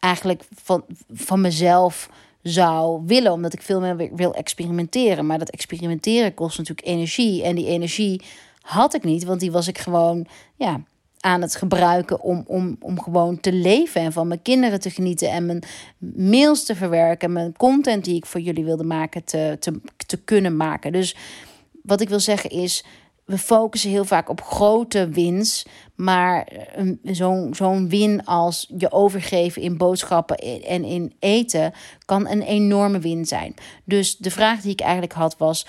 eigenlijk 0.03 0.43
van, 0.55 0.85
van 1.13 1.41
mezelf 1.41 2.11
zou 2.43 3.03
willen, 3.07 3.33
omdat 3.33 3.53
ik 3.53 3.63
veel 3.63 3.81
meer 3.81 4.11
wil 4.15 4.35
experimenteren. 4.35 5.27
Maar 5.27 5.39
dat 5.39 5.51
experimenteren 5.51 6.35
kost 6.35 6.59
natuurlijk 6.59 6.87
energie 6.87 7.43
en 7.43 7.55
die 7.55 7.67
energie 7.67 8.23
had 8.61 8.95
ik 8.95 9.05
niet, 9.05 9.25
want 9.25 9.41
die 9.41 9.53
was 9.53 9.69
ik 9.69 9.79
gewoon 9.79 10.27
ja, 10.57 10.81
aan 11.21 11.43
het 11.43 11.57
gebruiken 11.57 12.21
om, 12.21 12.45
om, 12.47 12.77
om 12.81 13.01
gewoon 13.01 13.41
te 13.41 13.53
leven 13.53 14.01
en 14.01 14.13
van 14.13 14.29
mijn 14.29 14.43
kinderen 14.43 14.81
te 14.81 14.91
genieten 14.91 15.31
en 15.31 15.47
mijn 15.47 15.63
mails 16.17 16.65
te 16.65 16.75
verwerken, 16.75 17.33
mijn 17.33 17.57
content 17.57 18.05
die 18.05 18.17
ik 18.17 18.27
voor 18.27 18.41
jullie 18.41 18.65
wilde 18.65 18.85
maken 18.85 19.25
te, 19.25 19.57
te, 19.61 19.81
te 20.07 20.17
kunnen 20.17 20.57
maken. 20.57 20.93
Dus 20.93 21.17
wat 21.83 22.01
ik 22.01 22.09
wil 22.09 22.21
zeggen 22.21 22.51
is, 22.51 22.85
we 23.33 23.39
focussen 23.39 23.91
heel 23.91 24.05
vaak 24.05 24.29
op 24.29 24.43
grote 24.43 25.09
wins, 25.09 25.67
maar 25.95 26.49
zo'n 27.03 27.55
zo'n 27.55 27.89
win 27.89 28.25
als 28.25 28.71
je 28.77 28.93
overgeven 28.93 29.63
in 29.63 29.77
boodschappen 29.77 30.37
en 30.63 30.85
in 30.85 31.13
eten 31.19 31.73
kan 32.05 32.29
een 32.29 32.43
enorme 32.43 32.99
win 32.99 33.25
zijn. 33.25 33.55
Dus 33.85 34.17
de 34.17 34.31
vraag 34.31 34.61
die 34.61 34.73
ik 34.73 34.81
eigenlijk 34.81 35.13
had 35.13 35.37
was: 35.37 35.67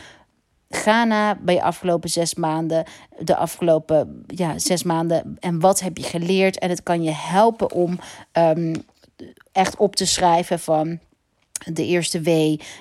Ga 0.70 1.03
na 1.03 1.38
bij 1.41 1.53
je 1.53 1.64
afgelopen 1.64 2.09
zes 2.09 2.36
maanden, 2.36 2.86
de 3.20 3.36
afgelopen 3.36 4.24
ja, 4.28 4.59
zes 4.59 4.84
maanden. 4.84 5.38
En 5.39 5.59
wat 5.59 5.80
heb 5.80 5.97
je 5.97 6.03
geleerd? 6.03 6.59
En 6.59 6.70
het 6.70 6.84
kan 6.84 7.03
je 7.03 7.11
helpen 7.11 7.72
om 7.72 7.99
um, 8.34 8.74
echt 9.51 9.78
op 9.78 9.95
te 9.95 10.05
schrijven 10.05 10.59
van 10.59 10.99
de 11.74 11.86
eerste 11.86 12.22
W 12.22 12.30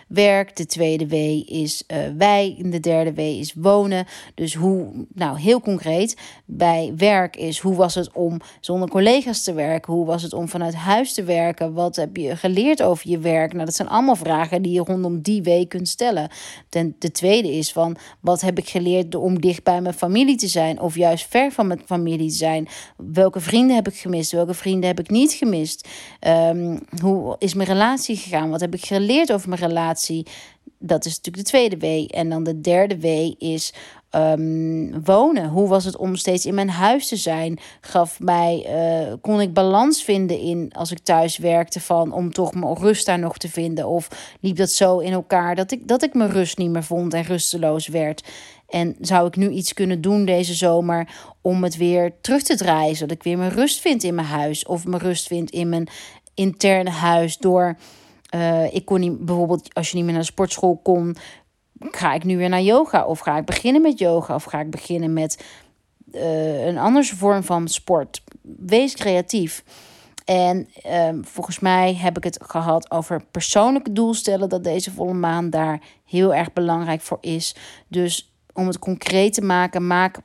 werk, 0.09 0.57
de 0.57 0.67
tweede 0.67 1.07
W 1.07 1.15
is 1.53 1.85
uh, 1.87 1.99
wij, 2.17 2.57
de 2.59 2.81
derde 2.81 3.13
W 3.13 3.19
is 3.19 3.55
wonen. 3.55 4.07
Dus 4.35 4.55
hoe, 4.55 5.07
nou 5.15 5.39
heel 5.39 5.61
concreet, 5.61 6.17
bij 6.47 6.93
werk 6.97 7.37
is 7.37 7.59
hoe 7.59 7.75
was 7.75 7.95
het 7.95 8.13
om 8.13 8.41
zonder 8.61 8.89
collega's 8.89 9.43
te 9.43 9.53
werken? 9.53 9.93
Hoe 9.93 10.07
was 10.07 10.23
het 10.23 10.33
om 10.33 10.49
vanuit 10.49 10.75
huis 10.75 11.13
te 11.13 11.23
werken? 11.23 11.73
Wat 11.73 11.97
heb 11.97 12.17
je 12.17 12.37
geleerd 12.37 12.83
over 12.83 13.09
je 13.09 13.19
werk? 13.19 13.53
Nou, 13.53 13.65
dat 13.65 13.75
zijn 13.75 13.89
allemaal 13.89 14.17
vragen 14.17 14.63
die 14.63 14.73
je 14.73 14.81
rondom 14.81 15.21
die 15.21 15.43
W 15.43 15.69
kunt 15.69 15.89
stellen. 15.89 16.29
Ten, 16.69 16.97
de 16.99 17.11
tweede 17.11 17.53
is 17.53 17.73
van 17.73 17.97
wat 18.21 18.41
heb 18.41 18.59
ik 18.59 18.69
geleerd 18.69 19.15
om 19.15 19.41
dicht 19.41 19.63
bij 19.63 19.81
mijn 19.81 19.95
familie 19.95 20.37
te 20.37 20.49
zijn 20.49 20.81
of 20.81 20.95
juist 20.95 21.27
ver 21.29 21.53
van 21.53 21.67
mijn 21.67 21.83
familie 21.87 22.29
te 22.29 22.37
zijn? 22.37 22.69
Welke 22.97 23.41
vrienden 23.41 23.77
heb 23.77 23.89
ik 23.89 23.97
gemist? 23.97 24.33
Welke 24.33 24.55
vrienden 24.55 24.89
heb 24.89 25.01
ik 25.01 25.11
niet 25.11 25.33
gemist? 25.33 25.89
Um, 26.27 26.79
hoe 27.03 27.37
is 27.39 27.55
mijn 27.55 27.69
relatie 27.69 28.17
gegaan? 28.17 28.51
Wat 28.51 28.61
heb 28.61 28.72
ik 28.75 28.85
geleerd 28.85 29.33
over 29.33 29.49
mijn 29.49 29.61
relatie? 29.61 30.27
Dat 30.79 31.05
is 31.05 31.17
natuurlijk 31.17 31.45
de 31.45 31.51
tweede 31.51 31.77
W. 31.79 32.15
En 32.17 32.29
dan 32.29 32.45
de 32.45 32.61
derde 32.61 33.01
W 33.01 33.33
is 33.39 33.73
um, 34.15 35.05
wonen. 35.05 35.49
Hoe 35.49 35.69
was 35.69 35.85
het 35.85 35.97
om 35.97 36.17
steeds 36.17 36.47
in 36.47 36.55
mijn 36.55 36.71
huis 36.71 37.09
te 37.09 37.17
zijn? 37.17 37.59
Gaf 37.81 38.21
mij, 38.21 38.67
uh, 38.69 39.13
kon 39.21 39.41
ik 39.41 39.55
balans 39.55 40.03
vinden 40.03 40.39
in 40.39 40.73
als 40.73 40.91
ik 40.91 40.99
thuis 40.99 41.39
werkte 41.39 41.81
van 41.81 42.13
om 42.13 42.33
toch 42.33 42.55
mijn 42.55 42.75
rust 42.75 43.07
daar 43.07 43.19
nog 43.19 43.39
te 43.39 43.49
vinden? 43.49 43.87
Of 43.89 44.09
liep 44.41 44.57
dat 44.57 44.71
zo 44.71 44.99
in 44.99 45.13
elkaar 45.13 45.55
dat 45.57 45.71
ik, 45.71 45.89
dat 45.89 46.03
ik 46.03 46.15
mijn 46.15 46.31
rust 46.31 46.59
niet 46.59 46.71
meer 46.71 46.85
vond 46.85 47.15
en 47.15 47.23
rusteloos 47.23 47.87
werd? 47.87 48.25
En 48.69 48.97
zou 49.01 49.27
ik 49.27 49.37
nu 49.37 49.51
iets 49.51 49.73
kunnen 49.73 50.01
doen 50.01 50.25
deze 50.25 50.55
zomer 50.55 51.09
om 51.41 51.63
het 51.63 51.77
weer 51.77 52.13
terug 52.21 52.43
te 52.43 52.57
draaien, 52.57 52.97
zodat 52.97 53.17
ik 53.17 53.23
weer 53.23 53.39
mijn 53.39 53.51
rust 53.51 53.81
vind 53.81 54.03
in 54.03 54.15
mijn 54.15 54.27
huis 54.27 54.67
of 54.67 54.87
mijn 54.87 55.03
rust 55.03 55.27
vind 55.27 55.51
in 55.51 55.69
mijn 55.69 55.89
interne 56.35 56.91
huis 56.91 57.39
door 57.39 57.77
uh, 58.35 58.75
ik 58.75 58.85
kon 58.85 59.01
niet, 59.01 59.25
bijvoorbeeld 59.25 59.75
als 59.75 59.91
je 59.91 59.97
niet 59.97 60.05
meer 60.05 60.13
naar 60.13 60.23
de 60.23 60.29
sportschool 60.29 60.81
kon, 60.83 61.17
ga 61.79 62.15
ik 62.15 62.25
nu 62.25 62.37
weer 62.37 62.49
naar 62.49 62.63
yoga? 62.63 63.05
Of 63.05 63.19
ga 63.19 63.39
ik 63.39 63.45
beginnen 63.45 63.83
met 63.83 63.99
yoga? 63.99 64.35
Of 64.35 64.45
ga 64.45 64.61
ik 64.61 64.71
beginnen 64.71 65.13
met 65.13 65.45
uh, 66.13 66.67
een 66.67 66.79
andere 66.79 67.17
vorm 67.17 67.43
van 67.43 67.69
sport? 67.69 68.23
Wees 68.43 68.95
creatief. 68.95 69.65
En 70.25 70.69
um, 71.09 71.25
volgens 71.25 71.59
mij 71.59 71.95
heb 71.95 72.17
ik 72.17 72.25
het 72.25 72.39
gehad 72.43 72.91
over 72.91 73.25
persoonlijke 73.31 73.93
doelstellen, 73.93 74.49
dat 74.49 74.65
deze 74.65 74.91
volle 74.91 75.15
maan 75.15 75.51
daar 75.51 75.81
heel 76.05 76.35
erg 76.35 76.53
belangrijk 76.53 77.01
voor 77.01 77.19
is. 77.21 77.55
Dus 77.89 78.33
om 78.53 78.67
het 78.67 78.79
concreet 78.79 79.35
te 79.35 79.43
maken, 79.43 79.87
maak 79.87 80.19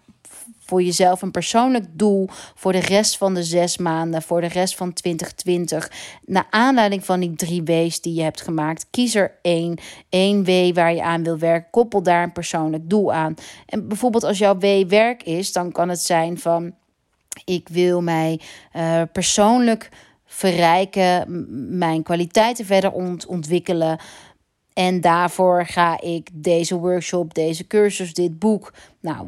voor 0.68 0.84
jezelf 0.84 1.22
een 1.22 1.32
persoonlijk 1.32 1.86
doel 1.92 2.30
voor 2.56 2.72
de 2.72 2.80
rest 2.80 3.18
van 3.18 3.34
de 3.34 3.44
zes 3.44 3.78
maanden, 3.78 4.22
voor 4.22 4.42
de 4.42 4.48
rest 4.48 4.76
van 4.76 4.94
2020. 4.94 5.92
Naar 6.26 6.48
aanleiding 6.50 7.06
van 7.06 7.20
die 7.20 7.36
drie 7.36 7.64
W's 7.64 8.02
die 8.02 8.14
je 8.14 8.22
hebt 8.22 8.42
gemaakt, 8.42 8.88
kies 8.90 9.16
er 9.16 9.32
één, 9.42 9.78
één 10.10 10.44
W 10.44 10.76
waar 10.76 10.94
je 10.94 11.04
aan 11.04 11.24
wil 11.24 11.38
werken, 11.38 11.70
koppel 11.72 12.04
daar 12.04 12.24
een 12.24 12.32
persoonlijk 12.32 12.90
doel 12.90 13.14
aan. 13.14 13.34
En 13.66 13.88
bijvoorbeeld 13.88 14.24
als 14.24 14.38
jouw 14.38 14.58
W 14.58 14.90
werk 14.90 15.24
is, 15.24 15.52
dan 15.52 15.72
kan 15.72 15.90
het 15.90 16.02
zijn 16.02 16.40
van 16.40 16.74
ik 17.46 17.68
wil 17.68 18.02
mij 18.02 18.40
uh, 18.76 19.02
persoonlijk 19.12 19.90
verrijken, 20.26 21.46
mijn 21.78 22.04
kwaliteiten 22.04 22.66
verder 22.66 22.92
ont 22.92 23.26
ontwikkelen. 23.26 24.00
En 24.74 25.02
daarvoor 25.02 25.66
ga 25.66 26.02
ik 26.02 26.30
deze 26.34 26.76
workshop, 26.76 27.34
deze 27.34 27.68
cursus, 27.68 28.14
dit 28.14 28.40
boek, 28.40 28.74
nou, 29.00 29.28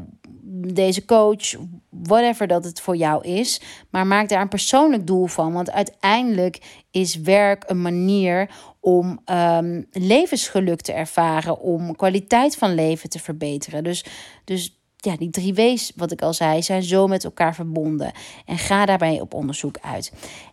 deze 0.67 1.05
coach, 1.05 1.55
whatever 1.89 2.47
dat 2.47 2.63
het 2.63 2.81
voor 2.81 2.95
jou 2.95 3.23
is. 3.23 3.61
Maar 3.89 4.07
maak 4.07 4.29
daar 4.29 4.41
een 4.41 4.47
persoonlijk 4.47 5.07
doel 5.07 5.25
van. 5.25 5.53
Want 5.53 5.71
uiteindelijk 5.71 6.83
is 6.91 7.15
werk 7.15 7.63
een 7.67 7.81
manier 7.81 8.49
om 8.79 9.19
um, 9.25 9.87
levensgeluk 9.91 10.81
te 10.81 10.93
ervaren, 10.93 11.59
om 11.59 11.95
kwaliteit 11.95 12.57
van 12.57 12.75
leven 12.75 13.09
te 13.09 13.19
verbeteren. 13.19 13.83
Dus, 13.83 14.05
dus 14.43 14.79
ja, 14.97 15.17
die 15.17 15.29
drie 15.29 15.53
W's, 15.53 15.91
wat 15.95 16.11
ik 16.11 16.21
al 16.21 16.33
zei, 16.33 16.61
zijn 16.61 16.83
zo 16.83 17.07
met 17.07 17.23
elkaar 17.23 17.55
verbonden. 17.55 18.11
En 18.45 18.57
ga 18.57 18.85
daarbij 18.85 19.21
op 19.21 19.33
onderzoek 19.33 19.77
uit. 19.81 20.11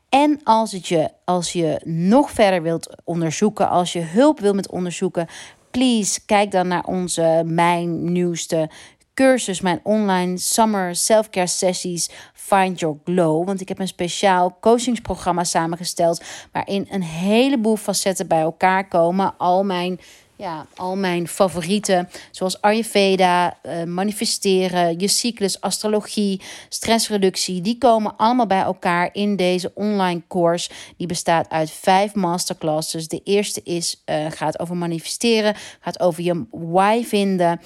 En 0.08 0.40
als, 0.44 0.72
het 0.72 0.86
je, 0.86 1.10
als 1.24 1.52
je 1.52 1.80
nog 1.84 2.30
verder 2.30 2.62
wilt 2.62 2.96
onderzoeken, 3.04 3.68
als 3.68 3.92
je 3.92 4.00
hulp 4.00 4.40
wilt 4.40 4.54
met 4.54 4.70
onderzoeken, 4.70 5.26
please 5.70 6.24
kijk 6.26 6.50
dan 6.50 6.68
naar 6.68 6.84
onze 6.84 7.42
Mijn 7.46 8.12
Nieuwste 8.12 8.70
cursus, 9.16 9.60
mijn 9.60 9.80
online 9.82 10.38
summer 10.38 10.96
self-care 10.96 11.46
sessies 11.46 12.08
Find 12.32 12.80
Your 12.80 12.98
Glow. 13.04 13.46
Want 13.46 13.60
ik 13.60 13.68
heb 13.68 13.78
een 13.78 13.88
speciaal 13.88 14.56
coachingsprogramma 14.60 15.44
samengesteld 15.44 16.22
waarin 16.52 16.86
een 16.90 17.02
heleboel 17.02 17.76
facetten 17.76 18.26
bij 18.26 18.40
elkaar 18.40 18.88
komen. 18.88 19.34
Al 19.38 19.64
mijn 19.64 20.00
ja, 20.38 20.66
al 20.74 20.96
mijn 20.96 21.28
favorieten, 21.28 22.08
zoals 22.30 22.60
Ayurveda, 22.60 23.58
uh, 23.66 23.82
manifesteren, 23.84 24.98
je 24.98 25.08
cyclus, 25.08 25.60
astrologie, 25.60 26.40
stressreductie, 26.68 27.60
die 27.60 27.78
komen 27.78 28.16
allemaal 28.16 28.46
bij 28.46 28.60
elkaar 28.60 29.10
in 29.12 29.36
deze 29.36 29.70
online 29.74 30.22
course. 30.28 30.70
Die 30.96 31.06
bestaat 31.06 31.48
uit 31.48 31.70
vijf 31.70 32.14
masterclasses. 32.14 33.08
De 33.08 33.20
eerste 33.24 33.60
is, 33.62 34.02
uh, 34.06 34.26
gaat 34.30 34.58
over 34.58 34.76
manifesteren, 34.76 35.54
gaat 35.80 36.00
over 36.00 36.22
je 36.22 36.44
why 36.50 37.04
vinden. 37.04 37.60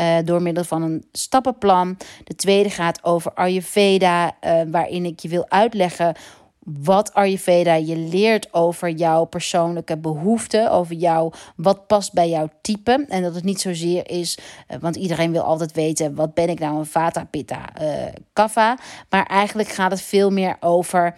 Uh, 0.00 0.16
door 0.24 0.42
middel 0.42 0.64
van 0.64 0.82
een 0.82 1.04
stappenplan. 1.12 1.96
De 2.24 2.34
tweede 2.34 2.70
gaat 2.70 3.04
over 3.04 3.34
Ayurveda, 3.34 4.32
waarin 4.70 5.04
ik 5.04 5.20
je 5.20 5.28
wil 5.28 5.46
uitleggen 5.48 6.14
wat 6.66 7.14
Ayurveda 7.14 7.74
je 7.74 7.96
leert 7.96 8.54
over 8.54 8.90
jouw 8.90 9.24
persoonlijke 9.24 9.96
behoeften, 9.96 10.70
over 10.70 10.94
jou, 10.94 11.32
wat 11.56 11.86
past 11.86 12.12
bij 12.12 12.28
jouw 12.28 12.48
type. 12.60 13.04
En 13.08 13.22
dat 13.22 13.34
het 13.34 13.44
niet 13.44 13.60
zozeer 13.60 14.10
is, 14.10 14.38
uh, 14.70 14.76
want 14.80 14.96
iedereen 14.96 15.32
wil 15.32 15.42
altijd 15.42 15.72
weten, 15.72 16.14
wat 16.14 16.34
ben 16.34 16.48
ik 16.48 16.58
nou, 16.58 16.78
een 16.78 16.86
Vata, 16.86 17.24
Pitta, 17.24 17.68
uh, 17.82 17.88
Kapha. 18.32 18.78
Maar 19.10 19.26
eigenlijk 19.26 19.68
gaat 19.68 19.90
het 19.90 20.02
veel 20.02 20.30
meer 20.30 20.56
over 20.60 21.14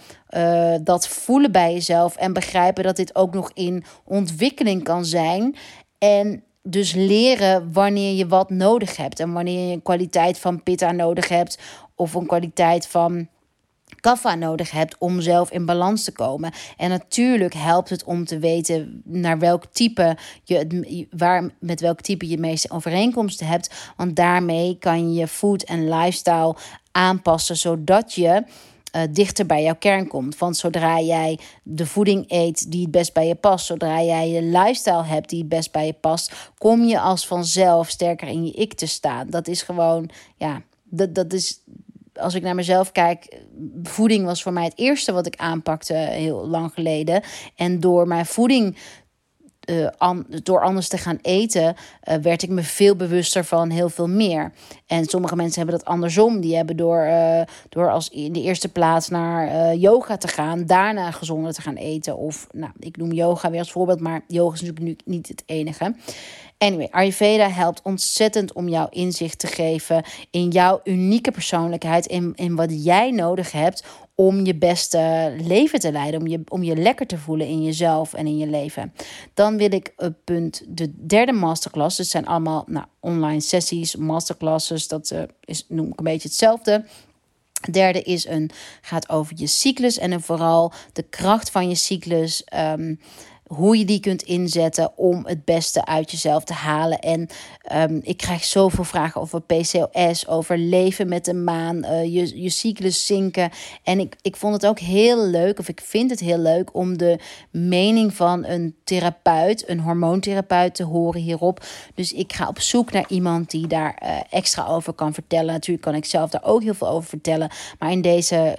dat 0.83 1.09
voelen 1.09 1.53
bij 1.53 1.72
jezelf 1.72 2.16
en 2.16 2.33
begrijpen 2.33 2.85
dat 2.85 2.97
dit 2.97 3.14
ook 3.14 3.35
nog 3.35 3.51
in 3.55 3.85
ontwikkeling 4.05 4.83
kan 4.85 5.05
zijn. 5.05 5.57
En 5.99 6.43
dus 6.70 6.92
leren 6.92 7.72
wanneer 7.72 8.14
je 8.14 8.26
wat 8.26 8.50
nodig 8.50 8.96
hebt 8.96 9.20
en 9.20 9.32
wanneer 9.32 9.68
je 9.68 9.74
een 9.74 9.82
kwaliteit 9.82 10.38
van 10.38 10.62
Pitta 10.62 10.92
nodig 10.92 11.28
hebt 11.28 11.58
of 11.94 12.14
een 12.14 12.26
kwaliteit 12.26 12.86
van 12.86 13.28
kaffa 14.00 14.34
nodig 14.34 14.70
hebt 14.70 14.96
om 14.98 15.20
zelf 15.20 15.50
in 15.50 15.64
balans 15.64 16.04
te 16.04 16.12
komen. 16.12 16.52
En 16.76 16.88
natuurlijk 16.88 17.54
helpt 17.54 17.90
het 17.90 18.04
om 18.04 18.24
te 18.24 18.38
weten 18.38 19.02
naar 19.04 19.38
welk 19.38 19.64
type 19.66 20.16
je 20.44 20.56
het, 20.56 21.06
waar, 21.10 21.50
met 21.60 21.80
welk 21.80 22.00
type 22.00 22.28
je 22.28 22.38
meeste 22.38 22.70
overeenkomsten 22.70 23.46
hebt. 23.46 23.92
Want 23.96 24.16
daarmee 24.16 24.76
kan 24.78 25.12
je 25.12 25.20
je 25.20 25.26
food 25.26 25.62
en 25.62 25.88
lifestyle 25.88 26.56
aanpassen 26.92 27.56
zodat 27.56 28.14
je 28.14 28.44
uh, 28.97 29.03
dichter 29.11 29.47
bij 29.47 29.62
jouw 29.62 29.76
kern 29.78 30.09
komt. 30.09 30.39
Want 30.39 30.57
zodra 30.57 31.01
jij 31.01 31.39
de 31.62 31.86
voeding 31.86 32.24
eet 32.28 32.70
die 32.70 32.82
het 32.82 32.91
best 32.91 33.12
bij 33.12 33.26
je 33.26 33.34
past, 33.34 33.66
zodra 33.66 34.03
jij 34.03 34.32
de 34.32 34.43
lifestyle 34.43 35.05
hebt 35.05 35.28
die 35.28 35.39
het 35.39 35.49
best 35.49 35.72
bij 35.72 35.86
je 35.86 35.93
past, 35.93 36.51
kom 36.59 36.84
je 36.84 37.01
als 37.01 37.26
vanzelf 37.26 37.89
sterker 37.89 38.28
in 38.28 38.45
je 38.47 38.53
ik 38.53 38.74
te 38.74 38.86
staan. 38.86 39.30
Dat 39.30 39.49
is 39.49 39.62
gewoon, 39.62 40.11
ja, 40.36 40.62
dat, 40.84 41.14
dat 41.14 41.32
is 41.32 41.61
als 42.18 42.34
ik 42.34 42.43
naar 42.43 42.55
mezelf 42.55 42.93
kijk, 42.93 43.43
voeding 43.82 44.24
was 44.24 44.43
voor 44.43 44.53
mij 44.53 44.64
het 44.64 44.78
eerste 44.78 45.12
wat 45.12 45.26
ik 45.26 45.36
aanpakte 45.36 45.95
heel 45.95 46.49
lang 46.49 46.72
geleden. 46.72 47.22
En 47.57 47.80
door 47.80 48.07
mijn 48.07 48.26
voeding 48.26 48.76
uh, 49.70 50.20
door 50.42 50.62
anders 50.62 50.88
te 50.88 50.98
gaan 50.98 51.18
eten, 51.22 51.64
uh, 51.64 52.14
werd 52.14 52.42
ik 52.42 52.48
me 52.48 52.62
veel 52.62 52.96
bewuster 52.96 53.44
van 53.44 53.70
heel 53.70 53.88
veel 53.88 54.08
meer. 54.08 54.52
En 54.86 55.04
sommige 55.04 55.36
mensen 55.36 55.60
hebben 55.60 55.78
dat 55.78 55.88
andersom. 55.88 56.40
Die 56.40 56.56
hebben 56.56 56.76
door, 56.76 57.06
uh, 57.06 57.40
door 57.68 57.90
als 57.90 58.08
in 58.08 58.32
de 58.32 58.42
eerste 58.42 58.68
plaats 58.68 59.08
naar 59.08 59.74
yoga 59.74 60.16
te 60.16 60.28
gaan, 60.28 60.66
daarna 60.66 61.10
gezonder 61.10 61.52
te 61.52 61.62
gaan 61.62 61.76
eten. 61.76 62.16
Of, 62.16 62.46
nou, 62.52 62.72
ik 62.78 62.96
noem 62.96 63.12
yoga 63.12 63.50
weer 63.50 63.58
als 63.58 63.72
voorbeeld, 63.72 64.00
maar 64.00 64.20
yoga 64.26 64.54
is 64.54 64.60
natuurlijk 64.60 64.86
nu 64.86 65.14
niet 65.14 65.28
het 65.28 65.42
enige. 65.46 65.94
Anyway, 66.58 66.88
Ayurveda 66.90 67.50
helpt 67.50 67.80
ontzettend 67.82 68.52
om 68.52 68.68
jou 68.68 68.86
inzicht 68.90 69.38
te 69.38 69.46
geven 69.46 70.04
in 70.30 70.48
jouw 70.48 70.80
unieke 70.84 71.30
persoonlijkheid. 71.30 72.06
In, 72.06 72.32
in 72.36 72.56
wat 72.56 72.84
jij 72.84 73.10
nodig 73.10 73.52
hebt 73.52 73.84
om 74.20 74.44
je 74.44 74.54
beste 74.54 75.34
leven 75.42 75.80
te 75.80 75.92
leiden. 75.92 76.20
Om 76.20 76.26
je, 76.26 76.40
om 76.48 76.62
je 76.62 76.76
lekker 76.76 77.06
te 77.06 77.18
voelen 77.18 77.46
in 77.46 77.62
jezelf 77.62 78.14
en 78.14 78.26
in 78.26 78.38
je 78.38 78.46
leven. 78.46 78.92
Dan 79.34 79.56
wil 79.56 79.72
ik 79.72 79.92
het 79.96 80.24
punt 80.24 80.62
de 80.68 81.06
derde 81.06 81.32
masterclass. 81.32 81.96
Dus 81.96 82.10
zijn 82.10 82.26
allemaal 82.26 82.64
nou, 82.66 82.86
online 83.00 83.40
sessies, 83.40 83.96
masterclasses. 83.96 84.88
Dat 84.88 85.10
uh, 85.10 85.22
is, 85.44 85.64
noem 85.68 85.86
ik 85.86 85.98
een 85.98 86.04
beetje 86.04 86.28
hetzelfde. 86.28 86.84
Derde 87.70 88.02
is 88.02 88.26
een, 88.26 88.50
gaat 88.80 89.08
over 89.08 89.32
je 89.36 89.46
cyclus 89.46 89.98
en 89.98 90.20
vooral 90.20 90.72
de 90.92 91.02
kracht 91.02 91.50
van 91.50 91.68
je 91.68 91.74
cyclus. 91.74 92.44
Um, 92.56 93.00
hoe 93.49 93.78
je 93.78 93.84
die 93.84 94.01
kunt 94.01 94.22
inzetten 94.22 94.90
om 94.96 95.26
het 95.26 95.44
beste 95.44 95.84
uit 95.84 96.11
jezelf 96.11 96.44
te 96.44 96.53
halen. 96.53 96.99
En 96.99 97.28
um, 97.74 98.01
ik 98.03 98.16
krijg 98.16 98.44
zoveel 98.44 98.84
vragen 98.84 99.20
over 99.20 99.40
PCOS, 99.40 100.26
over 100.26 100.59
leven 100.59 101.09
met 101.09 101.24
de 101.24 101.34
maan, 101.34 101.76
uh, 101.84 102.05
je, 102.05 102.42
je 102.42 102.51
cyclus 102.51 103.07
zinken. 103.07 103.51
En 103.82 103.99
ik, 103.99 104.16
ik 104.22 104.36
vond 104.36 104.55
het 104.55 104.66
ook 104.66 104.78
heel 104.78 105.26
leuk, 105.26 105.59
of 105.59 105.68
ik 105.68 105.80
vind 105.84 106.11
het 106.11 106.20
heel 106.20 106.38
leuk, 106.38 106.74
om 106.74 106.99
de 106.99 107.18
mening 107.51 108.14
van 108.14 108.44
een 108.44 108.74
therapeut, 108.84 109.68
een 109.68 109.80
hormoontherapeut, 109.80 110.74
te 110.74 110.84
horen 110.84 111.20
hierop. 111.20 111.64
Dus 111.94 112.12
ik 112.12 112.32
ga 112.32 112.49
op 112.49 112.61
zoek 112.61 112.92
naar 112.92 113.07
iemand 113.09 113.51
die 113.51 113.66
daar 113.66 114.03
uh, 114.03 114.20
extra 114.30 114.66
over 114.66 114.92
kan 114.92 115.14
vertellen. 115.14 115.53
Natuurlijk 115.53 115.82
kan 115.82 115.94
ik 115.94 116.05
zelf 116.05 116.30
daar 116.30 116.44
ook 116.44 116.62
heel 116.62 116.74
veel 116.74 116.88
over 116.88 117.09
vertellen. 117.09 117.51
Maar 117.78 117.92
in 117.92 118.01
deze, 118.01 118.59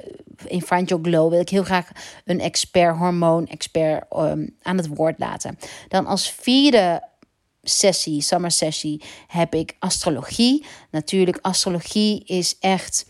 in 0.50 0.62
Glow, 0.86 1.30
wil 1.30 1.40
ik 1.40 1.50
heel 1.50 1.64
graag 1.64 1.92
een 2.26 2.40
expert, 2.40 2.98
hormoon-expert 2.98 4.04
um, 4.16 4.56
aan 4.62 4.78
het 4.78 4.88
woord 4.88 5.20
laten. 5.20 5.58
Dan 5.88 6.06
als 6.06 6.32
vierde 6.32 7.08
sessie, 7.64 8.22
summer 8.22 8.52
sessie, 8.52 9.02
heb 9.28 9.54
ik 9.56 9.76
astrologie. 9.80 10.66
Natuurlijk, 10.92 11.40
astrologie 11.42 12.24
is 12.26 12.58
echt. 12.60 13.06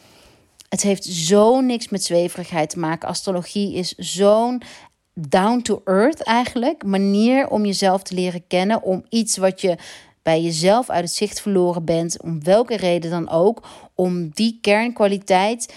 Het 0.69 0.81
heeft 0.81 1.03
zo 1.03 1.61
niks 1.61 1.89
met 1.89 2.03
zweverigheid 2.03 2.69
te 2.69 2.79
maken. 2.79 3.09
Astrologie 3.09 3.73
is 3.73 3.93
zo'n 3.97 4.61
down 5.13 5.61
to 5.61 5.81
earth 5.85 6.23
eigenlijk 6.23 6.83
manier 6.83 7.49
om 7.49 7.65
jezelf 7.65 8.03
te 8.03 8.13
leren 8.13 8.47
kennen, 8.47 8.83
om 8.83 9.05
iets 9.09 9.37
wat 9.37 9.61
je 9.61 9.77
bij 10.23 10.41
jezelf 10.41 10.89
uit 10.89 11.03
het 11.03 11.13
zicht 11.13 11.41
verloren 11.41 11.85
bent, 11.85 12.21
om 12.21 12.43
welke 12.43 12.77
reden 12.77 13.11
dan 13.11 13.29
ook, 13.29 13.67
om 13.93 14.29
die 14.29 14.57
kernkwaliteit 14.61 15.73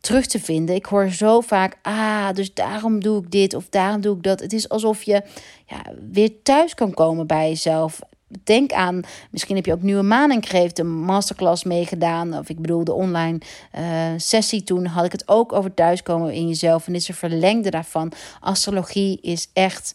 terug 0.00 0.26
te 0.26 0.40
vinden. 0.40 0.74
Ik 0.74 0.86
hoor 0.86 1.08
zo 1.10 1.40
vaak, 1.40 1.78
ah, 1.82 2.32
dus 2.32 2.54
daarom 2.54 3.00
doe 3.00 3.22
ik 3.22 3.30
dit 3.30 3.54
of 3.54 3.68
daarom 3.68 4.00
doe 4.00 4.16
ik 4.16 4.22
dat. 4.22 4.40
Het 4.40 4.52
is 4.52 4.68
alsof 4.68 5.02
je 5.02 5.22
ja, 5.66 5.82
weer 6.10 6.42
thuis 6.42 6.74
kan 6.74 6.94
komen 6.94 7.26
bij 7.26 7.48
jezelf. 7.48 8.00
Denk 8.44 8.72
aan, 8.72 9.02
misschien 9.30 9.56
heb 9.56 9.66
je 9.66 9.72
ook 9.72 9.82
Nieuwe 9.82 10.02
Maan 10.02 10.30
en 10.30 10.40
Kreeft 10.40 10.76
de 10.76 10.84
masterclass 10.84 11.64
meegedaan. 11.64 12.38
Of 12.38 12.48
ik 12.48 12.60
bedoel, 12.60 12.84
de 12.84 12.92
online 12.92 13.38
uh, 13.78 13.82
sessie 14.16 14.62
toen 14.62 14.86
had 14.86 15.04
ik 15.04 15.12
het 15.12 15.28
ook 15.28 15.52
over 15.52 15.74
thuiskomen 15.74 16.32
in 16.32 16.48
jezelf. 16.48 16.86
En 16.86 16.94
is 16.94 17.08
er 17.08 17.14
verlengde 17.14 17.70
daarvan. 17.70 18.12
Astrologie 18.40 19.18
is 19.20 19.50
echt, 19.52 19.94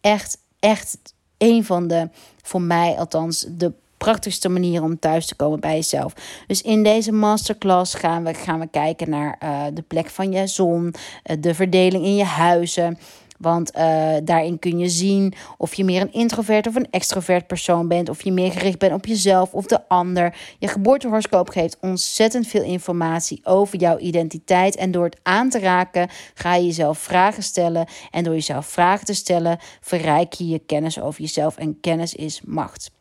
echt, 0.00 0.38
echt 0.60 0.98
een 1.38 1.64
van 1.64 1.88
de, 1.88 2.08
voor 2.42 2.62
mij 2.62 2.94
althans, 2.98 3.46
de 3.48 3.72
prachtigste 4.04 4.48
manier 4.48 4.82
om 4.82 4.98
thuis 4.98 5.26
te 5.26 5.34
komen 5.34 5.60
bij 5.60 5.74
jezelf. 5.74 6.12
Dus 6.46 6.62
in 6.62 6.82
deze 6.82 7.12
masterclass 7.12 7.94
gaan 7.94 8.24
we, 8.24 8.34
gaan 8.34 8.60
we 8.60 8.66
kijken 8.66 9.10
naar 9.10 9.40
uh, 9.42 9.64
de 9.74 9.82
plek 9.82 10.08
van 10.10 10.32
je 10.32 10.46
zon, 10.46 10.84
uh, 10.84 11.36
de 11.40 11.54
verdeling 11.54 12.04
in 12.04 12.16
je 12.16 12.24
huizen. 12.24 12.98
Want 13.38 13.76
uh, 13.76 14.14
daarin 14.24 14.58
kun 14.58 14.78
je 14.78 14.88
zien 14.88 15.34
of 15.58 15.74
je 15.74 15.84
meer 15.84 16.00
een 16.00 16.12
introvert 16.12 16.66
of 16.66 16.74
een 16.74 16.90
extrovert 16.90 17.46
persoon 17.46 17.88
bent. 17.88 18.08
Of 18.08 18.22
je 18.22 18.32
meer 18.32 18.52
gericht 18.52 18.78
bent 18.78 18.92
op 18.92 19.06
jezelf 19.06 19.52
of 19.52 19.66
de 19.66 19.88
ander. 19.88 20.36
Je 20.58 20.68
geboortehoroscoop 20.68 21.48
geeft 21.48 21.76
ontzettend 21.80 22.46
veel 22.46 22.62
informatie 22.62 23.40
over 23.44 23.78
jouw 23.78 23.98
identiteit. 23.98 24.76
En 24.76 24.90
door 24.90 25.04
het 25.04 25.18
aan 25.22 25.50
te 25.50 25.58
raken 25.58 26.08
ga 26.34 26.54
je 26.54 26.64
jezelf 26.64 26.98
vragen 26.98 27.42
stellen. 27.42 27.86
En 28.10 28.24
door 28.24 28.34
jezelf 28.34 28.66
vragen 28.66 29.06
te 29.06 29.14
stellen 29.14 29.58
verrijk 29.80 30.32
je 30.32 30.48
je 30.48 30.58
kennis 30.58 31.00
over 31.00 31.20
jezelf. 31.20 31.56
En 31.56 31.80
kennis 31.80 32.14
is 32.14 32.40
macht. 32.44 32.92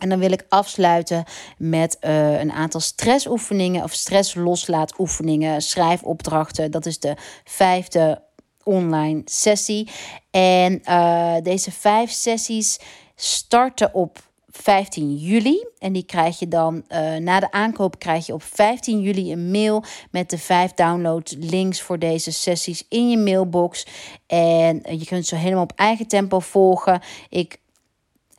En 0.00 0.08
dan 0.08 0.18
wil 0.18 0.32
ik 0.32 0.46
afsluiten 0.48 1.24
met 1.58 1.96
uh, 2.00 2.40
een 2.40 2.52
aantal 2.52 2.80
stressoefeningen 2.80 3.82
of 3.82 3.92
stressloslaatoefeningen, 3.92 5.62
schrijfopdrachten. 5.62 6.70
Dat 6.70 6.86
is 6.86 6.98
de 6.98 7.16
vijfde 7.44 8.22
online 8.62 9.22
sessie. 9.24 9.90
En 10.30 10.82
uh, 10.88 11.34
deze 11.42 11.72
vijf 11.72 12.10
sessies 12.10 12.80
starten 13.14 13.94
op 13.94 14.18
15 14.48 15.16
juli. 15.16 15.66
En 15.78 15.92
die 15.92 16.04
krijg 16.04 16.38
je 16.38 16.48
dan 16.48 16.84
uh, 16.88 17.16
na 17.16 17.40
de 17.40 17.50
aankoop 17.50 17.98
krijg 17.98 18.26
je 18.26 18.32
op 18.32 18.42
15 18.42 19.00
juli 19.00 19.32
een 19.32 19.50
mail 19.50 19.84
met 20.10 20.30
de 20.30 20.38
vijf 20.38 20.72
download 20.72 21.34
links 21.38 21.80
voor 21.80 21.98
deze 21.98 22.32
sessies 22.32 22.86
in 22.88 23.10
je 23.10 23.18
mailbox. 23.18 23.86
En 24.26 24.82
je 24.98 25.04
kunt 25.04 25.26
ze 25.26 25.36
helemaal 25.36 25.62
op 25.62 25.72
eigen 25.76 26.06
tempo 26.06 26.38
volgen. 26.38 27.00
Ik 27.28 27.58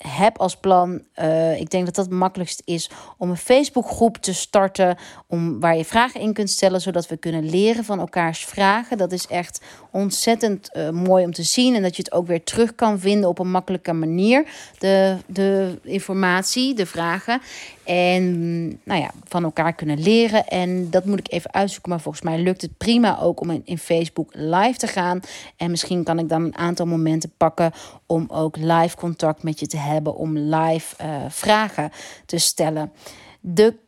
heb 0.08 0.38
als 0.38 0.56
plan, 0.56 1.02
uh, 1.20 1.60
ik 1.60 1.70
denk 1.70 1.86
dat 1.86 1.96
dat 1.96 2.06
het 2.06 2.14
makkelijkst 2.14 2.62
is, 2.66 2.90
om 3.18 3.30
een 3.30 3.38
Facebookgroep 3.38 4.18
te 4.18 4.34
starten. 4.34 4.98
Om, 5.28 5.60
waar 5.60 5.78
je 5.78 5.86
vragen 5.86 6.22
in 6.22 6.34
kunt 6.34 6.50
stellen, 6.50 6.82
zodat 6.82 7.08
we 7.08 7.18
kunnen 7.18 7.50
leren 7.50 7.84
van 7.84 8.00
elkaars 8.00 8.46
vragen. 8.46 8.98
Dat 8.98 9.12
is 9.12 9.28
echt 9.28 9.62
ontzettend 9.92 10.70
uh, 10.74 10.90
mooi 10.90 11.26
om 11.26 11.34
te 11.34 11.44
zien. 11.44 11.76
En 11.76 11.82
dat 11.82 11.96
je 11.96 12.04
het 12.04 12.12
ook 12.12 12.28
weer 12.28 12.44
terug 12.44 12.76
kan 12.76 13.00
vinden 13.00 13.30
op 13.30 13.40
een 13.40 13.52
makkelijke 13.52 13.94
manier. 13.94 14.46
De, 14.78 15.18
de 15.28 15.80
informatie, 15.84 16.76
de 16.76 16.86
vragen. 16.86 17.42
En 17.86 18.68
nou 18.84 19.02
ja, 19.02 19.12
van 19.24 19.44
elkaar 19.44 19.74
kunnen 19.74 20.00
leren. 20.00 20.48
En 20.48 20.90
dat 20.90 21.06
moet 21.06 21.20
ik 21.20 21.32
even 21.32 21.54
uitzoeken. 21.54 21.90
Maar 21.90 22.00
volgens 22.02 22.24
mij 22.24 22.40
lukt 22.40 22.62
het 22.62 22.78
prima 22.78 23.20
ook 23.20 23.40
om 23.40 23.62
in, 23.64 23.78
Facebook 23.78 24.30
live 24.34 24.78
te 24.78 24.88
gaan. 24.88 25.20
En 25.58 25.72
misschien 25.72 26.04
kan 26.04 26.20
ik 26.20 26.30
dan 26.30 26.44
een 26.44 26.58
aantal 26.58 26.86
momenten 26.86 27.34
pakken 27.38 27.72
om 28.06 28.26
ook 28.28 28.58
live 28.58 28.96
contact 28.96 29.44
met 29.44 29.60
je 29.60 29.68
te 29.68 29.78
hebben. 29.78 30.16
Om 30.16 30.38
live 30.38 31.04
uh, 31.04 31.16
vragen 31.30 31.92
te 32.26 32.38
stellen. 32.38 32.92
De 33.40 33.84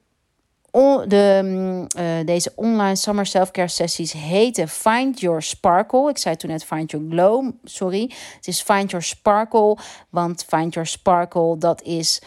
de, 1.07 1.39
mm, 1.43 1.87
uh, 2.01 2.25
deze 2.25 2.51
online 2.55 2.95
summer 2.95 3.25
self-care 3.25 3.67
sessies 3.67 4.11
heten 4.11 4.67
Find 4.67 5.19
Your 5.19 5.41
Sparkle. 5.41 6.09
Ik 6.09 6.17
zei 6.17 6.35
toen 6.35 6.49
net 6.49 6.63
Find 6.63 6.91
Your 6.91 7.05
Glow, 7.09 7.51
sorry. 7.63 8.11
Het 8.35 8.47
is 8.47 8.61
Find 8.61 8.91
Your 8.91 9.05
Sparkle, 9.05 9.77
want 10.09 10.45
Find 10.47 10.73
Your 10.73 10.87
Sparkle, 10.87 11.57
dat 11.57 11.81
is... 11.81 12.21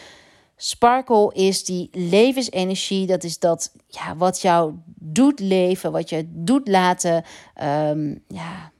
Sparkle 0.63 1.33
is 1.33 1.63
die 1.63 1.89
levensenergie, 1.91 3.07
dat 3.07 3.23
is 3.23 3.39
dat 3.39 3.71
ja, 3.87 4.15
wat 4.15 4.41
jou 4.41 4.73
doet 4.95 5.39
leven, 5.39 5.91
wat 5.91 6.09
je 6.09 6.25
doet 6.27 6.67
laten 6.67 7.23
um, 7.63 8.23
ja, 8.27 8.71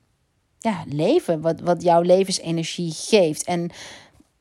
ja, 0.59 0.83
leven, 0.87 1.41
wat, 1.41 1.59
wat 1.59 1.81
jouw 1.81 2.01
levensenergie 2.01 2.91
geeft. 2.95 3.43
En 3.43 3.69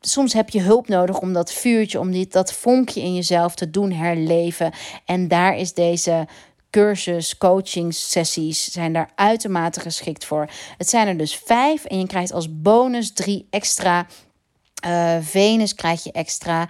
soms 0.01 0.32
heb 0.32 0.51
je 0.51 0.61
hulp 0.61 0.88
nodig 0.88 1.18
om 1.18 1.32
dat 1.32 1.53
vuurtje, 1.53 2.01
om 2.01 2.11
die, 2.11 2.26
dat 2.28 2.53
vonkje 2.53 3.01
in 3.01 3.14
jezelf 3.14 3.55
te 3.55 3.70
doen 3.70 3.93
herleven. 3.93 4.72
En 5.05 5.28
daar 5.28 5.57
is 5.57 5.74
deze 5.74 6.26
cursus, 6.70 7.38
coaching 7.38 7.95
sessies 7.95 8.72
zijn 8.72 8.93
daar 8.93 9.11
uitermate 9.14 9.80
geschikt 9.80 10.24
voor. 10.24 10.51
Het 10.78 10.88
zijn 10.88 11.09
er 11.09 11.16
dus 11.16 11.36
vijf 11.36 11.84
en 11.84 11.99
je 11.99 12.07
krijgt 12.07 12.32
als 12.32 12.61
bonus 12.61 13.12
drie 13.12 13.47
extra. 13.51 14.07
Uh, 14.86 15.16
Venus 15.20 15.74
krijg 15.74 16.05
je 16.05 16.12
extra. 16.12 16.68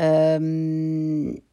Um, 0.00 1.46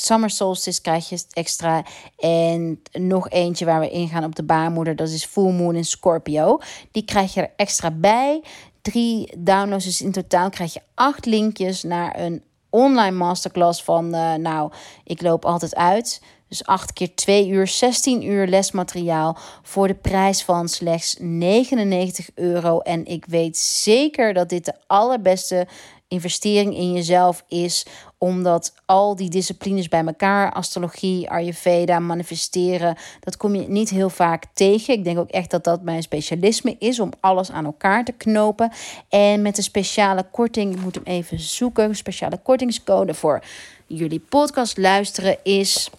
Summer 0.00 0.30
Solstice 0.30 0.80
krijg 0.80 1.08
je 1.08 1.24
extra. 1.32 1.84
En 2.16 2.82
nog 2.92 3.30
eentje 3.30 3.64
waar 3.64 3.80
we 3.80 3.90
ingaan 3.90 4.24
op 4.24 4.34
de 4.34 4.42
baarmoeder. 4.42 4.96
Dat 4.96 5.08
is 5.08 5.24
Full 5.24 5.52
Moon 5.52 5.74
in 5.74 5.84
Scorpio. 5.84 6.60
Die 6.90 7.04
krijg 7.04 7.34
je 7.34 7.40
er 7.40 7.52
extra 7.56 7.90
bij 7.90 8.42
drie 8.82 9.32
downloads. 9.38 9.84
Dus 9.84 10.00
in 10.00 10.12
totaal 10.12 10.50
krijg 10.50 10.72
je 10.72 10.80
acht 10.94 11.26
linkjes 11.26 11.82
naar 11.82 12.20
een 12.20 12.42
online 12.70 13.16
masterclass 13.16 13.82
van, 13.82 14.14
uh, 14.14 14.34
nou, 14.34 14.72
ik 15.04 15.22
loop 15.22 15.44
altijd 15.44 15.74
uit. 15.74 16.22
Dus 16.48 16.64
8 16.64 16.92
keer 16.92 17.14
2 17.14 17.48
uur, 17.48 17.66
16 17.66 18.26
uur 18.26 18.46
lesmateriaal 18.46 19.36
voor 19.62 19.88
de 19.88 19.94
prijs 19.94 20.42
van 20.42 20.68
slechts 20.68 21.16
99 21.18 22.28
euro. 22.34 22.78
En 22.78 23.06
ik 23.06 23.24
weet 23.24 23.56
zeker 23.58 24.34
dat 24.34 24.48
dit 24.48 24.64
de 24.64 24.74
allerbeste 24.86 25.66
investering 26.08 26.76
in 26.76 26.92
jezelf 26.92 27.44
is, 27.48 27.86
omdat 28.18 28.74
al 28.86 29.16
die 29.16 29.30
disciplines 29.30 29.88
bij 29.88 30.04
elkaar, 30.04 30.52
astrologie, 30.52 31.30
Ayurveda, 31.30 31.98
manifesteren, 31.98 32.96
dat 33.20 33.36
kom 33.36 33.54
je 33.54 33.68
niet 33.68 33.90
heel 33.90 34.10
vaak 34.10 34.44
tegen. 34.52 34.94
Ik 34.94 35.04
denk 35.04 35.18
ook 35.18 35.30
echt 35.30 35.50
dat 35.50 35.64
dat 35.64 35.82
mijn 35.82 36.02
specialisme 36.02 36.76
is 36.78 37.00
om 37.00 37.10
alles 37.20 37.50
aan 37.50 37.64
elkaar 37.64 38.04
te 38.04 38.12
knopen. 38.12 38.72
En 39.08 39.42
met 39.42 39.56
een 39.56 39.62
speciale 39.62 40.26
korting, 40.30 40.74
ik 40.74 40.80
moet 40.80 40.94
hem 40.94 41.04
even 41.04 41.40
zoeken, 41.40 41.84
een 41.84 41.96
speciale 41.96 42.38
kortingscode 42.42 43.14
voor 43.14 43.42
jullie 43.86 44.20
podcast 44.20 44.76
luisteren 44.76 45.38
is. 45.42 45.90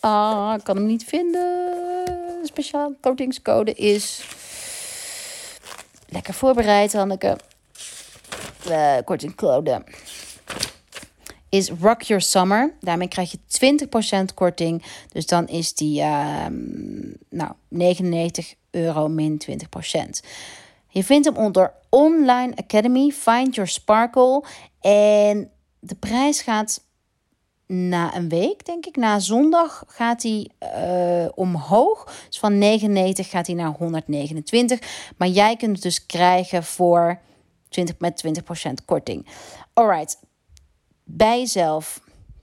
Ah, 0.00 0.54
ik 0.56 0.64
kan 0.64 0.76
hem 0.76 0.86
niet 0.86 1.04
vinden. 1.04 1.64
De 2.40 2.46
speciale 2.46 2.94
kortingscode 3.00 3.72
is. 3.72 4.22
Lekker 6.08 6.34
voorbereid, 6.34 6.92
Hanneke 6.92 7.36
uh, 8.68 8.96
kortingcode 9.04 9.82
is 11.48 11.70
Rock 11.70 12.02
Your 12.02 12.22
Summer. 12.22 12.74
Daarmee 12.80 13.08
krijg 13.08 13.30
je 13.30 13.86
20% 14.30 14.34
korting. 14.34 14.82
Dus 15.12 15.26
dan 15.26 15.46
is 15.46 15.74
die 15.74 16.00
uh, 16.00 16.46
nou, 17.30 17.52
99 17.68 18.54
euro 18.70 19.08
min 19.08 19.42
20%. 19.50 19.54
Je 20.88 21.04
vindt 21.04 21.26
hem 21.26 21.36
onder 21.36 21.72
Online 21.88 22.52
Academy. 22.56 23.10
Find 23.10 23.54
Your 23.54 23.70
Sparkle. 23.70 24.44
En 24.80 25.50
de 25.78 25.94
prijs 25.94 26.40
gaat 26.40 26.86
na 27.66 28.16
een 28.16 28.28
week, 28.28 28.66
denk 28.66 28.86
ik, 28.86 28.96
na 28.96 29.18
zondag 29.18 29.84
gaat 29.86 30.22
hij 30.22 30.50
uh, 30.62 31.28
omhoog. 31.34 32.04
Dus 32.26 32.38
van 32.38 32.58
99 32.58 33.30
gaat 33.30 33.46
hij 33.46 33.56
naar 33.56 33.70
129. 33.70 35.12
Maar 35.16 35.28
jij 35.28 35.56
kunt 35.56 35.72
het 35.72 35.82
dus 35.82 36.06
krijgen 36.06 36.64
voor 36.64 37.20
20, 37.68 37.98
met 37.98 38.24
20% 38.26 38.84
korting. 38.84 39.26
Alright, 39.72 40.18
bij 41.04 41.38
jezelf. 41.38 42.00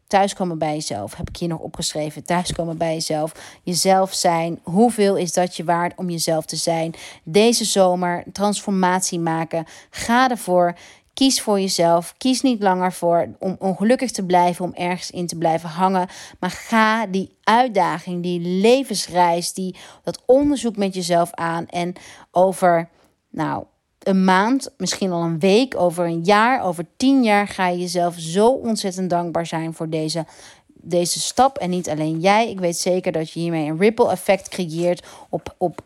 Thuiskomen 0.07 0.57
bij 0.57 0.73
jezelf. 0.73 1.15
Heb 1.15 1.29
ik 1.29 1.37
hier 1.37 1.47
nog 1.47 1.59
opgeschreven. 1.59 2.23
Thuiskomen 2.23 2.77
bij 2.77 2.93
jezelf. 2.93 3.59
Jezelf 3.63 4.13
zijn. 4.13 4.59
Hoeveel 4.63 5.15
is 5.15 5.33
dat 5.33 5.55
je 5.55 5.63
waard 5.63 5.93
om 5.95 6.09
jezelf 6.09 6.45
te 6.45 6.55
zijn? 6.55 6.93
Deze 7.23 7.65
zomer 7.65 8.23
transformatie 8.31 9.19
maken. 9.19 9.65
Ga 9.89 10.29
ervoor. 10.29 10.75
Kies 11.13 11.41
voor 11.41 11.59
jezelf. 11.59 12.13
Kies 12.17 12.41
niet 12.41 12.61
langer 12.61 12.93
voor 12.93 13.27
om 13.39 13.55
ongelukkig 13.59 14.11
te 14.11 14.25
blijven, 14.25 14.65
om 14.65 14.73
ergens 14.73 15.11
in 15.11 15.27
te 15.27 15.37
blijven 15.37 15.69
hangen. 15.69 16.07
Maar 16.39 16.51
ga 16.51 17.05
die 17.05 17.37
uitdaging, 17.43 18.23
die 18.23 18.39
levensreis, 18.39 19.53
die, 19.53 19.75
dat 20.03 20.21
onderzoek 20.25 20.75
met 20.75 20.95
jezelf 20.95 21.31
aan. 21.33 21.67
En 21.67 21.93
over, 22.31 22.89
nou, 23.29 23.65
een 24.05 24.23
maand, 24.23 24.69
misschien 24.77 25.11
al 25.11 25.23
een 25.23 25.39
week, 25.39 25.75
over 25.77 26.05
een 26.05 26.23
jaar, 26.23 26.63
over 26.63 26.85
tien 26.97 27.23
jaar 27.23 27.47
ga 27.47 27.67
je 27.67 27.79
jezelf 27.79 28.15
zo 28.17 28.47
ontzettend 28.47 29.09
dankbaar 29.09 29.45
zijn 29.45 29.73
voor 29.73 29.89
deze, 29.89 30.25
deze 30.67 31.19
stap. 31.19 31.57
En 31.57 31.69
niet 31.69 31.89
alleen 31.89 32.19
jij. 32.19 32.49
Ik 32.49 32.59
weet 32.59 32.77
zeker 32.77 33.11
dat 33.11 33.31
je 33.31 33.39
hiermee 33.39 33.69
een 33.69 33.79
ripple 33.79 34.09
effect 34.09 34.49
creëert 34.49 35.05
op, 35.29 35.55
op 35.57 35.81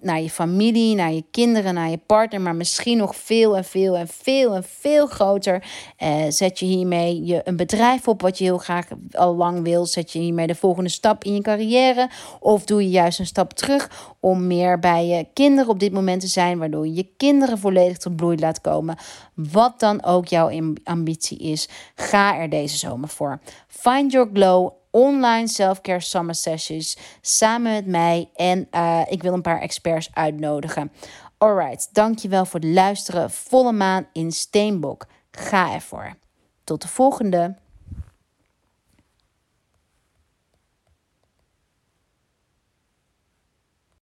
naar 0.00 0.20
je 0.20 0.30
familie, 0.30 0.94
naar 0.94 1.12
je 1.12 1.24
kinderen, 1.30 1.74
naar 1.74 1.90
je 1.90 1.98
partner, 2.06 2.40
maar 2.40 2.54
misschien 2.54 2.98
nog 2.98 3.16
veel 3.16 3.56
en 3.56 3.64
veel 3.64 3.96
en 3.96 4.08
veel 4.08 4.54
en 4.54 4.64
veel 4.64 5.06
groter. 5.06 5.64
Eh, 5.96 6.24
zet 6.28 6.58
je 6.58 6.66
hiermee 6.66 7.24
je 7.24 7.40
een 7.44 7.56
bedrijf 7.56 8.08
op 8.08 8.22
wat 8.22 8.38
je 8.38 8.44
heel 8.44 8.58
graag 8.58 8.86
al 9.12 9.34
lang 9.34 9.62
wil. 9.62 9.86
Zet 9.86 10.12
je 10.12 10.18
hiermee 10.18 10.46
de 10.46 10.54
volgende 10.54 10.90
stap 10.90 11.24
in 11.24 11.34
je 11.34 11.42
carrière. 11.42 12.10
Of 12.40 12.64
doe 12.64 12.82
je 12.82 12.90
juist 12.90 13.18
een 13.18 13.26
stap 13.26 13.52
terug 13.52 14.14
om 14.20 14.46
meer 14.46 14.78
bij 14.78 15.06
je 15.06 15.26
kinderen 15.32 15.70
op 15.70 15.80
dit 15.80 15.92
moment 15.92 16.20
te 16.20 16.26
zijn, 16.26 16.58
waardoor 16.58 16.86
je 16.86 16.94
je 16.94 17.08
kinderen 17.16 17.58
volledig 17.58 17.96
tot 17.96 18.16
bloei 18.16 18.38
laat 18.38 18.60
komen. 18.60 18.96
Wat 19.34 19.80
dan 19.80 20.04
ook 20.04 20.26
jouw 20.26 20.74
ambitie 20.84 21.38
is, 21.38 21.68
ga 21.94 22.36
er 22.36 22.48
deze 22.48 22.76
zomer 22.76 23.08
voor. 23.08 23.40
Find 23.68 24.12
your 24.12 24.30
glow 24.32 24.70
online 24.92 25.48
self-care 25.48 26.00
summer 26.00 26.34
sessions 26.34 26.96
samen 27.20 27.72
met 27.72 27.86
mij. 27.86 28.30
En 28.34 28.68
uh, 28.70 29.00
ik 29.08 29.22
wil 29.22 29.32
een 29.32 29.42
paar 29.42 29.60
experts 29.60 30.10
uitnodigen. 30.12 30.92
Alright, 31.38 31.88
dankjewel 31.92 32.44
voor 32.44 32.60
het 32.60 32.68
luisteren. 32.68 33.30
Volle 33.30 33.72
maan 33.72 34.06
in 34.12 34.32
Steenbok. 34.32 35.06
Ga 35.30 35.72
ervoor. 35.72 36.14
Tot 36.64 36.82
de 36.82 36.88
volgende. 36.88 37.56